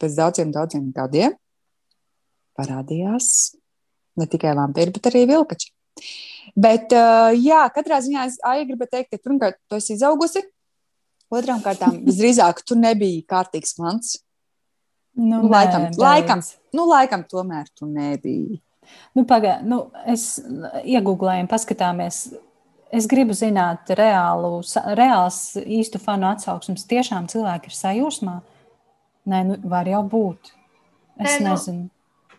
pēc 0.02 0.18
daudziem, 0.20 0.54
daudziem 0.56 0.90
gadiem, 0.96 1.38
parādījās 2.60 3.30
ne 4.20 4.30
tikai 4.32 4.56
vampīri, 4.58 4.94
bet 4.96 5.10
arī 5.12 5.26
vilkači. 5.34 5.72
Bet, 6.56 6.94
jā, 7.42 7.64
katrā 7.76 8.02
ziņā 8.04 8.28
es 8.30 8.38
gribu 8.68 8.88
teikt, 8.88 9.12
ka 9.12 9.20
pirmkārt, 9.20 9.58
tu 9.70 9.80
esi 9.80 9.96
izaugusi. 9.98 10.44
Otrām 11.34 11.64
kārtām, 11.64 12.04
visdrīzāk, 12.06 12.62
tu 12.68 12.78
nebiji 12.78 13.24
kārtīgs 13.28 13.76
mans. 13.82 14.14
Nu, 15.16 15.40
nu, 15.40 15.50
laikam, 15.50 15.88
nē, 15.88 15.98
laikam, 15.98 16.42
nu, 16.76 16.86
laikam, 16.92 17.24
tomēr 17.32 17.70
tu 17.74 17.88
nebiji. 17.88 18.60
Nu, 19.16 19.26
Pagaidā, 19.28 19.62
nu, 19.66 19.86
es 20.10 20.36
iegūlēju, 20.84 21.48
paskatāmies. 21.52 22.26
Es 22.96 23.08
gribu 23.12 23.36
zināt, 23.36 23.90
reālu, 23.98 24.60
reāls 24.96 25.40
īstu 25.60 26.00
fanu 26.00 26.30
atsauksmes. 26.30 26.86
Tiešām 26.88 27.28
cilvēki 27.32 27.72
ir 27.72 27.76
sajūsmā. 27.76 28.36
Nē, 29.32 29.42
nu, 29.50 29.58
var 29.68 29.90
jau 29.90 30.04
būt. 30.08 30.54
Es 31.18 31.36
Nē, 31.36 31.42
nu, 31.42 31.50
nezinu. 31.50 31.90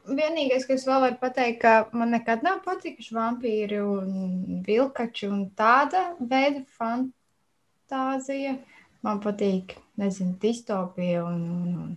Vienīgais, 0.07 0.68
kas 0.68 0.84
vēl 0.86 1.01
var 1.03 1.16
pateikt, 1.18 1.59
ka 1.64 1.72
man 1.97 2.12
nekad 2.14 2.44
nav 2.47 2.61
patikuši 2.64 3.14
vampīri 3.16 3.80
un 3.82 4.61
vilkači 4.66 5.26
un 5.26 5.49
tāda 5.59 6.12
veida 6.20 6.62
fantāzija. 6.78 8.55
Man 9.03 9.18
patīk, 9.22 9.74
nezinu, 9.99 10.36
distopija 10.42 11.24
un, 11.26 11.42
un, 11.57 11.74
un 11.82 11.90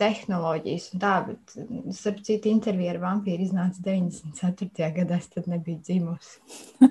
tehnoloģijas 0.00 0.88
un 0.94 1.02
tā, 1.02 1.12
bet, 1.28 1.54
starp 1.96 2.22
citu, 2.26 2.50
intervija 2.50 2.94
ar 2.94 3.02
vampīru 3.02 3.46
iznāca 3.46 3.84
94. 3.84 4.90
gadā, 4.96 5.20
es 5.20 5.30
tad 5.32 5.46
nebiju 5.50 5.78
dzimusi. 5.84 6.40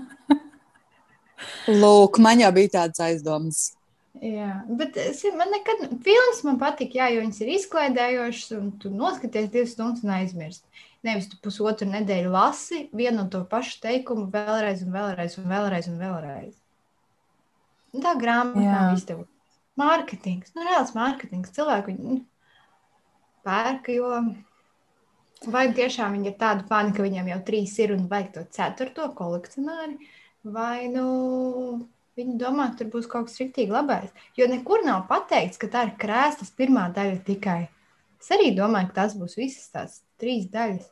Lūk, 1.82 2.20
man 2.22 2.42
jau 2.44 2.52
bija 2.56 2.76
tāds 2.80 3.02
aizdoms. 3.04 3.62
Jā, 4.20 4.64
bet 4.76 4.98
man 5.38 5.52
nekad, 5.54 5.84
filmas 6.04 6.42
man 6.44 6.58
patīk, 6.60 6.98
jā, 6.98 7.08
jo 7.14 7.22
viņas 7.24 7.42
ir 7.44 7.52
izklaidējošas, 7.56 8.56
un 8.58 8.72
tu 8.82 8.92
noskaties 8.92 9.52
divas 9.54 9.76
stundas 9.76 10.04
un 10.04 10.16
aizmirsti. 10.18 10.86
Nevis 11.08 11.30
tu 11.32 11.38
pusotru 11.40 11.88
nedēļu 11.88 12.32
lasi 12.34 12.82
vienu 12.92 13.24
un 13.24 13.30
to 13.32 13.46
pašu 13.48 13.78
teikumu 13.86 14.26
vēlreiz, 14.34 14.82
un 14.84 14.92
vēlreiz, 14.98 15.38
un 15.40 15.48
vēlreiz. 15.48 15.88
Un 15.88 16.02
vēlreiz. 16.02 16.58
Un 17.96 18.04
tā 18.04 18.16
grāmatā 18.20 18.82
izdevumu. 18.98 19.30
Mārketings, 19.80 20.52
nu, 20.58 20.66
reāls 20.68 20.92
mārketings. 20.98 21.54
Cilvēki 21.56 21.96
pērka, 23.50 23.98
jo 23.98 25.52
vai 25.52 25.68
tiešām 25.76 26.18
viņi 26.18 26.32
ir 26.32 26.40
tādi 26.40 26.68
fani, 26.72 26.96
ka 26.96 27.06
viņiem 27.06 27.34
jau 27.34 27.44
trīs 27.52 27.78
ir 27.84 27.98
un 27.98 28.10
vajag 28.12 28.36
to 28.36 28.50
ceturto 28.56 29.12
kolekcionāri, 29.18 30.12
vai 30.46 30.88
nu 30.94 31.08
Viņi 32.20 32.36
domā, 32.36 32.66
ka 32.72 32.82
tur 32.82 32.90
būs 32.92 33.08
kaut 33.08 33.30
kas 33.30 33.40
rīktīgi 33.40 33.72
labais. 33.72 34.10
Jo 34.36 34.50
nekur 34.52 34.82
nav 34.84 35.06
pateikts, 35.08 35.60
ka 35.62 35.70
tā 35.72 35.86
ir 35.88 35.94
krēslas 36.02 36.52
pirmā 36.58 36.90
daļa 36.92 37.20
tikai. 37.24 37.62
Es 38.20 38.32
arī 38.36 38.50
domāju, 38.58 38.90
ka 38.90 38.98
tās 38.98 39.16
būs 39.16 39.38
visas 39.40 39.70
tās 39.72 39.94
trīs 40.20 40.50
daļas. 40.52 40.90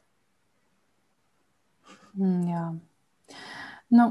Mm, 2.15 2.45
jā. 2.47 2.63
Nu, 3.97 4.05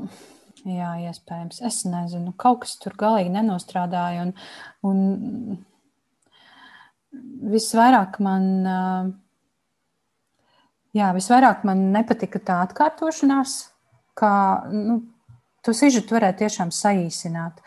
jā, 0.69 0.91
iespējams. 1.09 1.63
Es 1.65 1.81
nezinu, 1.89 2.35
kaut 2.37 2.67
kas 2.67 2.77
tur 2.83 2.99
galīgi 3.01 3.33
nenostrādāja. 3.39 4.27
Un, 4.29 4.37
un 4.85 5.63
visvairāk 7.53 8.21
man. 8.25 8.47
Jā, 10.97 11.11
visvairāk 11.13 11.67
man 11.69 11.91
nepatika 11.93 12.41
tā 12.41 12.63
atkārtošanās, 12.65 13.59
kā 14.17 14.33
nu, 14.73 15.03
to 15.61 15.75
sižetu 15.77 16.17
varētu 16.17 16.47
tiešām 16.47 16.73
saīsināt 16.73 17.61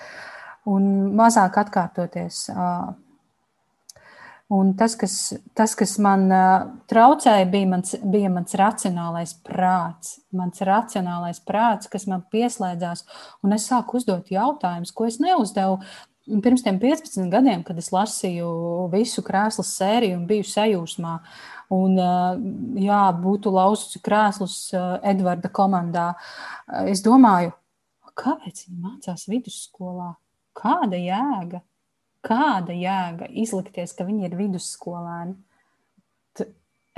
un 0.70 0.90
mazāk 1.18 1.60
atkārtoties. 1.62 2.48
Un 4.50 4.72
tas, 4.74 4.96
kas, 4.98 5.16
tas, 5.54 5.76
kas 5.78 5.92
man 6.02 6.24
traucēja, 6.90 7.46
bija 7.52 7.68
mans, 7.70 7.94
bija 8.02 8.32
mans 8.34 8.56
racionālais 8.58 9.36
prāts. 9.46 10.16
Mans 10.34 10.64
racionālais 10.66 11.38
prāts, 11.46 11.90
kas 11.92 12.08
man 12.10 12.24
pieslēdzās, 12.34 13.06
un 13.46 13.54
es 13.54 13.68
sāku 13.70 14.00
uzdot 14.00 14.32
jautājumus, 14.34 14.94
ko 14.96 15.06
es 15.06 15.20
neuzdevu 15.22 15.78
pirms 16.44 16.64
tam 16.66 16.80
15 16.82 17.30
gadiem, 17.32 17.64
kad 17.66 17.78
es 17.82 17.92
lasīju 17.94 18.50
visu 18.94 19.24
krēslas 19.26 19.72
sēriju 19.80 20.20
un 20.20 20.28
biju 20.30 20.48
sajūsmā. 20.48 21.16
Un, 21.74 21.98
jā, 22.82 23.02
būtu 23.22 23.52
laususi 23.54 24.02
krēslus 24.02 24.72
Edvarda 25.06 25.52
komandā. 25.54 26.08
Es 26.90 27.04
domāju, 27.06 27.54
kāpēc 28.18 28.66
viņi 28.68 28.80
mācās 28.86 29.28
vidusskolā? 29.30 30.16
Kāda 30.58 30.98
jēga? 30.98 31.62
Kāda 32.26 32.74
jēga 32.76 33.30
izlikties, 33.32 33.94
ka 33.96 34.08
viņi 34.08 34.28
ir 34.28 34.36
vidusskolēni? 34.40 35.38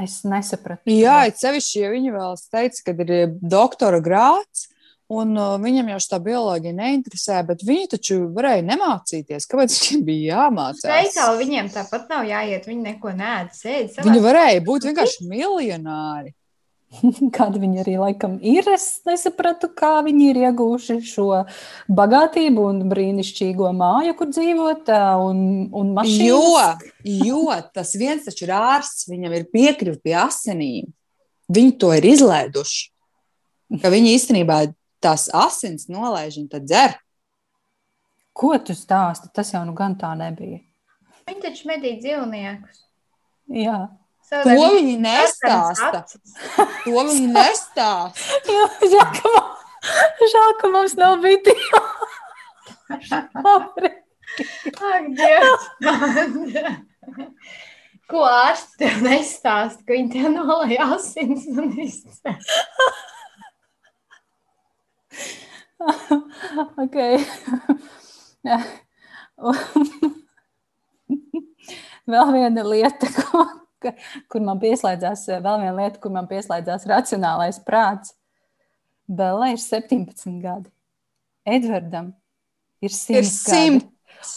Es 0.01 0.21
nesapratu. 0.25 0.89
Jā, 0.89 1.27
it 1.29 1.37
sevišķi, 1.37 1.81
ja 1.83 1.89
viņi 1.93 2.13
vēl 2.15 2.37
teica, 2.49 2.83
ka 2.87 2.93
ir 3.03 3.35
doktora 3.37 3.99
grāts, 4.01 4.70
un 5.11 5.31
uh, 5.35 5.55
viņam 5.61 5.91
jau 5.93 6.01
tā 6.13 6.19
bioloģija 6.23 6.75
neinteresē, 6.77 7.39
bet 7.47 7.63
viņi 7.67 7.87
taču 7.95 8.19
varēja 8.35 8.65
nemācīties. 8.67 9.47
Kāpēc 9.51 9.77
viņiem 9.77 10.03
bija 10.07 10.35
jāmācās? 10.35 10.85
Veikali 10.87 11.41
viņiem 11.45 11.71
tāpat 11.73 12.11
nav 12.13 12.27
jāiet, 12.29 12.67
viņi 12.69 12.85
neko 12.91 13.15
nēd, 13.17 13.55
sēdi. 13.57 14.05
Viņi 14.05 14.21
varēja 14.23 14.61
būt 14.67 14.87
vienkārši 14.89 15.27
miljonāri. 15.31 16.35
Kāda 17.35 17.59
viņi 17.61 17.81
arī 17.83 17.95
laikam 17.99 18.37
ir. 18.43 18.67
Es 18.73 19.01
nesapratu, 19.07 19.69
kā 19.75 19.93
viņi 20.05 20.31
ir 20.31 20.39
ieguvuši 20.45 20.97
šo 21.07 21.27
bagātību 21.91 22.65
un 22.67 22.81
brīnišķīgo 22.91 23.71
māju, 23.77 24.15
kur 24.19 24.31
dzīvot, 24.31 24.91
un, 25.27 25.43
un 25.77 25.93
mašīnu. 25.97 26.27
Jo, 26.27 27.21
jo 27.31 27.59
tas 27.75 27.95
viens 27.99 28.27
taču 28.27 28.47
ir 28.47 28.55
ārsts, 28.57 29.07
viņam 29.11 29.37
ir 29.39 29.47
piekļuvi 29.53 30.01
pie 30.03 30.17
asinīm. 30.25 30.91
Viņi 31.51 31.77
to 31.79 31.91
ir 31.95 32.07
izlēduši. 32.11 32.83
Ka 33.79 33.91
viņi 33.91 34.15
īstenībā 34.17 34.65
tās 35.03 35.27
asins 35.33 35.87
nolaiž 35.91 36.39
un 36.41 36.49
tad 36.51 36.67
dzer. 36.69 36.97
Ko 38.33 38.53
tu 38.63 38.75
stāsti? 38.77 39.31
Tas 39.35 39.51
jau 39.53 39.63
nu 39.67 39.73
gan 39.77 39.97
tā 39.99 40.13
nebija. 40.17 40.61
Viņi 41.27 41.43
taču 41.43 41.67
medī 41.69 41.97
dzīvniekus. 42.01 42.85
Jā. 43.61 43.79
To 44.31 44.47
viņi 44.47 44.93
nestāsta. 45.03 46.05
To 46.55 46.91
viņi 47.03 47.25
nestāsta. 47.33 47.87
Jā, 48.47 48.67
žēl, 48.93 49.09
ka, 49.17 49.31
man, 49.33 49.49
žēl, 50.31 50.53
ka 50.61 50.69
mums 50.71 50.95
nav 50.95 51.17
video. 51.19 51.81
Ak, 54.87 55.09
Dievs! 55.19 55.67
Ko 58.11 58.23
ārsts 58.27 58.79
tev 58.79 59.03
nestāsta, 59.03 59.83
ka 59.83 59.95
viņi 59.95 60.09
tev 60.15 60.31
nolai 60.37 60.79
asins 60.83 61.47
un 61.51 61.71
izcēl? 61.75 62.39
ok. 66.83 66.97
Vēl 72.11 72.31
viena 72.33 72.63
lieta, 72.65 73.07
ko 73.17 73.45
kur 74.31 74.43
man 74.45 74.59
pieslēdzās 74.61 75.27
vēl 75.41 75.61
viena 75.63 75.75
lieta, 75.77 75.99
kur 76.01 76.13
man 76.13 76.27
pieslēdzās 76.29 76.87
racionālais 76.89 77.61
prāts. 77.65 78.15
Bēlē 79.11 79.53
ir 79.55 79.61
17 79.61 80.37
gadi. 80.43 80.69
Edvardam 81.47 82.11
ir 82.83 82.93
100 82.93 83.17
ir 83.17 83.25
100, 83.27 83.79
gadi. 83.79 83.87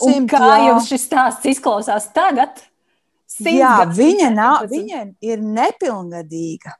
Un 0.08 0.28
kā 0.30 0.40
jā. 0.40 0.62
jums 0.70 0.88
šis 0.88 1.04
stāsts 1.10 1.50
izklausās 1.50 2.08
tagad? 2.16 2.62
Jā, 3.44 3.82
viņa, 3.90 4.30
nav, 4.32 4.64
viņa 4.70 5.00
ir 5.24 5.42
nepilngadīga. 5.42 6.76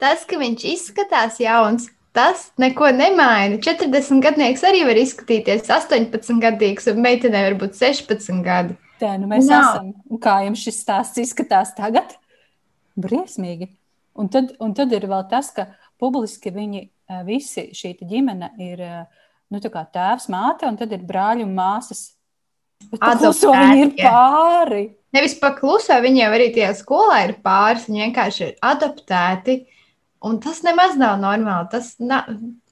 Tas, 0.00 0.24
ka 0.28 0.38
viņš 0.38 0.66
izskatās 0.68 1.38
jauns, 1.40 1.88
tas 2.14 2.48
neko 2.60 2.88
nemaina. 2.94 3.58
40 3.62 4.22
gadnieks 4.24 4.64
arī 4.66 4.84
var 4.86 4.98
izskatīties 5.00 5.68
18 5.70 6.40
gadīgs, 6.42 6.88
un 6.92 7.02
meitenei 7.04 7.48
var 7.48 7.58
būt 7.60 7.76
16 7.80 8.42
gadi. 8.46 8.78
Tā 9.02 9.16
nu 9.18 9.28
mēs 9.30 9.48
Nav. 9.50 9.64
esam. 9.64 9.90
Un 10.08 10.20
kā 10.22 10.38
jums 10.46 10.62
šis 10.62 10.80
stāsts 10.84 11.20
izskatās 11.20 11.74
tagad? 11.76 12.14
Briesmīgi. 12.94 13.72
Un 14.14 14.30
tad, 14.30 14.54
un 14.62 14.74
tad 14.78 14.92
ir 14.94 15.08
vēl 15.10 15.24
tas, 15.30 15.50
ka 15.50 15.66
publiski 15.98 16.52
viņi 16.54 16.84
eh, 16.84 17.22
visi 17.26 17.68
šī 17.74 17.96
ģimene 18.06 18.52
ir 18.62 18.82
eh, 18.86 19.00
nu, 19.50 19.60
tēvs, 19.60 20.28
māte, 20.30 20.68
un 20.70 20.78
tad 20.78 20.94
ir 20.94 21.02
brāļi 21.06 21.46
un 21.46 21.56
māsas. 21.56 22.12
Kluso 22.94 23.50
viņi 23.54 23.80
ir 23.82 23.92
pāri. 23.98 24.84
Nevis 25.14 25.36
pakluso, 25.38 25.94
viņiem 26.02 26.34
arī 26.34 26.50
tajā 26.54 26.72
skolā 26.78 27.20
ir 27.28 27.36
pāris. 27.42 27.86
Viņi 27.88 28.02
vienkārši 28.02 28.42
ir 28.46 28.54
adaptēti 28.66 29.60
Un 30.24 30.38
tas 30.40 30.62
nemaz 30.64 30.94
nav 30.96 31.18
normāli. 31.20 31.68
Tas, 31.72 31.90
na, 32.00 32.22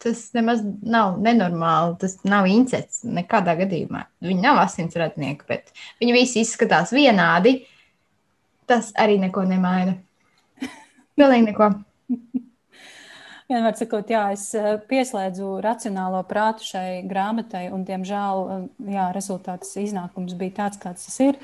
tas 0.02 0.22
nemaz 0.36 0.62
nav 0.64 1.18
nenormāli. 1.22 1.98
Tas 2.00 2.16
nav 2.24 2.48
incets 2.48 3.02
nekādā 3.04 3.56
gadījumā. 3.60 4.06
Viņi 4.24 4.44
nav 4.44 4.62
asinsradnieki, 4.62 5.48
bet 5.50 5.74
viņi 6.00 6.16
visi 6.16 6.44
izskatās 6.46 6.94
vienādi. 6.96 7.58
Tas 8.70 8.92
arī 8.96 9.18
neko 9.20 9.44
nemaina. 9.50 9.98
Pilnīgi 11.18 11.50
neko. 11.50 11.72
Vienmēr 13.52 13.74
sakot, 13.76 14.08
jā, 14.08 14.22
es 14.32 14.46
eh, 14.56 14.76
pieslēdzu 14.88 15.58
racionālo 15.64 16.22
prātu 16.24 16.64
šai 16.64 17.02
grāmatai, 17.04 17.66
un, 17.74 17.82
diemžēl, 17.84 18.44
eh, 18.54 18.62
jā, 18.94 19.08
rezultāts 19.12 19.74
iznākums 19.82 20.32
bija 20.40 20.62
tāds, 20.62 20.80
kāds 20.80 21.04
tas 21.04 21.18
ir. 21.20 21.40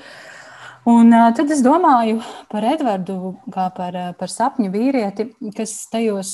Un 0.89 1.11
uh, 1.13 1.27
tad 1.35 1.51
es 1.53 1.59
domāju 1.61 2.21
par 2.49 2.65
Edvardu, 2.65 3.33
kā 3.53 3.67
par, 3.75 3.95
par 4.17 4.31
sapņu 4.31 4.71
vīrieti, 4.73 5.25
kas 5.57 5.73
tajos, 5.91 6.31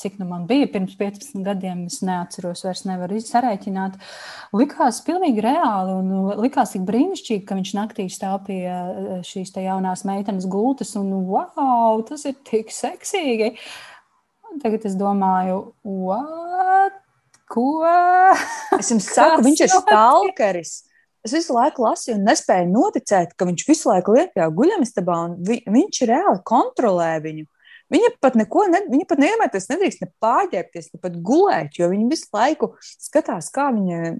cik 0.00 0.18
nu 0.20 0.26
man 0.28 0.44
bija 0.50 0.68
pirms 0.72 0.96
15 0.98 1.44
gadiem, 1.46 1.84
es 1.88 2.00
neatceros, 2.04 2.64
vairs 2.66 2.84
nevaru 2.88 3.22
sarēķināt, 3.22 3.96
likās 4.58 5.00
pilnīgi 5.06 5.44
reāli 5.46 5.94
un 5.94 6.34
likās 6.42 6.74
tik 6.74 6.84
brīnišķīgi, 6.88 7.44
ka 7.48 7.56
viņš 7.56 7.74
naktī 7.78 8.08
stāv 8.12 8.42
pie 8.48 8.60
šīs 9.24 9.54
jaunās 9.62 10.04
meitenes 10.08 10.48
gultas 10.50 10.96
un 11.00 11.12
wow, 11.30 12.02
tas 12.08 12.26
ir 12.28 12.36
tik 12.44 12.74
seksīgi. 12.74 13.54
Tagad 14.62 14.84
es 14.90 14.98
domāju, 14.98 15.60
what? 15.86 17.00
Ko? 17.50 17.84
Es 18.76 18.90
jums 18.92 19.08
saku, 19.16 19.46
viņš 19.46 19.64
ir 19.64 19.72
stalkeris. 19.78 20.82
Es 21.24 21.32
visu 21.32 21.54
laiku 21.56 21.86
lasīju 21.86 22.18
un 22.18 22.26
nespēju 22.28 22.68
noticēt, 22.68 23.32
ka 23.38 23.46
viņš 23.48 23.64
visu 23.68 23.88
laiku 23.88 24.12
liek 24.16 24.34
tajā 24.34 24.50
guļamistabā 24.52 25.18
un 25.28 25.36
vi, 25.46 25.62
viņš 25.64 26.02
reāli 26.10 26.42
kontrolē 26.44 27.14
viņu. 27.24 27.46
Viņa 27.92 28.10
pat 28.20 28.36
neko, 28.36 28.64
ne, 28.72 28.80
viņa 28.90 29.06
pat 29.08 29.20
neiemetas, 29.20 29.68
nedrīkst 29.70 30.02
ne 30.04 30.08
pārģērbties, 30.24 30.90
ne 30.94 31.00
pat 31.00 31.16
gulēt, 31.24 31.78
jo 31.78 31.88
viņa 31.92 32.10
visu 32.10 32.28
laiku 32.32 32.70
skatās, 32.80 33.50
kā 33.54 33.70
viņa 33.76 34.14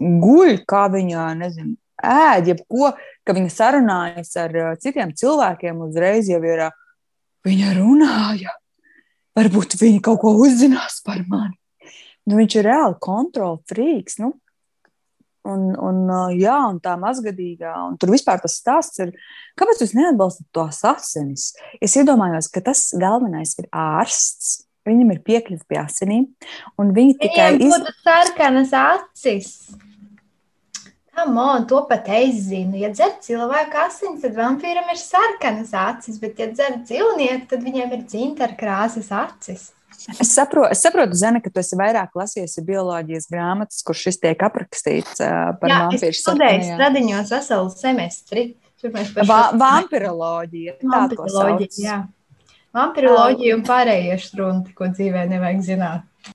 guļ, 0.00 0.52
kā 0.68 0.86
viņa, 0.92 1.28
nezinu, 1.40 1.76
ēd, 1.96 2.50
jebko, 2.52 2.92
ka 3.24 3.36
viņa 3.36 3.52
sarunājas 3.52 4.32
ar 4.40 4.56
uh, 4.56 4.72
citiem 4.80 5.14
cilvēkiem, 5.16 5.80
uzreiz 5.88 6.28
jau 6.30 6.42
ir, 6.44 6.66
uh, 6.68 6.82
viņa 7.46 7.76
runāja. 7.78 8.56
Varbūt 9.36 9.76
viņa 9.80 10.02
kaut 10.04 10.22
ko 10.22 10.32
uzzinās 10.40 11.00
par 11.04 11.22
mani. 11.28 11.56
Nu, 12.26 12.38
viņš 12.40 12.58
ir 12.58 12.66
reāli 12.66 12.96
kontrols 13.02 13.62
frīks. 13.70 14.18
Nu, 14.22 14.32
Un, 15.46 15.66
un, 15.78 15.98
jā, 16.34 16.56
un 16.66 16.80
tā 16.82 16.96
mazgadīgā, 16.98 17.70
un 17.86 17.96
tur 18.00 18.10
vispār 18.10 18.40
tas 18.42 18.56
stāsts 18.58 19.02
ir, 19.04 19.12
kāpēc 19.58 19.82
jūs 19.84 19.94
neatbalstat 19.94 20.48
tos 20.56 20.80
asinis? 20.88 21.52
Es 21.78 21.94
iedomājos, 22.00 22.50
ka 22.50 22.64
tas 22.66 22.88
galvenais 22.98 23.54
ir 23.60 23.68
ārsts, 23.70 24.64
viņam 24.86 25.12
ir 25.14 25.22
piekļuve 25.26 25.66
pie 25.70 25.80
asinīm, 25.82 26.28
un 26.80 26.94
viņi 26.96 27.18
tikai 27.22 27.50
iz... 27.58 27.70
būtu 27.70 27.94
sarkanas 28.02 28.74
acis. 28.80 29.52
Kam 31.16 31.38
on, 31.40 31.64
to 31.70 31.78
pat 31.88 32.10
es 32.12 32.42
zinu. 32.50 32.76
Ja 32.76 32.90
dzer 32.92 33.14
cilvēku 33.24 33.78
asins, 33.86 34.20
tad 34.20 34.34
vampīram 34.36 34.90
ir 34.92 35.00
sarkanas 35.00 35.72
acis, 35.72 36.18
bet 36.20 36.42
ja 36.42 36.50
dzer 36.50 36.82
dzīvnieku, 36.82 37.46
tad 37.54 37.64
viņiem 37.64 37.94
ir 37.96 38.04
dzintara 38.04 38.58
krāsas 38.58 39.08
acis. 39.14 39.70
Es 40.20 40.30
saprotu, 40.30 40.68
es 40.72 40.82
saprotu 40.84 41.16
Zene, 41.18 41.40
ka 41.42 41.50
tu 41.50 41.60
esi 41.62 41.78
vairāk 41.78 42.14
lasījusi 42.18 42.64
bioloģijas 42.66 43.28
grāmatas, 43.32 43.82
kur 43.86 43.98
šis 43.98 44.20
tiek 44.22 44.42
aprakstīts 44.46 45.22
uh, 45.22 45.54
par 45.60 45.72
vampīru. 45.72 46.10
Es 46.12 46.22
studēju 46.22 46.68
stradiņos 46.68 47.32
veselu 47.36 47.72
semestri. 47.74 48.44
Va 49.26 49.40
vampiroloģija. 49.56 50.76
Vampiroloģija, 50.84 51.80
jā. 51.80 51.98
Vampiroloģija 52.76 53.56
un 53.56 53.64
pārējie 53.66 54.18
štrunti, 54.20 54.74
ko 54.76 54.90
dzīvē 54.92 55.24
nevajag 55.30 55.62
zināt. 55.64 56.34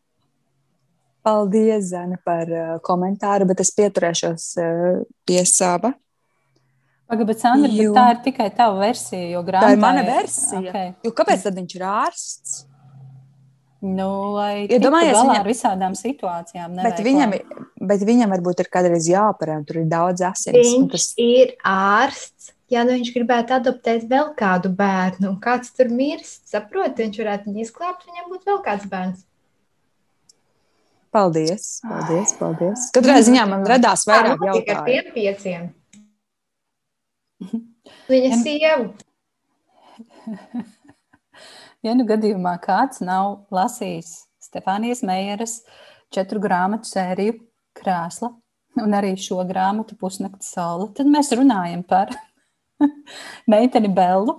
Paldies, 1.22 1.92
Zane, 1.92 2.18
par 2.26 2.50
uh, 2.50 2.78
komentāru, 2.82 3.46
bet 3.52 3.62
es 3.62 3.70
pieturēšos 3.78 4.48
uh, 4.58 5.04
pie 5.30 5.44
sava. 5.46 5.94
Pagaidām, 7.12 7.38
Sandra, 7.38 7.70
jo... 7.76 7.92
tā 7.94 8.08
ir 8.14 8.20
tikai 8.26 8.48
tava 8.56 8.80
versija, 8.80 9.26
jo 9.34 9.44
grāmatā 9.46 9.70
tā 9.70 9.76
ir 9.76 9.82
mana 9.84 10.04
versija. 10.08 10.62
Okay. 10.72 10.94
Jo 11.06 11.12
kāpēc 11.16 11.44
tad 11.44 11.58
viņš 11.60 11.76
ir 11.76 11.84
ārsts? 11.92 12.54
Nu, 13.82 14.08
lai 14.36 14.68
iedomājieties, 14.68 15.16
ja 15.16 15.22
viņam 15.26 15.40
ar 15.40 15.48
visādām 15.50 15.94
situācijām. 15.98 16.76
Bet 16.86 17.00
viņam, 17.02 17.32
bet 17.90 18.04
viņam 18.06 18.34
varbūt 18.36 18.62
ir 18.62 18.68
kādreiz 18.70 19.08
jāoperē, 19.10 19.56
un 19.58 19.64
tur 19.66 19.80
ir 19.82 19.88
daudz 19.90 20.22
asins. 20.28 20.54
Viņš 20.54 20.92
tas... 20.94 21.08
ir 21.18 21.56
ārsts. 21.66 22.52
Ja 22.72 22.86
nu 22.88 22.94
viņš 22.96 23.10
gribētu 23.12 23.58
adoptēt 23.58 24.06
vēl 24.08 24.30
kādu 24.38 24.70
bērnu, 24.78 25.34
un 25.34 25.40
kāds 25.44 25.74
tur 25.76 25.90
mirst, 25.92 26.46
saprot, 26.48 26.94
viņš 27.02 27.18
varētu 27.20 27.50
viņu 27.50 27.66
izglābt, 27.66 28.06
viņam 28.08 28.30
būtu 28.30 28.48
vēl 28.48 28.62
kāds 28.64 28.86
bērns. 28.92 29.26
Paldies, 31.12 31.66
paldies, 31.84 32.32
paldies. 32.40 32.86
Katrā 32.96 33.18
ziņā 33.28 33.44
man 33.50 33.66
radās 33.68 34.06
vairāk 34.08 34.46
jautājumu. 34.46 34.62
Tikai 34.62 34.78
ar 34.78 34.86
tiem 34.88 35.06
pieciem. 35.18 35.64
Viņa 38.14 38.32
sievu. 38.46 38.86
Ja 41.82 41.96
nu 41.98 42.06
gadījumā 42.06 42.58
kāds 42.62 43.02
nav 43.02 43.48
lasījis 43.54 44.12
Stefānijas 44.42 45.02
Meijeras 45.06 45.62
četru 46.14 46.42
grāmatu 46.44 46.86
sēriju 46.86 47.40
krēsla 47.78 48.30
un 48.82 48.94
arī 48.96 49.16
šo 49.20 49.42
grāmatu 49.50 49.98
pusnakts 50.00 50.54
saule, 50.54 50.92
tad 50.96 51.10
mēs 51.10 51.32
runājam 51.36 51.82
par 51.88 52.12
meiteni 53.52 53.90
Bellu, 53.94 54.38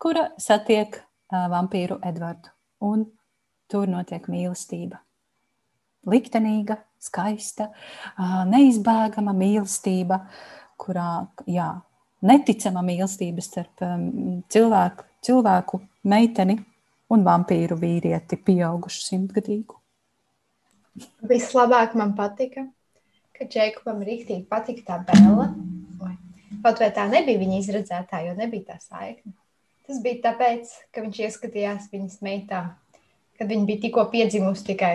kura 0.00 0.28
satiek 0.42 0.98
vampīru 1.30 2.00
Edvardu. 2.06 2.50
Un 2.82 3.04
tur 3.70 3.86
notiek 3.90 4.26
mīlestība. 4.32 4.98
Liktenīga, 6.10 6.78
skaista, 7.00 7.68
neizbēgama 8.48 9.34
mīlestība, 9.36 10.22
kurā, 10.80 11.28
jā, 11.46 11.68
neticama 12.24 12.82
mīlestība 12.84 13.44
starp 13.44 13.84
cilvēku, 14.50 15.09
cilvēku 15.24 15.80
meiteni 16.08 16.58
un 17.10 17.24
vampīru 17.26 17.78
vīrieti, 17.80 18.38
pieaugušu 18.38 19.02
simtgadīgu. 19.04 19.76
Vislabāk 21.30 21.94
man 21.98 22.14
patika, 22.18 22.66
ka 23.36 23.46
Džekubam 23.48 24.02
rīktīgi 24.04 24.44
patika 24.50 24.86
tā 24.92 24.98
bēla. 25.10 25.50
Pat 26.60 26.80
vai 26.82 26.90
tā 26.92 27.06
nebija 27.08 27.40
viņa 27.40 27.60
izredzētā, 27.62 28.24
jo 28.26 28.34
nebija 28.36 28.74
tā 28.74 28.80
saikne. 28.82 29.32
Tas 29.86 30.00
bija 30.02 30.20
tāpēc, 30.26 30.72
ka 30.92 31.02
viņš 31.04 31.20
ieskatījās 31.24 31.86
viņas 31.92 32.18
meitā, 32.26 32.60
kad 33.38 33.48
viņa 33.48 33.64
bija 33.68 33.82
tikko 33.86 34.04
piedzimusi 34.12 34.66
tikai. 34.68 34.94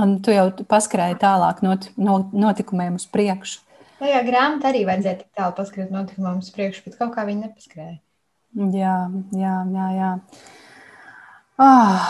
Un 0.00 0.18
tu 0.24 0.34
jau 0.34 0.48
paskrēji 0.70 1.18
tālāk 1.22 1.62
not, 1.66 1.88
not, 1.98 2.34
notikumiem 2.34 2.98
uz 2.98 3.06
priekšu. 3.10 3.62
Tajā 4.00 4.20
grāmatā 4.24 4.70
arī 4.70 4.86
vajadzēja 4.88 5.18
tik 5.18 5.28
tālu 5.36 5.52
paskatīt 5.58 5.92
notikumiem 5.92 6.40
uz 6.40 6.48
priekšu, 6.54 6.86
bet 6.86 6.96
kaut 6.96 7.12
kā 7.12 7.26
viņi 7.28 7.44
nepaskrēja. 7.44 7.98
Jā, 8.74 8.96
jā, 9.36 9.56
jā. 9.74 9.88
jā. 9.98 10.10
Oh, 11.60 12.06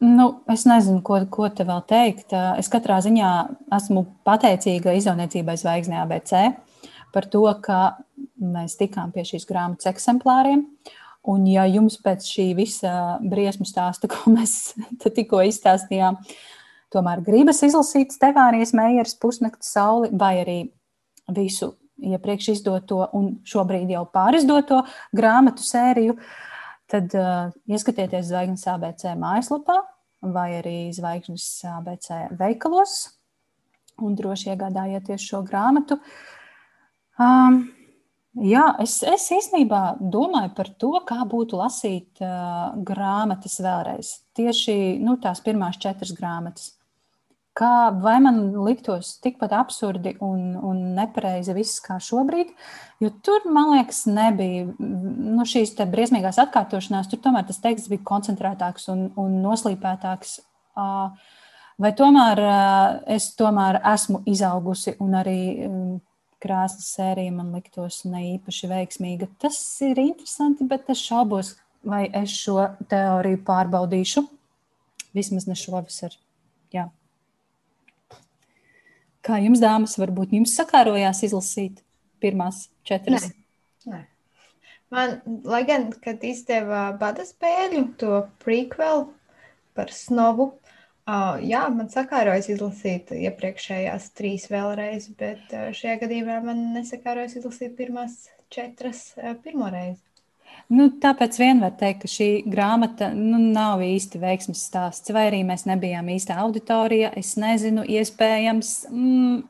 nu, 0.00 0.26
es 0.50 0.64
nezinu, 0.64 1.02
ko, 1.04 1.20
ko 1.30 1.50
te 1.52 1.66
vēl 1.68 1.82
teikt. 1.90 2.32
Es 2.58 2.72
katrā 2.72 3.02
ziņā 3.04 3.30
esmu 3.76 4.06
pateicīga 4.26 4.96
izdevniecībai 4.96 5.58
Zvaigznē 5.60 6.00
ABC 6.06 6.32
par 7.12 7.26
to, 7.28 7.44
ka 7.60 8.00
mēs 8.40 8.78
tikām 8.80 9.12
pie 9.12 9.26
šīs 9.26 9.44
grāmatas 9.48 9.90
eksemplāriem. 9.92 10.64
Un, 11.28 11.44
ja 11.44 11.66
jums 11.68 11.98
pēc 12.00 12.24
šī 12.24 12.46
visa 12.56 12.94
briesmu 13.20 13.66
stāsta, 13.68 14.08
ko 14.08 14.32
mēs 14.32 14.72
tikko 15.04 15.44
izstāstījām, 15.50 16.16
tomēr 16.94 17.20
gribas 17.26 17.60
izlasīt 17.66 18.16
Stefānijas 18.16 18.72
Meijeras 18.78 19.18
pusnakts 19.20 19.74
sauli 19.76 20.08
vai 20.16 20.38
arī 20.40 20.60
visu 21.36 21.74
iepriekš 22.00 22.54
izdoto 22.54 23.04
un 23.16 23.34
šobrīd 23.46 23.90
jau 23.92 24.04
pārizdoto 24.12 24.82
grāmatu 25.16 25.64
sēriju, 25.64 26.16
tad 26.90 27.14
uh, 27.16 27.50
ieskatieties 27.70 28.30
Zvaigznes 28.30 28.66
ABC 28.72 29.12
mājaslapā 29.20 29.78
vai 30.34 30.48
arī 30.58 30.78
Zvaigznes 30.94 31.46
ABC 31.78 32.10
veikalos 32.38 32.96
un 34.00 34.16
droši 34.16 34.54
iegādājieties 34.54 35.28
šo 35.28 35.42
grāmatu. 35.44 35.98
Um, 37.20 37.62
jā, 38.40 38.64
es, 38.80 39.00
es 39.04 39.28
īstenībā 39.36 40.00
domāju 40.00 40.54
par 40.56 40.72
to, 40.80 40.94
kā 41.08 41.20
būtu 41.28 41.60
lasīt 41.60 42.22
uh, 42.24 42.72
grāmatas 42.86 43.60
vēlreiz. 43.60 44.14
Tieši 44.36 44.76
nu, 45.04 45.18
tās 45.20 45.44
pirmās 45.44 45.78
četras 45.80 46.14
grāmatas 46.16 46.72
kā 47.58 47.90
vai 48.02 48.16
man 48.22 48.38
liktos 48.64 49.16
tikpat 49.24 49.52
absurdi 49.56 50.14
un, 50.24 50.54
un 50.56 50.82
nepareizi 50.96 51.54
viss 51.56 51.80
kā 51.84 51.98
šobrīd, 52.02 52.52
jo 53.02 53.10
tur, 53.24 53.44
man 53.50 53.74
liekas, 53.74 54.04
nebija 54.10 54.68
nu, 54.78 55.46
šīs 55.48 55.74
briesmīgās 55.90 56.40
atkārtošanās, 56.42 57.10
tur 57.10 57.22
tomēr 57.24 57.48
tas 57.48 57.60
teksts 57.62 57.90
bija 57.90 58.06
koncentrētāks 58.12 58.88
un, 58.92 59.08
un 59.20 59.40
noslīpētāks. 59.44 60.38
Vai 61.80 61.90
tomēr 61.96 62.40
es 63.10 63.30
tomēr 63.38 63.80
esmu 63.94 64.22
izaugusi 64.28 64.94
un 65.00 65.16
arī 65.16 65.40
krāsas 66.40 66.92
sērija 66.94 67.32
man 67.34 67.52
liktos 67.56 68.04
ne 68.08 68.22
īpaši 68.34 68.70
veiksmīga. 68.70 69.28
Tas 69.40 69.58
ir 69.84 70.00
interesanti, 70.00 70.66
bet 70.68 70.88
es 70.92 71.02
šaubos, 71.04 71.54
vai 71.84 72.06
es 72.16 72.32
šo 72.36 72.62
teoriju 72.90 73.42
pārbaudīšu. 73.48 74.24
Vismaz 75.16 75.48
ne 75.48 75.56
šovasar. 75.58 76.14
Jā. 76.72 76.88
Kā 79.26 79.40
jums, 79.42 79.60
dāmas, 79.60 79.98
varbūt 80.00 80.32
jums 80.36 80.54
sakārojās 80.56 81.22
izlasīt 81.26 81.82
pirmās 82.22 82.68
četras? 82.88 83.28
Nē. 83.84 83.92
Nē. 83.92 84.00
Man, 84.90 85.18
lai 85.46 85.62
gan, 85.68 85.90
kad 86.02 86.24
izdeva 86.26 86.88
bada 86.98 87.26
spēļu, 87.28 87.84
to 88.00 88.24
prequel 88.42 89.10
par 89.76 89.92
snovu, 89.94 90.50
Uh, 91.10 91.40
jā, 91.42 91.62
man 91.72 91.88
sakārojas 91.90 92.50
izlasīt 92.52 93.08
iepriekšējās 93.16 94.10
trīs 94.14 94.44
vēlreiz, 94.52 95.08
bet 95.18 95.48
šajā 95.74 95.96
gadījumā 96.04 96.36
man 96.44 96.60
nesakārojas 96.76 97.38
izlasīt 97.40 97.72
pirmās 97.78 98.28
četras 98.52 99.00
uh, 99.16 99.32
pirmo 99.42 99.70
reizi. 99.72 100.04
Nu, 100.70 100.86
tāpēc 101.02 101.38
vien 101.40 101.62
var 101.62 101.72
teikt, 101.78 102.04
ka 102.04 102.10
šī 102.10 102.28
grāmata 102.46 103.10
nu, 103.16 103.40
nav 103.42 103.82
īsti 103.82 104.20
veiksmes 104.22 104.62
stāsts, 104.70 105.10
vai 105.14 105.26
arī 105.30 105.40
mēs 105.46 105.66
nebijām 105.66 106.10
īsta 106.14 106.38
auditorija. 106.44 107.10
Es 107.18 107.34
nezinu, 107.40 107.82
iespējams, 107.98 108.74
mm, 108.90 109.40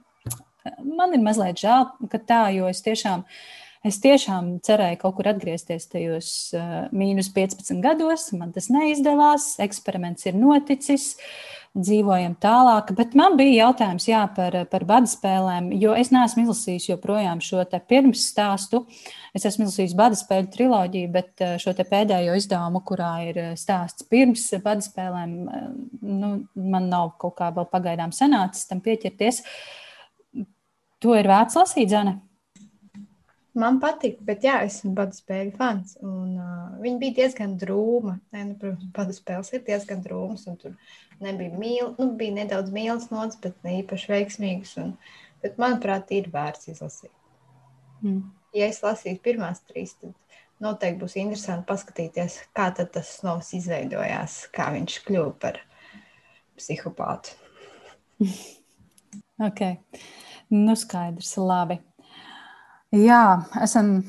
man 0.96 1.16
ir 1.16 1.24
mazliet 1.24 1.60
žēl, 1.60 1.90
ka 2.08 2.22
tā, 2.24 2.44
jo 2.56 2.70
es 2.72 2.80
tiešām 2.86 3.26
uh, 3.26 3.42
Es 3.80 3.96
tiešām 4.04 4.58
cerēju 4.60 4.98
kaut 5.00 5.14
kur 5.16 5.30
atgriezties 5.30 5.86
tajos 5.88 6.30
uh, 6.52 6.90
mīnus 6.92 7.30
15 7.32 7.80
gados. 7.80 8.26
Man 8.36 8.52
tas 8.52 8.68
neizdevās. 8.68 9.54
Eksperiments 9.64 10.28
ir 10.28 10.36
noticis. 10.36 11.14
Dzīvojam 11.70 12.32
tālāk. 12.42 12.88
Bet 12.98 13.12
man 13.14 13.36
bija 13.38 13.68
jautājums 13.68 14.08
jā, 14.08 14.24
par, 14.34 14.56
par 14.72 14.82
bada 14.88 15.06
spēlēm, 15.06 15.68
jo 15.78 15.92
es 15.94 16.08
neesmu 16.10 16.42
izlasījis 16.42 16.88
joprojām 16.88 17.38
šo 17.46 17.62
pirms 17.86 18.24
stāstu. 18.32 18.80
Es 19.38 19.46
esmu 19.46 19.68
izlasījis 19.68 19.94
bada 19.94 20.18
spēļu 20.18 20.50
triloģiju, 20.50 21.10
bet 21.14 21.44
uh, 21.46 21.54
šo 21.62 21.76
pēdējo 21.78 22.34
izdevumu, 22.40 22.82
kurā 22.82 23.12
ir 23.28 23.38
uh, 23.38 23.52
stāsts 23.54 24.08
pirms 24.10 24.48
bada 24.64 24.82
spēlēm, 24.82 25.36
nu, 26.02 26.32
man 26.58 26.90
nav 26.90 27.14
kaut 27.22 27.36
kā 27.38 27.52
vēl 27.54 27.70
pagaidām 27.70 28.10
sanācis 28.18 28.66
tam 28.66 28.82
pieķerties. 28.82 29.44
To 31.06 31.14
ir 31.14 31.30
vērts 31.30 31.54
lasīt, 31.60 31.94
Zana. 31.94 32.18
Man 33.59 33.80
patīk, 33.82 34.20
bet 34.22 34.44
jā, 34.46 34.61
esmu 34.62 34.92
badu 34.94 35.16
spēļu 35.16 35.57
fans. 35.59 35.96
Un, 36.07 36.36
uh, 36.38 36.76
viņa 36.82 37.01
bija 37.01 37.16
diezgan 37.16 37.57
drūma. 37.59 38.20
Ne, 38.34 38.44
nu, 38.53 38.59
protams, 38.61 38.92
badu 38.94 39.16
spēles 39.16 39.51
ir 39.57 39.64
diezgan 39.66 40.05
drūmas. 40.05 40.46
Tur 40.61 40.76
nebija 41.24 41.57
mīl, 41.59 41.94
nu, 41.98 42.12
bija 42.20 42.36
nedaudz 42.36 42.70
mīlas 42.74 43.09
nots, 43.11 43.40
bet 43.42 43.59
ne 43.66 43.80
īpaši 43.80 44.12
veiksmīgas. 44.12 44.76
Un, 44.84 44.94
bet, 45.42 45.59
manuprāt, 45.62 46.12
ir 46.14 46.30
vērts 46.30 46.70
izlasīt. 46.70 47.12
Mm. 48.05 48.22
Ja 48.55 48.70
es 48.70 48.80
lasītu 48.84 49.22
pirmās 49.26 49.64
trīs, 49.66 49.96
tad 49.98 50.14
noteikti 50.62 51.03
būs 51.03 51.18
interesanti 51.18 51.66
paskatīties, 51.68 52.38
kā 52.57 52.70
tas 52.78 53.12
novs 53.26 53.53
izveidojās, 53.59 54.44
kā 54.55 54.70
viņš 54.76 55.03
kļuva 55.09 55.34
par 55.42 55.61
psihopātu. 56.59 57.34
ok, 59.48 59.62
nu 60.55 60.78
skaidrs, 60.78 61.34
labi. 61.40 61.80
Jā, 62.91 63.47
esam 63.62 64.01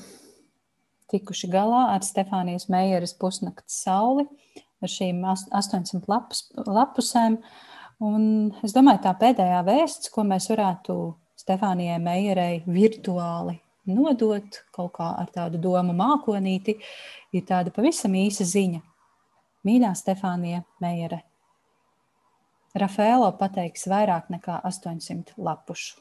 tikuši 1.13 1.51
galā 1.53 1.83
ar 1.93 2.01
Stefānijas 2.01 2.65
Meijeras 2.71 3.11
pusnakts 3.13 3.83
sauli, 3.83 4.25
ar 4.81 4.89
šīm 4.89 5.19
800 5.27 6.09
lapus, 6.09 6.47
lapusēm. 6.65 7.37
Un 8.01 8.23
es 8.65 8.73
domāju, 8.73 9.03
tā 9.03 9.13
pēdējā 9.21 9.59
vēsts, 9.67 10.09
ko 10.09 10.25
mēs 10.25 10.49
varētu 10.49 10.97
Stefānijai 11.37 11.99
Meijerai 12.01 12.63
virtuāli 12.65 13.59
nodot 13.85 14.61
kaut 14.73 14.95
kā 14.97 15.13
ar 15.21 15.29
tādu 15.29 15.61
domu 15.61 15.93
mākonīti, 15.97 16.79
ir 17.37 17.45
tāda 17.45 17.73
pavisam 17.75 18.17
īsa 18.17 18.49
ziņa. 18.49 18.81
Mīļā 19.67 19.93
Stefānija 19.93 20.63
Meijere, 20.81 21.21
Rafaelo 22.81 23.29
pateiks 23.37 23.85
vairāk 23.91 24.31
nekā 24.33 24.61
800 24.65 25.37
lapušu. 25.37 25.99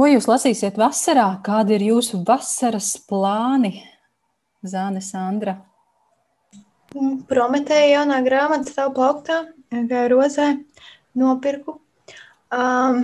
Ko 0.00 0.06
jūs 0.08 0.24
lasīsiet 0.24 0.78
vasarā? 0.80 1.26
Kādi 1.44 1.74
ir 1.76 1.82
jūsu 1.90 2.22
vasaras 2.24 2.86
plāni, 3.04 3.82
Zāne 4.64 5.02
Sandra? 5.04 5.58
Prometēja 7.28 7.98
jaunā 7.98 8.22
grāmata 8.24 8.72
stāv 8.72 8.94
plauktā, 8.96 9.36
kā 9.90 10.06
rozē, 10.08 10.46
nopirku 11.20 11.74
um, 12.48 13.02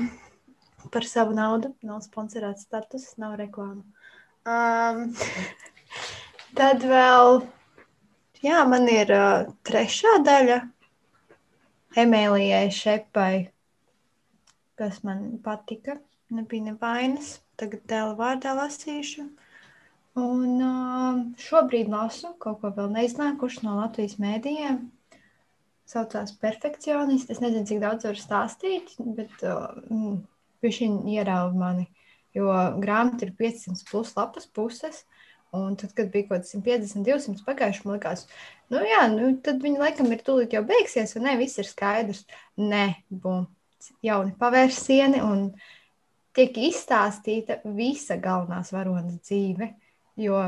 par 0.95 1.09
savu 1.11 1.37
naudu. 1.37 1.75
Nav 1.85 2.01
sponsorēts 2.07 2.65
status, 2.65 3.05
nav 3.21 3.37
reklāma. 3.43 3.85
Um, 4.49 5.13
tad 6.63 6.81
vēl, 6.81 7.43
jā, 8.41 8.65
man 8.73 8.89
ir 8.89 9.13
uh, 9.19 9.53
trešā 9.69 10.17
daļa 10.25 10.63
Emīlijai 12.07 12.67
Šepai, 12.73 13.33
kas 14.81 15.05
man 15.05 15.35
patika 15.45 16.01
nebija 16.35 16.71
nevainas. 16.71 17.37
Tagad 17.57 17.87
dēla 17.89 18.15
vārdā 18.19 18.53
lasīšu. 18.57 19.27
Un 20.17 20.63
uh, 20.65 21.19
šobrīd 21.41 21.91
lasu 21.93 22.33
kaut 22.41 22.63
ko 22.63 22.71
vēl 22.77 22.89
neiznākušu 22.95 23.67
no 23.67 23.77
Latvijas 23.81 24.17
mēdījiem. 24.21 24.81
Saucās 25.87 26.33
perfekcionists. 26.41 27.31
Es 27.33 27.43
nezinu, 27.45 27.67
cik 27.69 27.83
daudz 27.85 28.09
var 28.09 28.21
stāstīt, 28.21 28.95
bet 28.99 29.45
uh, 29.47 29.77
viņš 30.65 30.81
ierauga 31.13 31.61
mani. 31.61 31.87
Jo 32.37 32.51
grāmata 32.81 33.25
ir 33.29 33.37
500 33.37 33.85
plus 33.89 34.13
lapas 34.17 34.49
puses. 34.49 35.05
Un 35.57 35.77
tad, 35.79 35.93
kad 35.97 36.11
bija 36.13 36.27
kaut 36.27 36.43
kāds 36.43 36.53
150, 36.53 37.05
200 37.07 37.45
pagājuši, 37.47 37.85
man 37.87 37.97
liekas, 37.97 38.25
nu 38.73 38.83
jā, 38.85 39.05
nu, 39.13 39.31
tad 39.45 39.63
viņi 39.63 39.81
laikam 39.81 40.11
ir 40.13 40.25
tūlīt 40.27 40.57
jau 40.57 40.63
beigsies, 40.67 41.15
un 41.17 41.25
ne, 41.29 41.37
viss 41.41 41.61
ir 41.63 41.69
skaidrs. 41.69 42.25
Nē, 42.61 42.83
bum, 43.23 43.47
jauni 44.05 44.35
pavērsieni, 44.41 45.23
un 45.25 45.47
tiek 46.37 46.59
izstāstīta 46.69 47.61
visa 47.77 48.19
galvenās 48.21 48.73
varonas 48.75 49.19
dzīve. 49.25 49.73
Jo 50.21 50.43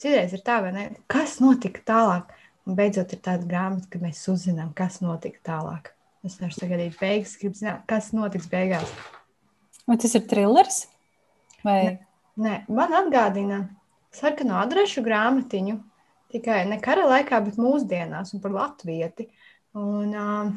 citreiz 0.00 0.34
ir 0.36 0.44
tā, 0.44 0.60
ne, 0.74 0.90
kas 1.10 1.38
notika 1.42 1.82
tālāk. 1.92 2.36
Un 2.68 2.76
beidzot, 2.76 3.14
ir 3.16 3.22
tāda 3.24 3.48
grāmata, 3.48 3.88
ka 3.90 3.98
mēs 4.02 4.20
uzzinām, 4.30 4.74
kas 4.76 5.00
notika 5.02 5.40
tālāk. 5.48 5.90
Es 6.26 6.36
nevaru 6.38 6.58
sagaidīt 6.58 6.98
beigas, 7.00 7.34
gribu 7.40 7.56
zināt, 7.56 7.84
kas 7.88 8.10
notiks 8.12 8.48
beigās. 8.52 8.88
Vai 9.88 9.96
tas 10.00 10.14
ir 10.14 10.26
trillers? 10.28 10.82
Vai... 11.64 11.78
Nē, 11.80 11.94
nē, 12.44 12.56
man 12.76 12.92
atgādina 13.00 13.62
sarkano 14.14 14.58
adrešu 14.60 15.02
grāmatiņu. 15.06 15.78
Tikai 16.30 16.60
ne 16.68 16.76
kara 16.82 17.08
laikā, 17.10 17.40
bet 17.42 17.56
mūsdienās 17.58 18.36
un 18.36 18.42
par 18.44 18.52
latvieti. 18.54 19.26
Un 19.80 20.12
uh, 20.14 20.52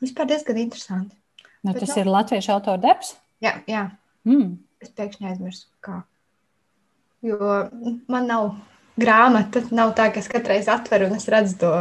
vispār 0.00 0.30
diezgan 0.30 0.62
interesanti. 0.62 1.18
Nu, 1.60 1.74
bet, 1.74 1.82
tas 1.82 1.92
no... 1.92 2.00
ir 2.00 2.14
latviešu 2.14 2.54
autora 2.54 2.80
darbs? 2.80 3.12
Jā, 3.44 3.54
jā. 3.70 3.84
Mm. 4.28 4.58
Es 4.80 4.92
pēkšņi 4.96 5.30
aizmirsu, 5.30 5.68
kā. 5.84 6.02
Jo 7.24 7.38
man 8.08 8.28
nav 8.28 8.52
grāmata, 9.00 9.62
nav 9.76 9.94
tā, 9.96 10.08
ka 10.12 10.20
es 10.22 10.28
katru 10.30 10.54
reizi 10.54 10.70
atveru 10.72 11.08
un 11.08 11.16
es 11.16 11.28
redzu 11.32 11.56
to 11.60 11.72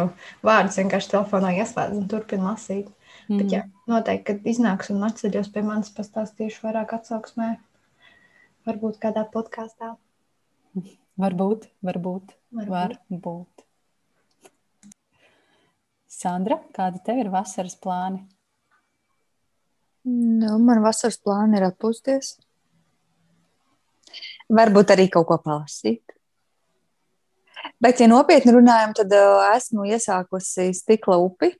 vārdu, 0.46 0.76
vienkārši 0.82 1.14
telefonā 1.14 1.54
ieslēdzu 1.60 2.02
un 2.02 2.10
turpinu 2.12 2.50
lasīt. 2.50 2.90
Mm. 3.30 3.38
Bet, 3.38 3.54
jā, 3.54 3.64
noteikti, 3.92 4.26
kad 4.32 4.50
iznāks 4.50 4.92
un 4.94 5.06
atceļos 5.08 5.52
pie 5.54 5.64
manis, 5.66 5.92
pastāstīšu 5.96 6.64
vairāk 6.66 6.96
atsauksmē. 7.00 7.54
Varbūt 8.68 9.00
kādā 9.04 9.24
podkāstā. 9.34 9.96
Varbūt, 11.20 11.68
varbūt, 11.84 12.36
varbūt. 12.56 13.00
varbūt. 13.12 13.66
Sandra, 16.10 16.58
kādi 16.76 17.00
tev 17.06 17.22
ir 17.22 17.32
vasaras 17.32 17.76
plāni? 17.80 18.24
Nu, 20.10 20.58
man 20.64 20.82
vasaras 20.84 21.20
plāni 21.22 21.60
ir 21.60 21.68
atpūsties. 21.70 22.38
Varbūt 24.50 24.96
arī 24.96 25.06
kaut 25.14 25.28
ko 25.30 25.38
palasīt. 25.44 26.02
Bet, 27.80 28.00
ja 28.02 28.08
nopietni 28.10 28.54
runājam, 28.56 28.94
tad 28.98 29.14
uh, 29.16 29.42
esmu 29.56 29.86
iesākusi 29.88 30.70
stikla 30.76 31.20
upi. 31.22 31.52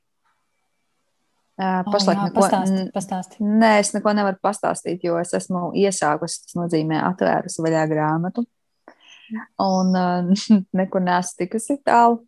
Uh, 1.60 1.82
pašlaik 1.92 2.16
oh, 2.16 2.22
jā, 2.22 2.26
neko 2.26 2.40
pastāsti, 2.40 2.84
pastāsti. 2.94 3.42
Nē, 3.44 3.74
es 3.82 3.92
neko 3.92 4.14
nevaru 4.16 4.40
pastāstīt, 4.42 5.04
jo 5.04 5.18
es 5.20 5.34
esmu 5.36 5.70
iesākusi. 5.76 6.42
Tas 6.46 6.56
nozīmē, 6.56 6.98
atvērusi 7.12 7.64
vaļā 7.64 7.84
grāmatu. 7.92 8.46
Un 9.62 9.94
uh, 9.96 10.48
nekur 10.80 11.04
neesmu 11.04 11.44
tikusi 11.44 11.78
tālu. 11.86 12.22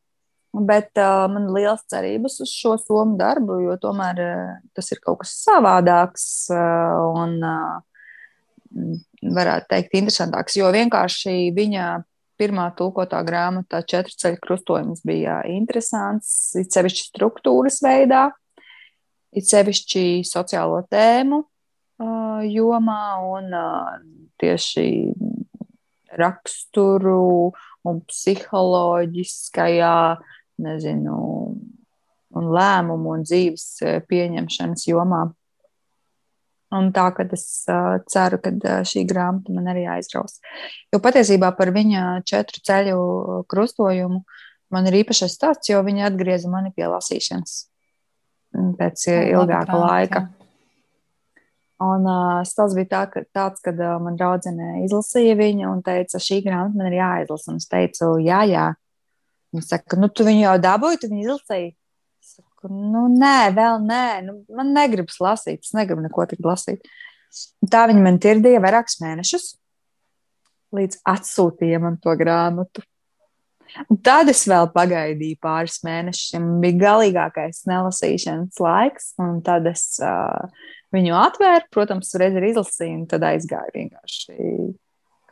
Bet 0.53 0.98
uh, 1.00 1.24
man 1.32 1.46
ir 1.48 1.55
liels 1.57 1.86
cerības 1.88 2.34
uz 2.44 2.50
šo 2.53 2.74
somu 2.76 3.16
darbu, 3.16 3.57
jo 3.64 3.76
tomēr 3.80 4.18
uh, 4.20 4.50
tas 4.76 4.90
ir 4.92 5.00
kaut 5.00 5.22
kas 5.22 5.32
savādāks 5.46 6.26
uh, 6.53 6.98
un, 7.22 7.38
uh, 7.40 7.80
varētu 9.22 9.70
teikt, 9.70 9.96
interesantāks. 9.96 10.59
Jo 10.61 10.68
vienkārši 10.74 11.55
viņa 11.57 11.86
pirmā 12.40 12.66
tulkotā 12.76 13.22
grāmata, 13.24 13.80
četru 13.86 14.12
ceļu 14.18 14.40
krustojums, 14.42 15.00
bija 15.07 15.40
interesants, 15.48 16.53
it 16.61 16.74
sevišķi 16.74 17.09
struktūras 17.09 17.80
veidā, 17.84 18.26
it 19.32 19.48
sevišķi 19.48 20.05
sociālo 20.28 20.82
tēmu 20.92 21.40
uh, 21.40 22.44
jomā 22.44 23.05
un 23.24 23.48
uh, 23.57 23.96
tieši 24.42 24.86
raksturu 26.18 27.53
un 27.88 28.00
psiholoģiskajā 28.05 29.96
nezinu, 30.63 31.17
un 32.33 32.51
lēmumu 32.57 33.17
un 33.17 33.25
dzīves 33.27 33.67
e, 33.85 33.95
pieņemšanas 34.09 34.89
jomā. 34.89 35.23
Un 36.73 36.89
tā, 36.97 37.11
ka 37.13 37.27
es 37.37 37.43
uh, 37.69 37.99
ceru, 38.09 38.39
ka 38.41 38.49
uh, 38.49 38.79
šī 38.89 39.03
grāmata 39.05 39.53
man 39.53 39.67
arī 39.69 39.83
aizraus. 39.93 40.39
Jo 40.89 41.03
patiesībā 41.05 41.51
par 41.59 41.69
viņa 41.75 42.23
četru 42.25 42.63
ceļu 42.65 43.03
krustojumu 43.53 44.23
man 44.73 44.89
ir 44.89 45.03
īpašais 45.03 45.37
stāsts, 45.37 45.69
jo 45.69 45.83
viņi 45.85 46.07
atgrieza 46.09 46.49
mani 46.49 46.73
pie 46.73 46.89
lasīšanas 46.89 47.59
pēc 48.79 49.05
ilgāka 49.13 49.77
laika. 49.83 50.23
Un 51.83 52.09
uh, 52.09 52.41
tas 52.47 52.77
bija 52.77 52.89
tā, 52.89 53.03
ka, 53.11 53.25
tāds, 53.35 53.61
kad 53.65 53.77
uh, 53.81 53.97
man 54.01 54.17
draudzene 54.17 54.85
izlasīja 54.87 55.35
viņu 55.39 55.69
un 55.71 55.81
teica, 55.85 56.21
šī 56.23 56.41
grāmata 56.45 56.79
man 56.79 56.89
ir 56.89 57.01
jāizlasa. 57.01 57.53
Un 57.53 57.61
es 57.61 57.69
teicu, 57.69 58.15
jā, 58.23 58.43
jā. 58.49 58.67
Viņa 59.53 59.64
saka, 59.66 59.98
nu, 60.00 60.09
tu 60.09 60.24
viņu 60.26 60.46
jau 60.46 60.59
dabūji, 60.64 61.00
tu 61.03 61.11
viņu 61.11 61.24
izlasīji. 61.26 61.72
Saku, 62.24 62.70
nu, 62.72 63.07
nē, 63.12 63.53
vēl 63.57 63.82
nē, 63.84 64.05
nu, 64.26 64.36
man 64.57 64.72
negribas 64.76 65.18
lasīt, 65.20 65.61
es 65.66 65.74
negribu 65.76 66.05
neko 66.05 66.24
tik 66.30 66.44
lasīt. 66.46 66.86
Un 67.64 67.72
tā 67.72 67.84
viņa 67.88 68.05
man 68.05 68.20
tirdīja 68.22 68.62
vairākus 68.64 68.98
mēnešus, 69.03 69.50
līdz 70.76 71.03
atsūtīja 71.12 71.80
man 71.82 71.98
to 72.00 72.16
grāmatu. 72.20 72.84
Un 73.88 73.96
tad 74.05 74.28
es 74.28 74.42
vēl 74.48 74.68
pagaidīju 74.72 75.38
pāris 75.40 75.78
mēnešus, 75.84 76.34
ja 76.34 76.40
bija 76.61 76.78
galīgākais 76.82 77.62
nelasīšanas 77.70 78.61
laiks, 78.61 79.12
un 79.22 79.38
tad 79.44 79.68
es 79.70 79.86
uh, 80.05 80.48
viņu 80.92 81.16
atvēru, 81.16 81.68
protams, 81.72 82.12
reiz 82.20 82.36
ir 82.36 82.50
izlasīju, 82.50 82.98
un 83.00 83.07
tad 83.09 83.24
aizgāju 83.30 83.72
vienkārši 83.78 84.36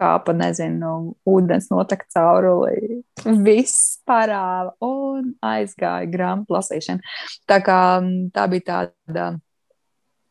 kā 0.00 0.14
pa, 0.24 0.34
nezinu, 0.36 0.94
ūdens 1.28 1.68
notek 1.72 2.06
cauruli. 2.14 3.02
Viss 3.44 4.00
parāva 4.08 4.72
un 4.84 5.34
aizgāja 5.44 6.08
grāmatu 6.10 6.56
lasīšana. 6.56 7.14
Tā 7.50 7.60
kā 7.64 7.78
tā 8.34 8.48
bija 8.50 8.66
tāda 8.72 9.30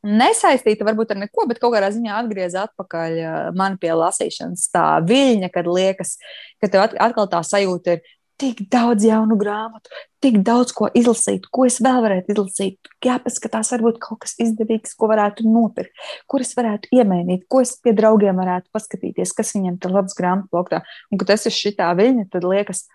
nesaistīta 0.06 0.88
varbūt 0.88 1.14
ar 1.14 1.20
neko, 1.26 1.46
bet 1.50 1.60
kaut 1.60 1.74
kādā 1.76 1.90
ziņā 1.92 2.22
atgrieza 2.22 2.66
atpakaļ 2.68 3.18
man 3.60 3.76
pie 3.82 3.92
lasīšanas. 4.00 4.70
Tā 4.74 4.86
viļņa, 5.06 5.52
kad 5.54 5.68
liekas, 5.68 6.16
ka 6.62 6.72
tev 6.72 6.88
atkal 6.88 7.28
tā 7.32 7.44
sajūta 7.46 7.98
ir, 7.98 8.16
tik 8.40 8.62
daudz 8.72 9.04
jaunu 9.04 9.36
grāmatu, 9.40 9.92
tik 10.24 10.40
daudz 10.48 10.72
ko 10.76 10.88
izlasīt, 10.96 11.48
ko 11.52 11.66
es 11.68 11.80
vēl 11.84 12.00
varētu 12.06 12.34
izlasīt. 12.34 12.92
Jāpaskatās, 13.06 13.72
varbūt 13.76 14.00
kaut 14.04 14.22
kas 14.26 14.36
izdevīgs, 14.42 14.96
ko 15.00 15.10
varētu 15.12 15.48
nopirkt, 15.48 15.96
kur 16.30 16.44
es 16.44 16.54
varētu 16.58 16.92
iemainīt, 16.96 17.46
ko 17.52 17.64
es 17.66 17.76
pie 17.84 17.94
draugiem 17.98 18.40
varētu 18.40 18.72
paskatīties, 18.76 19.34
kas 19.36 19.52
viņiem 19.58 19.80
tur 19.84 19.96
labs 19.98 20.16
grāmatu 20.18 20.52
bloktā. 20.54 20.84
Un, 21.12 21.20
kad 21.22 21.36
es 21.36 21.48
esmu 21.50 21.58
šitā 21.58 21.90
viļņa, 22.00 22.30
tad 22.34 22.48
liekas 22.48 22.86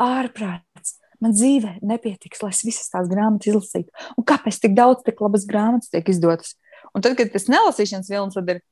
ārprāts. 0.00 0.96
Man 1.20 1.34
dzīvē 1.36 1.76
nepietiks, 1.84 2.40
lai 2.40 2.54
es 2.54 2.64
visas 2.64 2.88
tās 2.88 3.08
grāmatas 3.10 3.50
izlasītu. 3.50 3.92
Un 4.16 4.24
kāpēc 4.26 4.56
tik 4.62 4.76
daudz 4.78 5.04
tik 5.04 5.20
labas 5.20 5.44
grāmatas 5.48 5.92
tiek 5.92 6.08
izdotas? 6.08 6.54
Un 6.96 7.04
tad, 7.04 7.14
kad 7.18 7.30
tas 7.34 7.46
nelasīšanas 7.52 8.08
vilnis, 8.10 8.38
tad 8.38 8.54
ir, 8.54 8.62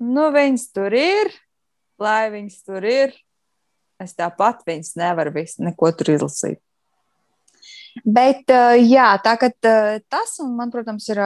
nu, 0.00 0.30
viņas 0.34 0.64
tur 0.74 0.96
ir, 0.96 1.30
lai 2.00 2.30
viņas 2.32 2.62
tur 2.64 2.86
ir, 2.88 3.12
Es 3.98 4.14
tāpat 4.14 4.62
viņas 4.66 4.94
nevaru 5.00 5.32
visu, 5.34 5.62
neko 5.66 5.90
tur 5.98 6.12
izlasīt. 6.14 6.60
Bet, 8.06 8.46
jā, 8.86 9.08
tā 9.24 9.34
kā 9.40 9.48
tas, 9.58 10.36
un 10.44 10.54
man, 10.54 10.70
protams, 10.70 11.08
ir 11.10 11.18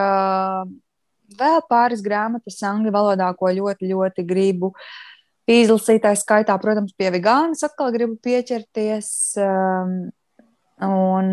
vēl 1.36 1.60
pāris 1.68 2.00
grāmatas 2.04 2.60
angļu 2.64 2.92
valodā, 2.94 3.28
ko 3.36 3.50
ļoti, 3.52 3.90
ļoti 3.92 4.24
gribu 4.24 4.72
izlasīt. 5.50 6.02
Tā 6.06 6.14
skaitā, 6.16 6.56
protams, 6.62 6.94
pie 6.96 7.10
vegānas 7.12 7.64
atkal 7.66 7.92
gribu 7.94 8.16
pieķerties. 8.24 9.10
Un 10.82 11.28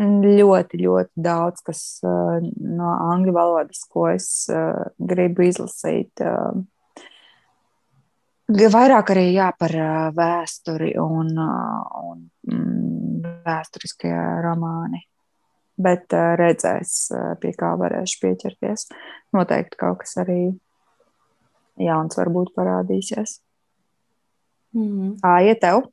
ļoti, 0.00 0.80
ļoti 0.80 1.22
daudz 1.22 1.62
kas 1.64 1.84
no 2.02 2.90
angļu 3.12 3.36
valodas, 3.36 3.84
ko 3.86 4.08
es 4.10 4.48
gribu 4.98 5.46
izlasīt 5.46 6.24
Vairāk 8.50 9.12
arī 9.14 9.28
jā, 9.34 9.50
par 9.58 9.74
vēsturi 10.16 10.94
un, 10.98 11.28
un 11.38 12.24
mm, 12.50 13.20
vēsturiskie 13.46 14.14
romāni. 14.42 15.04
Bet 15.80 16.12
redzēs, 16.12 16.96
pie 17.40 17.52
kā 17.56 17.70
varēšu 17.80 18.18
pieķerties. 18.24 18.88
Noteikti 19.36 19.78
kaut 19.80 20.02
kas 20.02 20.18
arī 20.20 20.40
jauns 21.80 22.18
varbūt 22.18 22.52
parādīsies. 22.58 23.38
Mm. 24.76 25.14
Kā 25.22 25.38
iet 25.46 25.62
tev? 25.62 25.86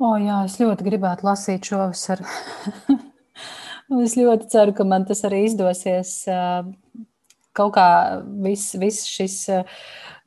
O, 0.00 0.14
jā, 0.20 0.42
es 0.48 0.56
ļoti 0.60 0.86
gribētu 0.86 1.26
lasīt 1.28 1.66
šovasar. 1.68 2.22
es 4.04 4.16
ļoti 4.16 4.50
ceru, 4.52 4.74
ka 4.76 4.86
man 4.88 5.06
tas 5.08 5.24
arī 5.28 5.44
izdosies. 5.48 6.14
Kaut 7.56 7.74
kā 7.74 7.88
viss 8.44 8.76
vis 8.78 9.02
šis 9.10 9.38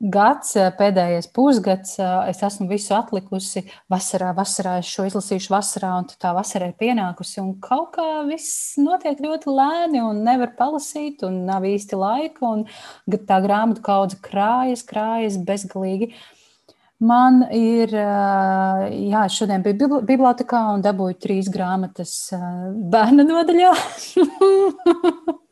gads, 0.04 0.56
eh, 0.58 0.70
pēdējais 0.78 1.30
pusgads, 1.34 1.98
eh, 2.00 2.30
es 2.30 2.42
esmu 2.44 2.68
visu 2.70 2.94
atlikusi 2.98 3.64
vasarā, 3.92 4.34
vasarā, 4.36 4.78
es 4.80 4.86
šo 4.86 5.06
izlasīšu 5.08 5.54
vasarā, 5.54 5.98
un 6.00 6.06
tā 6.06 6.34
vasara 6.36 6.68
ir 6.68 6.74
pienākusi, 6.74 7.40
un 7.40 7.56
kaut 7.62 7.94
kā 7.96 8.28
viss 8.28 8.76
notiek 8.78 9.20
ļoti 9.20 9.48
lēni, 9.48 10.04
un 10.04 10.24
nevar 10.24 10.56
palasīt, 10.58 11.24
un 11.24 11.46
nav 11.46 11.62
īsti 11.64 12.00
laika, 12.00 12.42
un 12.42 12.66
tā 13.10 13.42
grāmatu 13.44 13.82
kaudze 13.82 14.20
krājas, 14.22 14.84
krājas 14.84 15.38
bezgalīgi. 15.38 16.14
Man 17.00 17.44
ir, 17.52 17.94
eh, 17.94 18.90
jā, 19.12 19.28
šodien 19.28 19.64
bija 19.64 20.02
bibliotekā 20.04 20.74
un 20.74 20.82
dabūju 20.82 21.20
trīs 21.20 21.50
grāmatas 21.52 22.32
bērnu 22.32 23.24
nodaļā. 23.28 23.74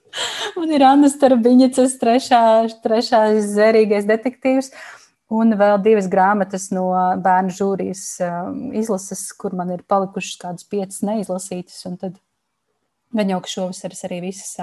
Un 0.59 0.74
ir 0.74 0.84
Anna 0.86 1.09
Starabiņas, 1.12 1.95
trešā, 2.01 2.41
trešais 2.84 3.53
zērīgais 3.55 4.09
detektīvs. 4.09 4.72
Un 5.32 5.55
vēl 5.55 5.78
divas 5.80 6.09
grāmatas 6.12 6.68
no 6.76 6.89
bērnu 7.24 7.53
žūrijas 7.55 8.03
um, 8.26 8.66
izlases, 8.76 9.30
kur 9.39 9.55
man 9.55 9.72
ir 9.72 9.86
palikušas 9.88 10.41
kādas 10.41 10.68
piecas 10.68 10.99
neizlasītas. 11.07 11.86
Tad 12.01 12.20
gan 13.16 13.32
jau, 13.32 13.39
ka 13.39 13.53
šovasar 13.53 13.95
es 13.95 14.03
arī 14.09 14.20
visas, 14.26 14.57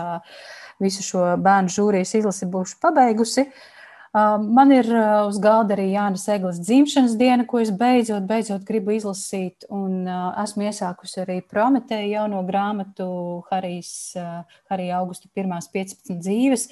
visu 0.83 1.07
šo 1.07 1.25
bērnu 1.41 1.73
žūrijas 1.73 2.19
izlasi 2.21 2.51
būšu 2.53 2.83
pabeigusi. 2.85 3.47
Uh, 3.49 3.78
Man 4.15 4.73
ir 4.73 4.87
uz 5.29 5.37
galda 5.43 5.75
arī 5.77 5.91
Jānis 5.93 6.25
Eglis 6.33 6.61
dzimšanas 6.65 7.17
diena, 7.21 7.45
ko 7.49 7.61
es 7.61 7.69
beidzot, 7.77 8.25
beidzot 8.29 8.65
gribu 8.69 8.95
izlasīt. 8.97 9.67
Un 9.69 10.09
esmu 10.09 10.65
iesākusi 10.71 11.21
arī 11.27 11.41
Prometēju 11.45 12.15
jauno 12.15 12.41
grāmatu 12.49 13.09
Harijs, 13.51 13.91
Harija 14.71 15.03
Augusta 15.03 15.29
pirmās 15.37 15.69
15 15.75 16.23
dzīves. 16.25 16.71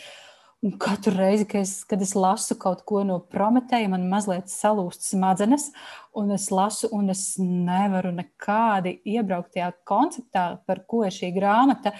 Un 0.64 0.72
katru 0.80 1.12
reizi, 1.12 1.44
kad 1.44 1.66
es, 1.66 1.74
kad 1.84 2.00
es 2.00 2.14
lasu 2.16 2.56
kaut 2.58 2.80
ko 2.88 3.02
no 3.04 3.18
Prometēja, 3.20 3.90
man 3.92 4.08
mazliet 4.08 4.48
salūst 4.48 5.04
smadzenes, 5.04 5.68
un 6.16 6.32
es 6.34 6.48
lasu, 6.50 6.88
un 6.96 7.12
es 7.12 7.34
nevaru 7.38 8.14
nekādi 8.16 8.96
iebraukt 9.04 9.52
tajā 9.58 9.74
konceptā, 9.86 10.48
par 10.64 10.80
ko 10.88 11.04
ir 11.04 11.12
šī 11.14 11.34
grāmata. 11.36 11.92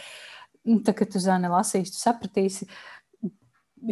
Tad, 0.67 0.97
kad 0.99 1.13
tu 1.13 1.21
zini, 1.23 1.47
lasīsi, 1.47 1.93
tu 1.95 2.01
sapratīsi. 2.01 2.67
Uh, 2.67 2.96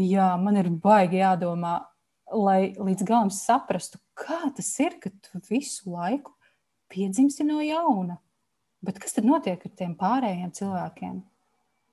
jā, 0.01 0.29
man 0.41 0.59
ir 0.61 0.71
baigi 0.83 1.21
jādomā, 1.21 1.79
lai 2.35 2.75
līdz 2.79 3.05
galam 3.07 3.31
saprastu, 3.35 4.01
kā 4.19 4.41
tas 4.57 4.71
ir, 4.83 4.97
ka 5.03 5.13
tu 5.25 5.41
visu 5.51 5.93
laiku 5.93 6.35
piedzimsti 6.93 7.47
no 7.47 7.61
jauna. 7.65 8.19
Bet 8.85 8.99
kas 9.01 9.17
tad 9.17 9.29
notiek 9.29 9.63
ar 9.65 9.73
tiem 9.79 9.95
pārējiem 9.99 10.51
cilvēkiem? 10.55 11.23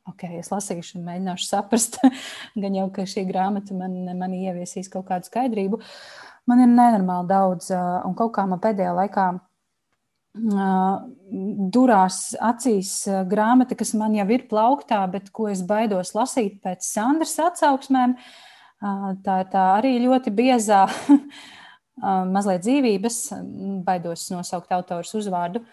Ok, 0.09 0.25
es 0.39 0.49
lasīšu 0.51 0.99
mēģināšu 1.05 1.45
saprast, 1.47 1.99
gan 2.61 2.75
jau, 2.75 2.87
ka 2.93 3.05
šī 3.07 3.23
grāmata 3.29 3.77
man, 3.77 4.01
man 4.17 4.33
ieviesīs 4.35 4.89
kaut 4.91 5.07
kādu 5.11 5.29
skaidrību. 5.29 5.79
Man 6.49 6.63
ir 6.63 6.71
nenormāli 6.71 7.29
daudz, 7.29 7.69
un 7.71 8.17
kaut 8.17 8.33
kā 8.35 8.47
man 8.49 8.59
pēdējā 8.63 8.95
laikā 8.97 9.27
durās 10.33 12.31
acīs 12.39 12.91
grāmata, 13.27 13.75
kas 13.75 13.93
man 13.99 14.15
jau 14.15 14.27
ir 14.31 14.47
plauktā, 14.47 15.03
bet 15.11 15.29
ko 15.35 15.49
es 15.51 15.63
baidos 15.67 16.13
lasīt 16.15 16.61
pēc 16.63 16.85
Sandras 16.87 17.35
atsauksmēm. 17.39 18.15
Tā 19.25 19.35
ir 19.43 19.49
tā 19.51 19.65
arī 19.75 19.97
ļoti 20.01 20.31
biezā, 20.33 20.85
mazliet 22.33 22.63
dzīvības, 22.63 23.17
baidos 23.85 24.29
nosaukt 24.31 24.71
autors 24.71 25.13
uzvārdu. 25.19 25.65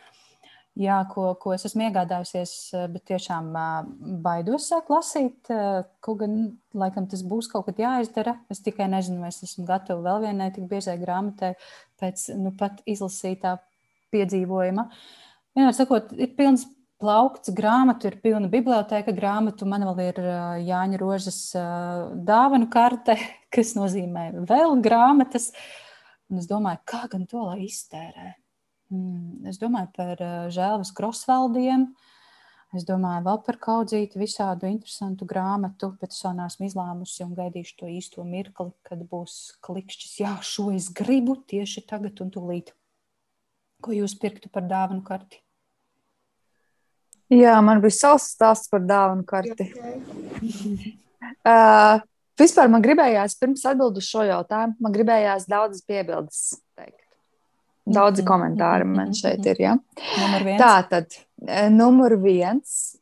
Jā, 0.79 1.01
ko, 1.11 1.33
ko 1.43 1.57
es 1.57 1.65
esmu 1.67 1.89
iegādājusies, 1.89 2.51
bet 2.93 3.03
tiešām 3.11 3.49
baidos 4.23 4.69
sākt 4.71 4.93
lasīt. 4.93 5.51
Kaut 5.51 6.21
gan, 6.21 6.37
laikam, 6.71 7.09
tas 7.11 7.25
būs 7.27 7.49
kaut 7.51 7.67
kad 7.67 7.81
jāizdara. 7.83 8.37
Es 8.51 8.63
tikai 8.63 8.87
nezinu, 8.91 9.25
vai 9.25 9.33
es 9.33 9.43
esmu 9.43 9.67
gatava 9.67 10.05
vēl 10.05 10.29
vienai 10.29 10.53
tik 10.55 10.69
biezai 10.71 10.95
grāmatai 11.01 11.57
pēc 11.99 12.29
nu, 12.39 12.55
pat 12.55 12.79
izlasītā 12.87 13.57
piedzīvojuma. 14.15 14.89
Vienmēr 15.57 15.77
sakot, 15.77 16.13
ir 16.17 16.35
pilns 16.39 16.67
plaukts 16.99 17.53
grāmatu, 17.55 18.11
ir 18.11 18.19
pilna 18.23 18.51
biblioteka 18.51 19.15
grāmatu. 19.15 19.69
Man 19.71 19.87
vēl 19.87 20.03
ir 20.09 20.21
Jāņa 20.67 20.99
Rožas 21.01 21.41
dāvanu 21.55 22.69
karte, 22.73 23.19
kas 23.55 23.75
nozīmē 23.79 24.31
vēl 24.49 24.79
grāmatas. 24.85 25.53
Un 26.29 26.43
es 26.43 26.49
domāju, 26.51 26.83
kā 26.89 27.07
gan 27.11 27.25
to 27.29 27.47
lai 27.47 27.63
iztērē. 27.69 28.35
Hmm, 28.89 29.47
es 29.49 29.61
domāju 29.61 29.91
par 29.97 30.21
žēlvas 30.53 30.93
krosvaldiem. 30.97 31.91
Es 32.77 32.85
domāju 32.85 33.25
vēl 33.25 33.39
par 33.47 33.57
kaudzīti 33.65 34.21
visādu 34.21 34.69
interesantu 34.69 35.25
grāmatu, 35.29 35.95
bet 36.01 36.13
es 36.13 36.21
vēl 36.21 36.35
neesmu 36.37 36.67
izlēmusi 36.69 37.25
un 37.25 37.33
gaidīšu 37.37 37.79
to 37.81 37.89
īsto 37.89 38.25
mirkli, 38.29 38.75
kad 38.85 39.01
būs 39.09 39.39
klikšķis. 39.65 40.19
Jā, 40.21 40.35
šo 40.45 40.69
es 40.77 40.91
gribu 40.93 41.39
tieši 41.49 41.87
tagad 41.89 42.21
un 42.21 42.33
tūlīt. 42.35 42.75
Ko 43.83 43.95
jūs 43.95 44.17
pirktu 44.19 44.51
par 44.51 44.67
dāvanu 44.67 45.05
karti? 45.07 45.39
Jā, 47.31 47.59
man 47.63 47.83
bija 47.85 47.95
savs 47.95 48.31
stāsts 48.33 48.71
par 48.73 48.83
dāvanu 48.89 49.27
karti. 49.29 49.69
uh, 51.53 52.01
vispār 52.41 52.71
man 52.73 52.85
gribējās, 52.85 53.37
pirms 53.39 53.67
atbildēt 53.69 54.01
uz 54.01 54.09
šo 54.09 54.25
jautājumu, 54.27 54.79
man 54.83 54.95
gribējās 54.95 55.47
daudzas 55.51 55.85
piebildes 55.87 56.41
teikt. 56.79 57.05
Daudzi 57.89 58.23
Mhm, 58.23 58.29
komentāri 58.29 58.85
mhm, 58.85 58.97
man 58.97 59.13
mhm, 59.13 59.19
šeit 59.21 59.47
ir. 59.49 59.61
Ja? 59.63 59.77
Tā 60.61 60.73
tad, 60.91 61.21
numur 61.73 62.19
viens. 62.21 62.97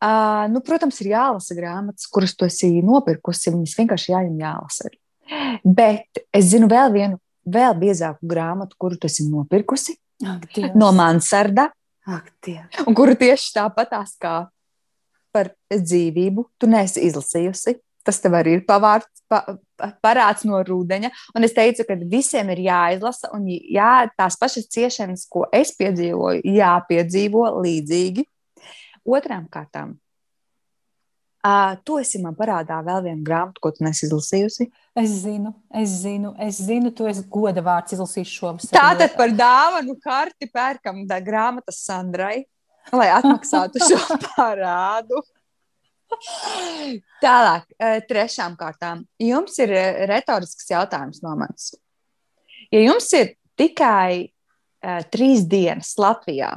Uh, 0.00 0.46
nu, 0.48 0.62
protams, 0.64 1.00
ir 1.02 1.10
jālasa 1.12 1.54
grāmatas, 1.56 2.06
kuras 2.08 2.32
tu 2.32 2.46
esi 2.48 2.70
nopirkusi. 2.84 3.52
Viņas 3.52 3.74
vienkārši 3.80 4.14
jāņem 4.14 4.38
jālasa. 4.40 4.92
Bet 5.64 6.22
es 6.34 6.48
zinu 6.54 6.70
vēl 6.70 6.94
vienu, 6.94 7.20
vēl 7.46 7.74
biezāku 7.80 8.26
grāmatu, 8.26 8.76
kuru 8.78 8.96
tu 9.00 9.06
esi 9.06 9.26
nopirkusi 9.30 9.96
Ak, 10.26 10.48
Dievs. 10.54 10.74
no 10.76 10.90
Mansarda, 10.92 11.70
Ak, 12.06 12.32
Dievs. 12.44 12.82
un 12.86 12.94
kuru 12.94 13.14
tieši 13.16 13.54
tāpatās 13.56 14.16
kā 14.20 14.48
par 15.32 15.52
dzīvību 15.70 16.44
tu 16.58 16.66
neesi 16.66 17.04
izlasījusi. 17.06 17.76
Tas 18.02 18.16
tev 18.18 18.32
arī 18.32 18.54
ir 18.56 18.62
pavārds, 18.64 19.06
pa, 19.28 19.42
pa- 19.76 19.90
parāds 20.02 20.42
no 20.48 20.56
rudeņa. 20.64 21.10
Un 21.36 21.44
es 21.44 21.52
teicu, 21.52 21.84
ka 21.86 21.94
visiem 22.00 22.48
ir 22.50 22.62
jāizlasa, 22.64 23.28
un 23.36 23.44
jā, 23.46 24.08
tās 24.18 24.38
pašas 24.40 24.66
ciešanas, 24.72 25.26
ko 25.28 25.44
es 25.52 25.74
piedzīvoju, 25.76 26.40
jāpiedzīvo 26.42 27.44
līdzīgi. 27.60 28.24
Otrām 29.04 29.46
kārtām, 29.52 29.98
uh, 31.46 31.74
tu 31.84 31.98
esi 32.00 32.20
man 32.22 32.36
parādā 32.38 32.78
vēl 32.84 33.02
vienu 33.08 33.24
grāmatu, 33.26 33.62
ko 33.62 33.72
tu 33.74 33.84
nesi 33.84 34.06
izlasījusi. 34.06 34.68
Es 35.00 35.10
zinu, 35.22 35.52
es 35.82 35.96
zinu, 36.02 36.32
es 36.40 36.60
zinu, 36.66 36.92
tu 36.94 37.08
esi 37.10 37.24
goda 37.32 37.64
vārds 37.64 37.96
izlasījis 37.96 38.32
šovasar. 38.36 38.72
Tātad 38.74 39.16
par 39.18 39.34
dāvanu 39.34 39.96
karti 40.02 40.48
pērkam 40.50 41.04
grāmatas 41.26 41.82
Sandrai, 41.86 42.44
lai 42.92 43.10
atmaksātu 43.16 43.82
šo 43.84 44.00
parādu. 44.32 45.22
Tālāk, 47.22 47.68
trešām 48.08 48.56
kārtām. 48.58 49.04
Jums 49.22 49.54
ir 49.62 49.72
retorisks 50.10 50.66
jautājums 50.72 51.22
no 51.22 51.36
manis. 51.38 51.70
Ja 52.74 52.82
jums 52.82 53.06
ir 53.14 53.36
tikai 53.58 54.26
uh, 54.26 55.00
trīs 55.10 55.46
dienas 55.50 55.94
Latvijā, 55.98 56.50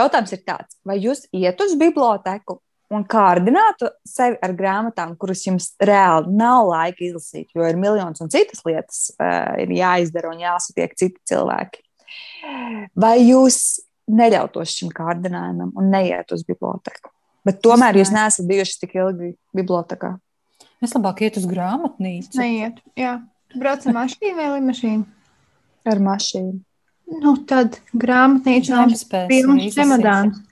jautājums 0.00 0.34
ir 0.36 0.42
tāds, 0.46 0.76
vai 0.86 0.96
jūs 1.00 1.26
iet 1.36 1.60
uz 1.60 1.76
biblioteku 1.80 2.60
un 2.90 3.04
kārdinātu 3.06 3.90
sevi 4.06 4.38
ar 4.42 4.54
grāmatām, 4.58 5.14
kuras 5.20 5.44
jums 5.46 5.70
reāli 5.82 6.32
nav 6.36 6.68
laika 6.70 7.04
izlasīt, 7.06 7.50
jo 7.54 7.66
ir 7.66 7.78
miljonus 7.80 8.22
un 8.24 8.32
citas 8.32 8.64
lietas, 8.66 9.04
uh, 9.16 9.54
ir 9.62 9.72
jāizdara 9.76 10.32
un 10.32 10.42
jāsatiek 10.42 10.96
citi 10.98 11.20
cilvēki. 11.30 11.84
Vai 12.98 13.16
jūs 13.22 13.80
neļautos 14.10 14.74
šim 14.80 14.90
kārdinājumam 14.94 15.70
un 15.78 15.90
neiet 15.92 16.32
uz 16.34 16.42
biblioteku? 16.48 17.12
Bet 17.46 17.62
tomēr 17.64 17.96
jūs 18.00 18.10
neesat 18.12 18.48
bijuši 18.48 18.80
tik 18.82 18.96
ilgi 18.98 19.34
bibliotekā. 19.56 20.16
Es 20.84 20.94
labāk 20.96 21.22
iet 21.24 21.38
uz 21.40 21.46
grāmatnīcu. 21.48 22.34
Neiet. 22.40 22.80
Jā. 22.98 23.20
Brauc 23.56 23.86
ar 23.86 23.96
mašīnu 23.96 24.36
vai 24.36 24.48
limašīnu? 24.56 25.06
Ar 25.90 26.02
mašīnu. 26.04 26.60
Nu, 27.20 27.34
tad 27.48 27.80
grāmatnīca 27.96 28.76
nav 28.76 28.92
Nespēsim 28.92 29.30
pilns 29.32 29.74
čemodāns. 29.74 30.42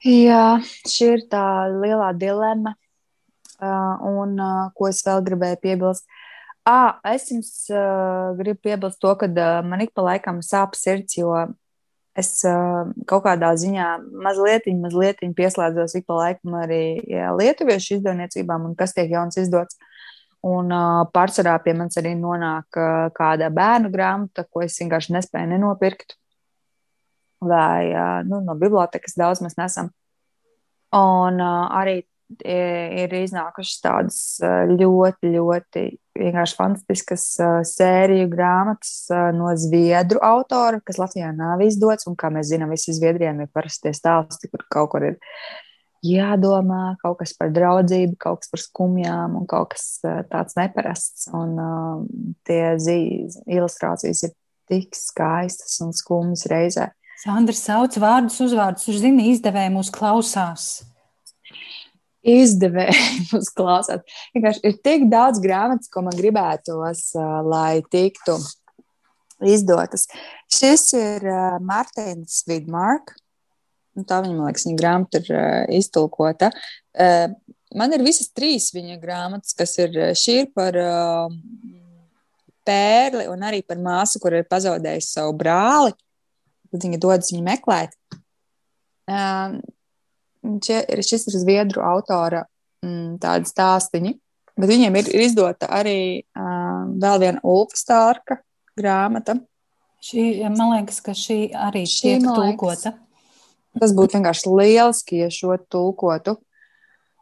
Jā, 0.00 0.60
šī 0.88 1.10
ir 1.18 1.26
tā 1.28 1.44
lielā 1.68 2.14
dilemma. 2.16 2.72
Uh, 3.60 4.00
un 4.08 4.38
uh, 4.40 4.70
ko 4.72 4.88
es 4.88 5.02
vēl 5.04 5.20
gribēju 5.26 5.58
piebilst? 5.60 6.06
À, 6.64 6.96
es 7.12 7.26
jums 7.28 7.50
uh, 7.68 8.32
gribu 8.38 8.62
piebilst 8.64 9.00
to, 9.02 9.12
ka 9.20 9.28
uh, 9.28 9.60
man 9.60 9.82
ik 9.84 9.92
pa 9.92 10.06
laikam 10.06 10.38
sāp 10.40 10.72
sirds, 10.78 11.18
jo 11.18 11.34
es 12.16 12.30
uh, 12.48 12.88
kaut 13.04 13.26
kādā 13.26 13.50
ziņā 13.60 13.90
mazliet, 14.24 14.70
mazliet 14.80 15.20
pieslēdzos 15.36 15.98
ik 16.00 16.08
pa 16.08 16.16
laikam 16.22 16.56
arī 16.62 17.00
jā, 17.04 17.28
lietuviešu 17.36 17.98
izdevniecībām 17.98 18.70
un 18.70 18.78
kas 18.78 18.96
tiek 18.96 19.12
jauns 19.12 19.36
izdots. 19.36 19.76
Un 20.40 20.72
uh, 20.72 21.04
pārsvarā 21.12 21.58
pie 21.60 21.76
manis 21.76 22.00
arī 22.00 22.14
nonāk 22.16 22.80
uh, 22.80 23.10
kāda 23.12 23.52
bērnu 23.52 23.92
grāmata, 23.92 24.46
ko 24.48 24.64
es 24.64 24.80
vienkārši 24.80 25.18
nespēju 25.18 25.52
nenopirkt. 25.52 26.16
Vai 27.40 27.88
nu, 28.28 28.42
no 28.44 28.54
bibliotekas 28.60 29.16
daudz 29.16 29.40
mēs 29.40 29.56
nesam. 29.56 29.88
Un 30.96 31.40
arī 31.40 32.02
ir 32.46 33.14
iznākušas 33.16 33.80
tādas 33.82 34.18
ļoti, 34.70 35.32
ļoti 35.34 35.84
vienkārši 36.20 36.56
fantastiskas 36.58 37.24
sēriju 37.66 38.28
grāmatas 38.30 39.08
no 39.34 39.50
zviedru 39.58 40.20
autora, 40.22 40.78
kas 40.84 41.00
Latvijā 41.00 41.32
nav 41.34 41.62
izdots. 41.64 42.06
Un, 42.10 42.18
kā 42.20 42.30
mēs 42.34 42.52
zinām, 42.52 42.70
visi 42.74 42.94
zviedriem 42.94 43.42
ir 43.42 43.50
parasti 43.54 43.94
stāsti, 43.96 44.50
kur 44.52 44.66
kaut 44.70 44.92
kur 44.94 45.08
ir 45.10 45.18
jādomā, 46.06 46.94
kaut 47.02 47.18
kas 47.20 47.34
par 47.36 47.50
draudzību, 47.52 48.16
kaut 48.20 48.44
kas 48.44 48.52
par 48.52 48.62
skumjām 48.62 49.34
un 49.40 49.48
kaut 49.50 49.74
kas 49.74 49.88
tāds 50.30 50.56
neparasts. 50.58 51.26
Un 51.36 51.58
uh, 51.60 52.06
tie 52.48 52.76
zi- 52.80 53.26
ilustrācijas 53.50 54.24
ir 54.28 54.36
tik 54.70 54.94
skaistas 54.96 55.80
un 55.84 55.92
skumjas 55.96 56.46
reizē. 56.50 56.90
Sandra 57.20 57.56
sauc 57.56 57.96
vārdus, 58.00 58.38
uzvārdus. 58.40 58.86
Viņš 58.88 59.02
zina, 59.02 59.26
izdevēja 59.28 59.72
mūs 59.74 59.90
klausās. 59.92 60.68
izdevēji 62.24 63.26
mums 63.32 63.50
klausās. 63.56 64.00
Vienkārši 64.36 64.64
ir 64.68 64.78
tik 64.84 65.06
daudz 65.12 65.40
grāmatas, 65.40 65.90
ko 65.92 66.04
man 66.06 66.16
gribētos, 66.16 67.10
lai 67.48 67.82
tiktu 67.92 68.36
izdotas. 69.44 70.06
Šis 70.52 70.90
ir 70.96 71.24
Mārtiņš 71.64 72.42
Vidmārk. 72.48 73.14
Nu, 73.96 74.04
Tā 74.06 74.20
viņa, 74.22 74.36
man 74.36 74.50
liekas, 74.50 74.66
viņa 74.68 74.80
grāmata 74.80 75.20
ir 75.20 75.30
iztulkota. 75.80 76.52
Man 77.76 77.94
ir 77.94 78.04
visas 78.04 78.30
trīs 78.34 78.70
viņa 78.74 79.00
grāmatas, 79.02 79.56
kas 79.56 79.76
ir 79.80 79.96
šī 80.16 80.36
ir 80.44 80.52
par 80.56 80.76
pērli 82.66 83.26
un 83.30 83.42
arī 83.46 83.64
par 83.66 83.80
māsu, 83.82 84.20
kur 84.22 84.36
ir 84.36 84.48
pazaudējusi 84.48 85.18
savu 85.18 85.34
brāli. 85.40 85.96
Tad 86.70 86.86
viņa 86.86 87.00
dodas 87.02 87.32
viņu 87.32 87.44
meklēt. 87.46 87.94
Um, 89.10 89.58
šis 90.62 91.26
ir 91.28 91.38
zviedru 91.40 91.82
autora 91.84 92.44
mm, 92.84 93.18
tāda 93.22 93.48
stāstīņa, 93.48 94.12
bet 94.56 94.70
viņiem 94.70 94.98
ir, 95.00 95.10
ir 95.14 95.24
izdota 95.26 95.68
arī 95.80 96.00
um, 96.38 96.96
vēl 97.02 97.22
viena 97.24 97.42
Ulfa 97.42 97.78
Stārka 97.78 98.40
grāmata. 98.78 99.36
Šī, 100.00 100.40
man 100.48 100.76
liekas, 100.76 101.02
ka 101.04 101.12
šī 101.16 101.50
arī 101.52 101.84
Šī, 101.84 102.14
tiek 102.14 102.22
liekas, 102.24 102.38
tulkota. 102.38 102.94
Tas 103.80 103.92
būtu 103.94 104.16
vienkārši 104.16 104.54
lieliski, 104.54 105.20
ja 105.24 105.28
šo 105.32 105.58
tulkotu. 105.70 106.38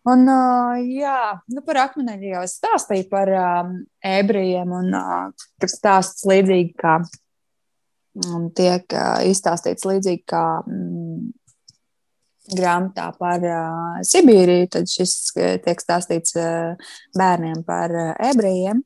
Un, 0.08 0.22
uh, 0.30 0.78
jā, 0.78 1.40
nu 1.52 1.60
par 1.66 1.82
akmeņiem 1.88 2.28
jau 2.30 2.44
es 2.46 2.54
stāstīju 2.60 3.08
par 3.10 3.32
um, 3.34 3.74
ebrejiem, 4.04 4.70
un 4.72 4.94
uh, 4.96 5.48
tas 5.60 5.74
stāsts 5.74 6.24
līdzīgi 6.28 6.76
kā 6.78 7.00
um, 8.26 8.48
tiek 8.56 8.94
izstāstīts 9.28 9.86
līdzīgi 9.88 10.24
kā 10.28 10.44
mm, 10.64 11.28
grāmatā 12.56 13.10
par 13.18 13.44
uh, 13.44 13.98
Sibīriju. 14.06 14.68
Tad 14.72 14.90
šis 14.90 15.16
tiek 15.34 15.82
stāstīts 15.82 16.36
uh, 16.38 16.92
bērniem 17.18 17.64
par 17.66 17.94
uh, 17.94 18.12
ebrejiem. 18.30 18.82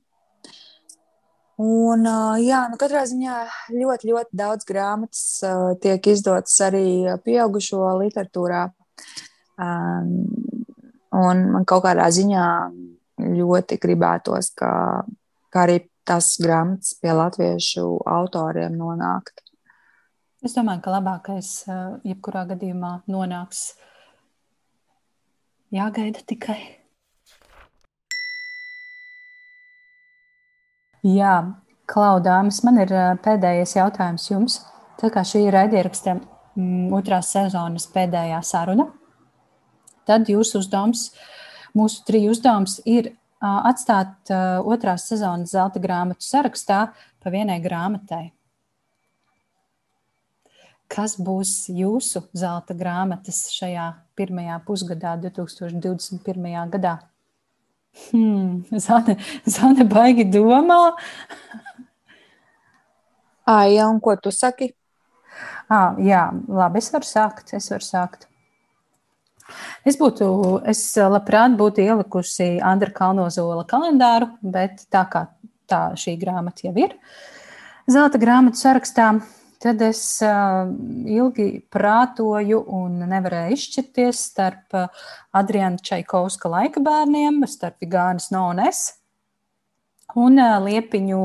Un, 1.62 2.06
uh, 2.08 2.38
jā, 2.42 2.64
nu 2.72 2.78
katrā 2.80 3.04
ziņā 3.06 3.36
ļoti, 3.70 4.08
ļoti 4.10 4.38
daudz 4.38 4.66
grāmatas 4.66 5.24
uh, 5.46 5.74
tiek 5.82 6.06
izdotas 6.10 6.56
arī 6.64 7.12
pieaugušo 7.22 7.84
literatūrā. 8.00 8.64
Um, 9.62 10.14
un 11.12 11.44
man 11.52 11.66
kaut 11.68 11.84
kādā 11.84 12.08
ziņā 12.10 12.46
ļoti 13.36 13.78
gribētos, 13.78 14.50
ka, 14.58 14.72
ka 15.52 15.66
arī 15.66 15.82
tas 16.08 16.34
grāmatas 16.42 16.96
pie 17.00 17.14
latviešu 17.14 17.86
autoriem 18.08 18.76
nonākt. 18.78 19.42
Es 20.42 20.56
domāju, 20.56 20.82
ka 20.82 20.96
labākais, 20.96 21.50
jebkurā 22.02 22.42
gadījumā, 22.50 22.96
nonāks. 23.10 23.76
Jāgaida 25.72 26.24
tikai. 26.26 26.58
Jā, 31.06 31.36
Klaudāms, 31.92 32.60
man 32.66 32.78
ir 32.82 32.92
pēdējais 33.22 33.76
jautājums 33.76 34.28
jums. 34.30 34.58
Tā 35.00 35.10
kā 35.10 35.24
šī 35.26 35.46
ir 35.48 35.56
raidieraksta 35.56 36.14
mm, 36.18 36.92
otrās 36.94 37.32
sezonas 37.34 37.88
pēdējā 37.90 38.38
saruna, 38.46 38.86
tad 40.06 40.30
jūsu 40.30 40.60
uzdevums, 40.62 41.08
mūsu 41.76 42.04
triju 42.06 42.34
uzdevums 42.34 42.78
ir 42.86 43.10
atstāt 43.42 44.30
otrās 44.62 45.08
sezonas 45.10 45.52
zelta 45.54 45.82
grāmatu 45.82 46.24
sarakstā 46.24 46.84
pa 47.22 47.32
vienai 47.34 47.58
grāmatai. 47.62 48.30
Kas 50.92 51.16
būs 51.16 51.70
jūsu 51.72 52.26
zelta 52.36 52.74
grāmatas 52.76 53.46
šajā 53.54 53.86
pirmajā 54.18 54.58
pusgadā, 54.66 55.14
2021. 55.22 56.68
gadā? 56.74 56.98
Hmm, 58.10 58.62
Zane, 58.84 59.16
Zane 59.48 59.86
baigi 59.88 60.26
domā. 60.28 60.92
Ai, 63.48 63.74
ja, 63.74 63.88
un 63.88 63.98
ko 64.04 64.14
tu 64.20 64.30
saki? 64.32 64.70
À, 65.72 65.94
jā, 66.00 66.26
labi, 66.48 66.82
es 66.84 66.92
varu 66.92 67.08
sākt. 67.08 67.54
Es 67.56 67.70
varu 67.72 67.88
sākt. 67.88 68.28
Es 69.88 69.98
būtu, 70.00 70.26
es 70.68 70.80
labprāt 70.96 71.56
būtu 71.58 71.82
ielikusi 71.84 72.56
Andra 72.62 72.92
Kalnozola 72.94 73.66
kalendāru, 73.68 74.30
bet 74.42 74.86
tā 74.92 75.04
kā 75.10 75.26
tā 75.70 75.84
šī 75.98 76.16
grāmata 76.20 76.68
jau 76.68 76.74
ir 76.78 76.96
zelta 77.90 78.20
grāmatu 78.20 78.60
sarakstā, 78.60 79.08
tad 79.62 79.82
es 79.84 80.02
uh, 80.26 80.66
ilgi 81.06 81.62
prātoju 81.72 82.62
un 82.78 83.04
nevarēju 83.10 83.56
izšķirties 83.56 84.24
starp 84.32 84.76
Adriana 85.38 85.78
Čaikovska 85.82 86.50
laika 86.50 86.82
bērniem, 86.82 87.42
starp 87.50 87.78
Vigānas 87.82 88.30
no 88.34 88.48
un 90.18 90.38
uh, 90.38 90.58
liepiņu 90.62 91.22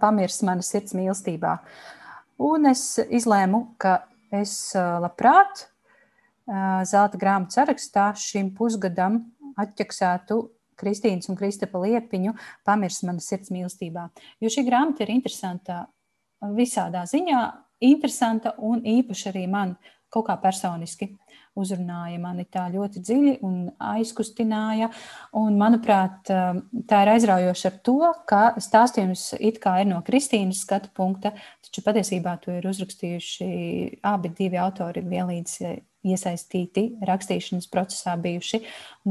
pamirs 0.00 0.42
mana 0.46 0.62
sirds 0.62 0.94
mīlestībā. 0.94 1.56
Un 2.40 2.70
es 2.70 2.84
izlēmu, 3.02 3.74
ka 3.80 4.00
es 4.32 4.72
labprāt 4.76 5.66
zelta 6.88 7.18
grāmatu 7.20 7.58
sarakstā 7.58 8.10
šim 8.18 8.50
pusgadam 8.56 9.20
atķeksētu 9.60 10.40
Kristīnas 10.80 11.28
un 11.28 11.36
Kristapa 11.36 11.80
liepiņu 11.82 12.34
Pamirs 12.64 13.02
manas 13.04 13.28
sirds 13.28 13.52
mīlestībā. 13.52 14.08
Jo 14.40 14.52
šī 14.52 14.64
grāmata 14.66 15.04
ir 15.04 15.12
interesanta 15.12 15.84
visādā 16.56 17.04
ziņā, 17.08 17.40
interesanta 17.84 18.54
un 18.64 18.80
īpaši 18.84 19.28
arī 19.32 19.46
man 19.50 19.76
kaut 20.10 20.26
kā 20.26 20.36
personiski 20.42 21.12
uzrunāja 21.58 22.20
mani 22.22 22.46
tā 22.50 22.66
ļoti 22.72 23.02
dziļi 23.02 23.34
un 23.46 23.58
aizkustināja. 23.90 24.90
Un, 25.36 25.58
manuprāt, 25.60 26.30
tā 26.30 27.02
ir 27.04 27.12
aizraujoša 27.16 27.72
ar 27.72 27.78
to, 27.86 27.98
ka 28.30 28.42
stāstījums 28.62 29.32
it 29.40 29.60
kā 29.62 29.80
ir 29.82 29.90
no 29.90 30.00
Kristīnas 30.06 30.62
skatu 30.64 30.92
punkta, 30.96 31.34
taču 31.66 31.84
patiesībā 31.86 32.38
to 32.44 32.54
ir 32.56 32.68
uzrakstījuši 32.70 33.52
abi 34.06 34.34
divi 34.38 34.60
autori 34.60 35.04
vienlīdz 35.06 35.60
iesaistīti 36.06 36.86
rakstīšanas 37.04 37.68
procesā 37.72 38.14
bijuši. 38.20 38.62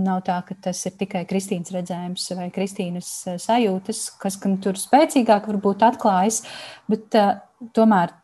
Nav 0.02 0.24
tā, 0.28 0.40
ka 0.46 0.58
tas 0.70 0.82
ir 0.90 0.96
tikai 1.00 1.26
Kristīnas 1.30 1.74
redzējums 1.76 2.26
vai 2.38 2.50
Kristīnas 2.54 3.12
eh, 3.30 3.38
sajūtas, 3.42 4.06
kas 4.22 4.40
gan 4.42 4.58
tur 4.64 4.80
spēcīgāk 4.80 5.50
varbūt 5.52 5.86
atklājas, 5.86 6.42
bet 6.90 7.18
uh, 7.18 7.38
tomēr 7.76 8.16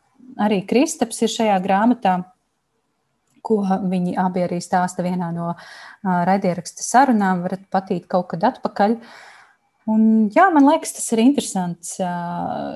arī 0.42 0.62
Kristaps 0.68 1.22
ir 1.22 1.32
šajā 1.32 1.60
grāmatā, 1.64 2.18
ko 3.46 3.60
viņi 3.62 4.16
abi 4.18 4.44
arī 4.46 4.58
stāsta 4.64 5.04
vienā 5.06 5.30
no 5.34 5.52
raidieraksta 6.02 6.84
sarunām, 6.84 7.44
varat 7.46 7.64
patīt 7.72 8.08
kaut 8.10 8.32
kad 8.34 8.44
atpakaļ. 8.50 8.98
Un, 9.86 10.02
jā, 10.34 10.48
man 10.50 10.66
liekas, 10.66 10.96
tas 10.96 11.06
ir 11.14 11.22
interesants 11.22 11.94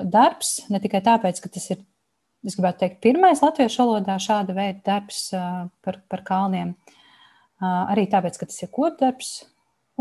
darbs, 0.07 0.61
ne 0.71 0.79
tikai 0.79 1.03
tāpēc, 1.03 1.41
ka 1.43 1.51
tas 1.51 1.73
ir 1.73 1.81
es 2.47 2.57
gribētu 2.57 2.81
teikt, 2.81 3.01
pirmais 3.03 3.41
latviešu 3.43 3.83
valodā 3.83 4.17
šāda 4.21 4.55
veida 4.57 4.81
darbs 4.85 5.27
par, 5.85 5.99
par 6.09 6.23
kalniem. 6.25 6.73
Arī 7.61 8.07
tāpēc, 8.09 8.39
ka 8.41 8.47
tas 8.49 8.63
ir 8.63 8.71
kopdarbs, 8.73 9.33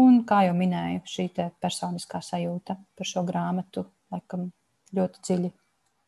un, 0.01 0.23
kā 0.29 0.47
jau 0.47 0.55
minēju, 0.57 1.03
šī 1.05 1.27
personiskā 1.61 2.23
sajūta 2.25 2.79
par 2.97 3.09
šo 3.09 3.25
grāmatu 3.29 3.85
laikam 4.13 4.49
ļoti 4.97 5.25
dziļi 5.27 5.53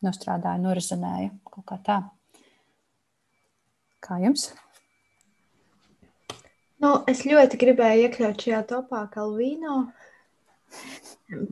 nostrādāja, 0.07 0.63
norizonēja 0.63 1.35
kaut 1.51 1.67
kā 1.69 1.79
tā. 1.85 1.99
Kā 4.03 4.19
jums? 4.23 4.51
Nu, 6.83 6.97
es 7.07 7.23
ļoti 7.29 7.59
gribēju 7.61 8.09
iekļaut 8.09 8.43
šajā 8.43 8.63
topā 8.73 9.05
Kalvīno. 9.13 9.85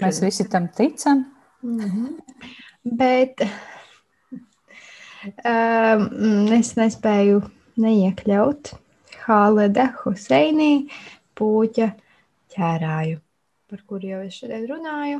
Mēs 0.00 0.18
visi 0.24 0.48
tam 0.50 0.66
ticam. 0.74 1.28
Mm 1.62 1.90
-hmm. 1.90 2.16
Bet 2.84 3.44
Um, 5.20 6.46
es 6.56 6.70
nespēju 6.78 7.42
neiekļaut 7.76 8.70
Hāleda 9.26 9.90
Huseinī 9.98 10.88
pūķa 11.36 11.88
ķērāju, 12.54 13.18
par 13.68 13.82
kuru 13.84 14.14
jau 14.14 14.20
es 14.24 14.38
šodien 14.40 14.64
runāju. 14.70 15.18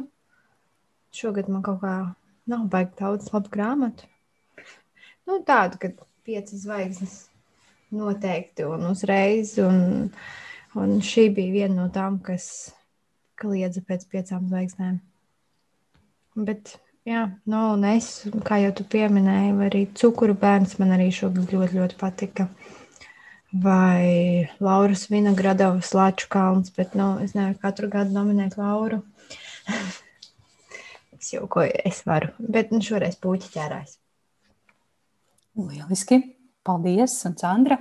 Šogad 1.12 1.51
man 1.53 1.61
kaut 1.66 1.83
kā 1.83 1.97
nav 2.49 2.64
baigi 2.72 2.97
daudz 3.03 3.28
labu 3.35 3.53
grāmatu. 3.53 4.09
Nu, 5.28 5.43
tādu, 5.45 5.76
ka 5.83 5.93
piecas 6.31 6.62
zvaigznes 6.62 7.16
noteikti 7.91 8.64
un 8.70 8.87
uzreiz, 8.93 9.57
un, 9.59 10.12
un 10.78 11.01
šī 11.03 11.26
bija 11.35 11.57
viena 11.59 11.83
no 11.83 11.89
tām, 11.91 12.20
kas 12.22 12.47
kliedza 13.41 13.83
pēc 13.83 14.07
piecām 14.12 14.47
zvaigznēm. 14.47 15.01
Bet 16.47 16.78
Jā, 17.09 17.22
nu, 17.49 17.61
un 17.74 17.85
es, 17.89 18.07
kā 18.45 18.59
jau 18.61 18.72
tu 18.76 18.85
pieminēji, 18.93 19.55
arī 19.66 19.81
cukuru 19.97 20.35
bērns 20.37 20.76
man 20.78 20.93
arī 20.93 21.07
šogad 21.16 21.49
ļoti, 21.49 21.78
ļoti 21.78 21.97
patika. 22.01 22.47
Vai 23.64 24.51
Lauras 24.62 25.07
Vinogradovas 25.11 25.95
Laču 25.97 26.28
kalns, 26.31 26.68
bet, 26.76 26.93
nu, 27.01 27.14
es 27.24 27.33
nevaru 27.35 27.57
katru 27.62 27.89
gadu 27.91 28.12
nominēt 28.14 28.59
Lauru. 28.61 29.01
es 31.16 31.33
jau 31.33 31.49
ko 31.51 31.64
es 31.64 32.05
varu, 32.07 32.35
bet 32.39 32.70
nu, 32.74 32.83
šoreiz 32.85 33.16
puķi 33.16 33.49
ķērājs. 33.57 33.97
Lieliski! 35.59 36.21
Paldies, 36.67 37.15
un 37.27 37.37
Sandra! 37.41 37.79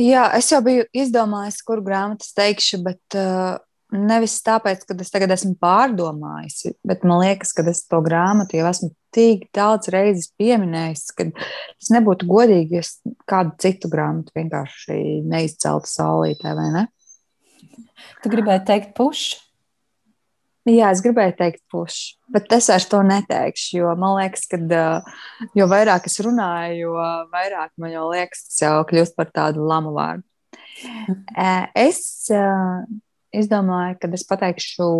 Jā, 0.00 0.30
es 0.38 0.48
jau 0.48 0.62
biju 0.64 0.86
izdomājis, 0.96 1.60
kuru 1.66 1.84
grāmatu 1.84 2.24
teikšu, 2.38 2.80
bet 2.86 3.18
uh, 3.20 3.58
Nevis 3.90 4.36
tāpēc, 4.46 4.84
ka 4.86 4.94
es 5.02 5.10
tagad 5.10 5.32
esmu 5.34 5.56
pārdomājusi, 5.58 6.76
bet 6.86 7.02
man 7.02 7.24
liekas, 7.24 7.50
ka 7.56 7.64
es 7.66 7.82
to 7.90 7.98
grāmatu 8.04 8.60
jau 8.60 8.68
esmu 8.70 8.92
tik 9.10 9.48
daudz 9.56 9.90
reizes 9.90 10.28
pieminējis, 10.38 11.08
ka 11.18 11.26
tas 11.34 11.90
nebūtu 11.90 12.28
godīgi, 12.30 12.78
ja 12.78 12.84
es 12.84 12.92
kādu 13.30 13.56
citu 13.58 13.90
grāmatu 13.90 14.36
vienkārši 14.38 15.00
neizceltu 15.26 15.90
saulītē, 15.90 16.54
vai 16.54 16.68
ne? 16.76 16.84
Tu 18.22 18.30
gribēji 18.30 18.62
teikt 18.68 18.94
pušu? 18.94 19.40
Jā, 20.70 20.90
es 20.92 21.00
gribēju 21.02 21.34
teikt 21.38 21.62
pušu, 21.72 22.18
bet 22.30 22.50
es 22.54 22.68
vairs 22.70 22.86
to 22.90 23.00
neteikšu, 23.06 23.80
jo 23.80 23.92
man 23.98 24.18
liekas, 24.20 24.44
ka 24.50 24.58
jo 25.56 25.66
vairāk 25.70 26.06
es 26.06 26.18
runāju, 26.22 26.76
jo 26.84 27.06
vairāk 27.32 27.72
man 27.80 27.94
jau 27.94 28.04
liekas, 28.12 28.44
tas 28.46 28.60
jau 28.62 28.74
kļūst 28.90 29.16
par 29.18 29.32
tādu 29.34 29.64
lamu 29.66 29.94
vārdu. 29.96 30.22
Es 31.74 32.28
izdomāju, 33.34 33.98
ka 34.00 34.12
es 34.14 34.26
pateikšu, 34.28 34.90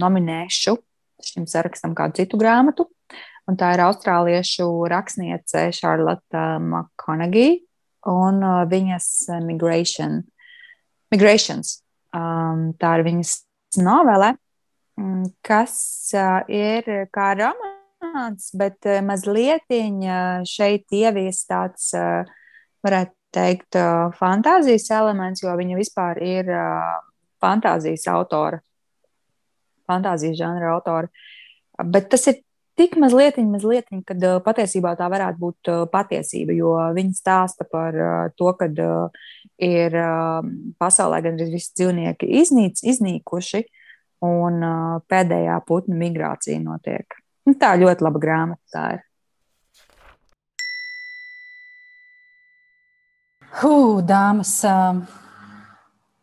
nominēšu 0.00 0.76
šim 1.24 1.46
sarakstam 1.50 1.94
kādu 1.94 2.22
citu 2.22 2.40
grāmatu. 2.40 2.88
Un 3.48 3.58
tā 3.58 3.72
ir 3.74 3.82
austrāliešu 3.84 4.66
rakstniece 4.90 5.70
Charlotte 5.76 6.44
McConaughey 6.62 7.60
un 8.10 8.42
viņas 8.70 9.08
Migration. 9.44 10.22
Migrations. 11.10 11.80
Um, 12.14 12.70
tā 12.78 12.96
ir 12.98 13.06
viņas 13.06 13.34
novele, 13.82 14.32
kas 15.46 15.76
uh, 16.14 16.40
ir 16.50 16.86
kā 17.14 17.32
romāns, 17.38 18.50
bet 18.56 18.86
mazliet 19.04 19.66
šeit 20.48 20.92
ievies 20.96 21.44
tāds, 21.48 21.92
varētu 22.84 23.14
teikt, 23.30 23.78
fantāzijas 24.18 24.88
elements, 24.96 25.42
jo 25.44 25.54
viņa 25.54 25.78
vispār 25.78 26.18
ir 26.24 26.48
fantāzijas 27.40 28.08
autora, 28.10 28.60
fantāzijas 29.86 30.38
žanra 30.40 30.72
autora. 30.74 31.10
Bet 31.84 32.08
tas 32.10 32.26
ir 32.30 32.40
tik 32.80 32.96
mazliet, 33.00 33.38
mazliet, 33.44 33.90
kad 34.08 34.24
patiesībā 34.44 34.94
tā 34.98 35.08
varētu 35.12 35.38
būt 35.40 35.70
patiesība, 35.92 36.56
jo 36.56 36.74
viņi 36.96 37.14
stāsta 37.16 37.66
par 37.70 37.96
to, 38.36 38.52
ka 38.58 38.70
ir 39.60 39.98
pasaulē 40.80 41.20
gandrīz 41.28 41.52
visi 41.54 41.76
dzīvnieki 41.78 42.32
iznīc, 42.40 42.82
iznīkuši, 42.94 43.62
un 44.24 44.64
pēdējā 45.10 45.60
putnu 45.68 45.96
migrācija 46.00 46.60
notiek. 46.62 47.16
Nu, 47.48 47.54
tā 47.58 47.72
ļoti 47.80 48.04
laba 48.04 48.20
grāmata 48.22 48.74
tā 48.74 48.84
ir. 48.96 49.06
Hū, 53.60 54.00
dāmas! 54.06 54.52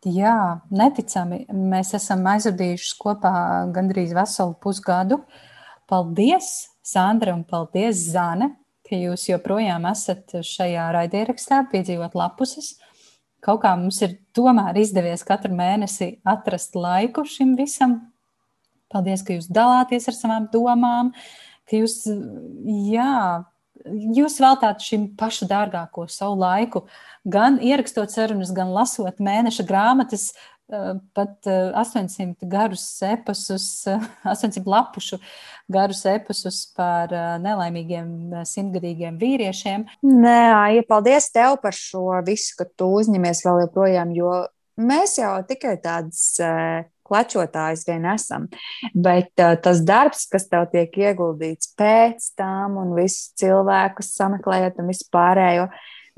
Jā, 0.08 0.62
neticami. 0.70 1.42
Mēs 1.50 1.90
esam 1.98 2.22
aizvadījuši 2.30 2.94
kopā 3.02 3.32
gandrīz 3.74 4.14
veselu 4.16 4.54
pusgadu. 4.62 5.18
Paldies, 5.90 6.70
Sandra, 6.86 7.34
un 7.34 7.42
paldies, 7.44 8.00
Zane, 8.14 8.52
ka 8.86 8.96
jūs 8.96 9.26
joprojām 9.28 9.84
esat 9.90 10.38
šajā 10.46 10.86
raidierakstā, 10.94 11.64
piedzīvot 11.72 12.16
lapuses. 12.16 12.76
Kaut 13.44 13.60
kā 13.62 13.74
mums 13.78 14.00
ir 14.02 14.16
tomēr 14.34 14.78
izdevies 14.80 15.22
katru 15.26 15.54
mēnesi 15.54 16.16
atrast 16.26 16.74
laiku 16.78 17.22
šim 17.28 17.54
visam. 17.58 18.00
Paldies, 18.90 19.22
ka 19.22 19.36
jūs 19.36 19.50
dalāties 19.52 20.08
ar 20.08 20.16
savām 20.16 20.48
domām, 20.50 21.12
ka 21.68 21.76
jūs, 21.76 22.00
jā, 22.88 23.12
jūs 24.16 24.38
veltāt 24.42 24.82
šim 24.82 25.10
pašu 25.18 25.46
dārgāko 25.50 26.06
savu 26.10 26.38
laiku, 26.40 26.86
gan 27.28 27.60
ierakstot 27.62 28.10
sarunas, 28.14 28.50
gan 28.56 28.72
lasot 28.74 29.20
mēneša 29.22 29.66
grāmatas, 29.68 30.32
pat 31.16 31.48
800 31.48 32.48
garus 32.50 32.84
epasus, 33.06 33.86
800 34.34 34.64
lapušu 34.68 35.20
garus 35.72 36.04
epasus 36.08 36.60
par 36.76 37.12
nelaimīgiem 37.44 38.44
simtgadīgiem 38.48 39.16
vīriešiem. 39.20 39.88
Nē, 40.04 40.38
ja 40.76 40.84
paldies 40.88 41.30
tev 41.34 41.58
par 41.62 41.76
šo 41.76 42.20
visu, 42.26 42.54
ka 42.60 42.68
tu 42.68 42.92
uzņemies 43.00 43.44
vēl 43.46 43.64
joprojām, 43.66 44.14
jo 44.16 44.36
mēs 44.78 45.18
jau 45.20 45.34
tikai 45.48 45.76
tādas 45.82 46.38
klačotājs 47.08 47.86
vien 47.88 48.06
esam. 48.12 48.46
Bet 48.94 49.32
uh, 49.42 49.56
tas 49.62 49.82
darbs, 49.86 50.26
kas 50.30 50.48
tev 50.50 50.68
tiek 50.72 50.94
ieguldīts 51.00 51.72
pēc 51.78 52.32
tam, 52.38 52.78
un 52.82 52.94
visus 52.98 53.32
cilvēkus 53.40 54.12
sameklējot, 54.18 54.80
un 54.82 54.92
vispārējo, 54.92 55.68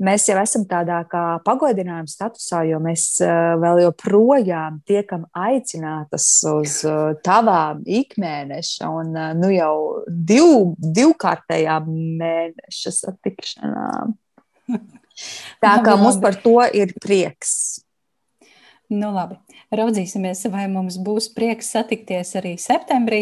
mēs 0.01 0.27
jau 0.29 0.37
esam 0.41 0.65
tādā 0.69 1.01
kā 1.09 1.23
pagodinājuma 1.45 2.09
statusā, 2.09 2.63
jo 2.69 2.79
mēs 2.83 3.05
uh, 3.23 3.53
vēl 3.61 3.83
joprojām 3.85 4.81
tiekam 4.89 5.27
aicinātas 5.37 6.27
uz 6.51 6.79
uh, 6.87 7.13
tavām 7.25 7.83
ikmēneša 7.85 8.89
un 8.89 9.13
uh, 9.15 9.29
nu 9.37 9.51
jau 9.53 9.75
div, 10.07 10.73
divkārtējām 10.81 11.91
mēneša 12.21 12.95
satikšanām. 13.01 14.17
Tā 15.61 15.77
kā 15.85 15.95
mums 15.99 16.19
par 16.21 16.37
to 16.41 16.59
ir 16.73 16.93
prieks. 17.01 17.81
Nu, 18.91 19.13
labi. 19.15 19.37
Raudzīsimies, 19.71 20.43
vai 20.51 20.65
mums 20.67 20.97
būs 20.99 21.29
prieks 21.31 21.69
satikties 21.71 22.33
arī 22.39 22.57
septembrī. 22.59 23.21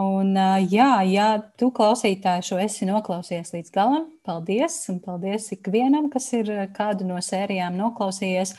Un, 0.00 0.32
jā, 0.72 1.02
ja 1.04 1.26
tu 1.60 1.68
klausītāji 1.74 2.46
šo 2.46 2.56
esi 2.62 2.86
noklausījies 2.88 3.52
līdz 3.52 3.72
galam, 3.74 4.06
paldies. 4.24 4.78
Un 4.88 5.02
paldies 5.04 5.50
ikvienam, 5.52 6.08
kas 6.12 6.30
ir 6.38 6.48
kādu 6.72 7.04
no 7.04 7.20
sērijām 7.20 7.76
noklausījies. 7.76 8.54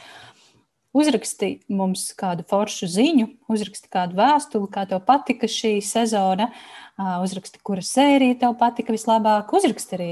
Uzraksti 0.94 1.64
mums 1.74 2.12
kādu 2.14 2.44
foršu 2.46 2.86
ziņu, 2.94 3.26
uzraksti 3.50 3.90
kādu 3.90 4.14
vēstuli, 4.20 4.68
kā 4.70 4.84
tev 4.86 5.00
patika 5.08 5.50
šī 5.50 5.80
sezona. 5.82 6.52
Uzraksti, 6.94 7.58
kura 7.66 7.82
sērija 7.82 8.36
tev 8.44 8.54
patika 8.60 8.94
vislabāk, 8.94 9.50
uzraksti 9.58 9.98
arī 9.98 10.10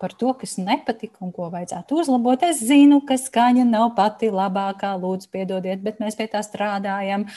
par 0.00 0.14
to, 0.16 0.32
kas 0.40 0.56
nepatika 0.56 1.20
un 1.20 1.34
ko 1.36 1.50
vajadzētu 1.52 2.00
uzlabot. 2.00 2.46
Es 2.48 2.62
zinu, 2.64 3.02
ka 3.04 3.18
skaņa 3.20 3.66
nav 3.68 3.90
pati 3.98 4.32
labākā, 4.32 4.94
lūdzu, 5.02 5.28
piedodiet, 5.36 5.84
bet 5.84 6.00
mēs 6.00 6.16
pie 6.16 6.30
tā 6.32 6.40
strādājam, 6.46 7.28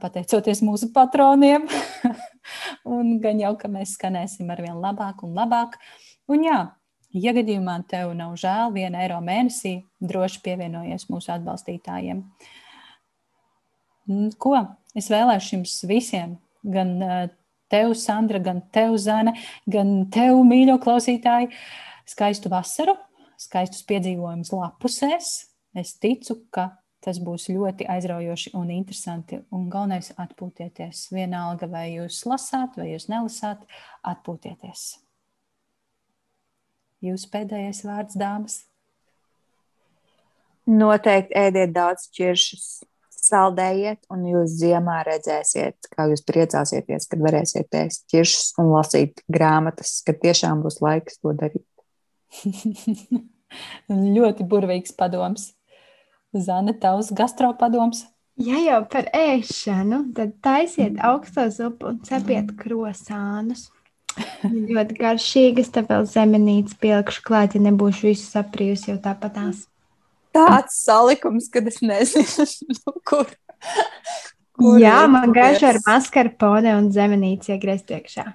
pateicoties 0.00 0.64
mūsu 0.64 0.88
patroniem. 0.96 1.68
un 2.96 3.18
gan 3.20 3.44
jau, 3.44 3.52
ka 3.60 3.68
mēs 3.68 3.98
skanēsim 4.00 4.48
ar 4.48 4.64
vien 4.64 4.80
labāk 4.80 5.26
un 5.28 5.36
labāk. 5.36 5.76
Un 6.32 6.48
jā, 6.48 6.62
ja 7.16 7.34
gadījumā 7.36 7.80
tev 7.90 8.14
nav 8.18 8.36
žēl, 8.40 8.72
viena 8.74 9.04
eiro 9.04 9.18
mēnesī, 9.24 9.80
droši 10.00 10.42
pievienojies 10.44 11.08
mūsu 11.10 11.32
atbalstītājiem. 11.34 12.24
Ko 14.42 14.56
es 14.98 15.10
vēlēšu 15.12 15.54
jums 15.56 15.76
visiem, 15.86 16.38
gan 16.66 16.96
tev, 17.70 17.94
Sandra, 17.98 18.40
gan 18.42 18.62
tev, 18.74 18.96
Zana, 18.98 19.34
gan 19.70 20.10
tev, 20.12 20.40
mīļo 20.46 20.80
klausītāji, 20.82 21.52
skaistu 22.10 22.50
vasaru, 22.52 22.96
skaistus 23.40 23.86
piedzīvojumus 23.88 24.52
lapusēs. 24.54 25.32
Es 25.78 25.94
ticu, 26.02 26.40
ka 26.50 26.72
tas 27.04 27.20
būs 27.22 27.46
ļoti 27.52 27.86
aizraujoši 27.88 28.52
un 28.58 28.72
interesanti. 28.74 29.38
Un 29.54 29.68
galvenais- 29.70 30.10
atpūtieties. 30.24 31.06
Vienalga, 31.14 31.70
vai 31.70 31.92
jūs 31.94 32.24
lasāt, 32.26 32.76
vai 32.76 32.90
jūs 32.90 33.08
nelasāt, 33.08 33.62
atpūtieties. 34.04 35.09
Jūsu 37.00 37.30
pēdējais 37.32 37.82
vārds, 37.88 38.18
dāmas? 38.20 38.60
Noteikti 40.68 41.34
ēdiet 41.40 41.72
daudz 41.72 42.06
ķiršus 42.14 42.68
saldējiet, 43.20 44.04
un 44.12 44.24
jūs 44.28 44.54
ziemā 44.60 45.00
redzēsiet, 45.06 45.88
kā 45.92 46.06
jūs 46.10 46.22
priecāsieties, 46.28 47.08
kad 47.10 47.22
varēsiet 47.24 47.76
ēst 47.82 48.06
ķiršus 48.12 48.54
un 48.60 48.70
lasīt 48.74 49.24
grāmatas, 49.32 49.98
kad 50.06 50.20
tiešām 50.22 50.64
būs 50.64 50.80
laiks 50.84 51.20
to 51.20 51.34
darīt. 51.36 51.66
ļoti 54.16 54.46
burvīgs 54.46 54.94
padoms. 54.96 55.50
Zana, 56.30 56.76
tavs 56.78 57.10
gastropadoms. 57.16 58.04
Ja 58.40 58.60
jau 58.62 58.84
par 58.88 59.10
ēšanu, 59.16 60.04
tad 60.16 60.36
taisiet 60.44 61.00
augsto 61.04 61.44
zupu 61.52 61.90
un 61.90 61.98
cepiet 62.06 62.54
krosānus. 62.60 63.68
Ļoti 64.44 64.96
garšīgas, 64.98 65.72
tā 65.74 65.84
vēl 65.86 66.06
zemenītes 66.10 66.78
pielikšu 66.80 67.26
klāt, 67.26 67.56
ja 67.56 67.64
nebūšu 67.66 68.10
visu 68.10 68.26
saprījusi 68.30 68.92
jau 68.92 69.00
tāpatās 69.02 69.66
tāds 70.34 70.80
salikums, 70.84 71.48
kad 71.52 71.66
es 71.70 71.80
nezinu, 71.82 72.46
nu, 72.74 72.94
kur. 73.06 73.30
kur 74.58 74.78
Jā, 74.80 75.04
man 75.10 75.34
garšo 75.34 75.72
ar 75.72 75.80
maskarpone 75.86 76.76
un 76.78 76.90
zemenīti 76.94 77.54
iegriezt 77.54 77.90
iekšā. 77.94 78.26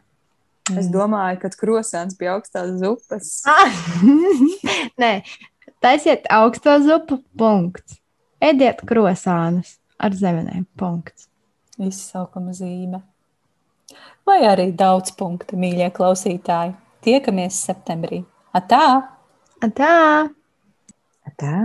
Es 0.76 0.90
domāju, 0.90 1.44
ka 1.44 1.52
krosāns 1.60 2.18
pie 2.18 2.32
augstās 2.34 2.72
zupas. 2.82 3.36
Nē, 5.02 5.12
taisiet 5.84 6.26
augsto 6.34 6.80
zupu, 6.82 7.20
punkts. 7.38 8.00
Ediet 8.42 8.82
krosānus 8.88 9.78
ar 10.02 10.18
zemenēm, 10.18 10.66
punkts. 10.78 11.30
Izsaukuma 11.82 12.56
zīme. 12.56 13.04
Vai 14.26 14.40
arī 14.50 14.72
daudz 14.74 15.12
punktu, 15.20 15.58
mīļie 15.62 15.92
klausītāji. 15.94 16.74
Tiekamies 17.06 17.60
septembrī. 17.68 18.24
Atā! 18.58 18.86
Atā! 19.62 19.96
Atā! 21.30 21.58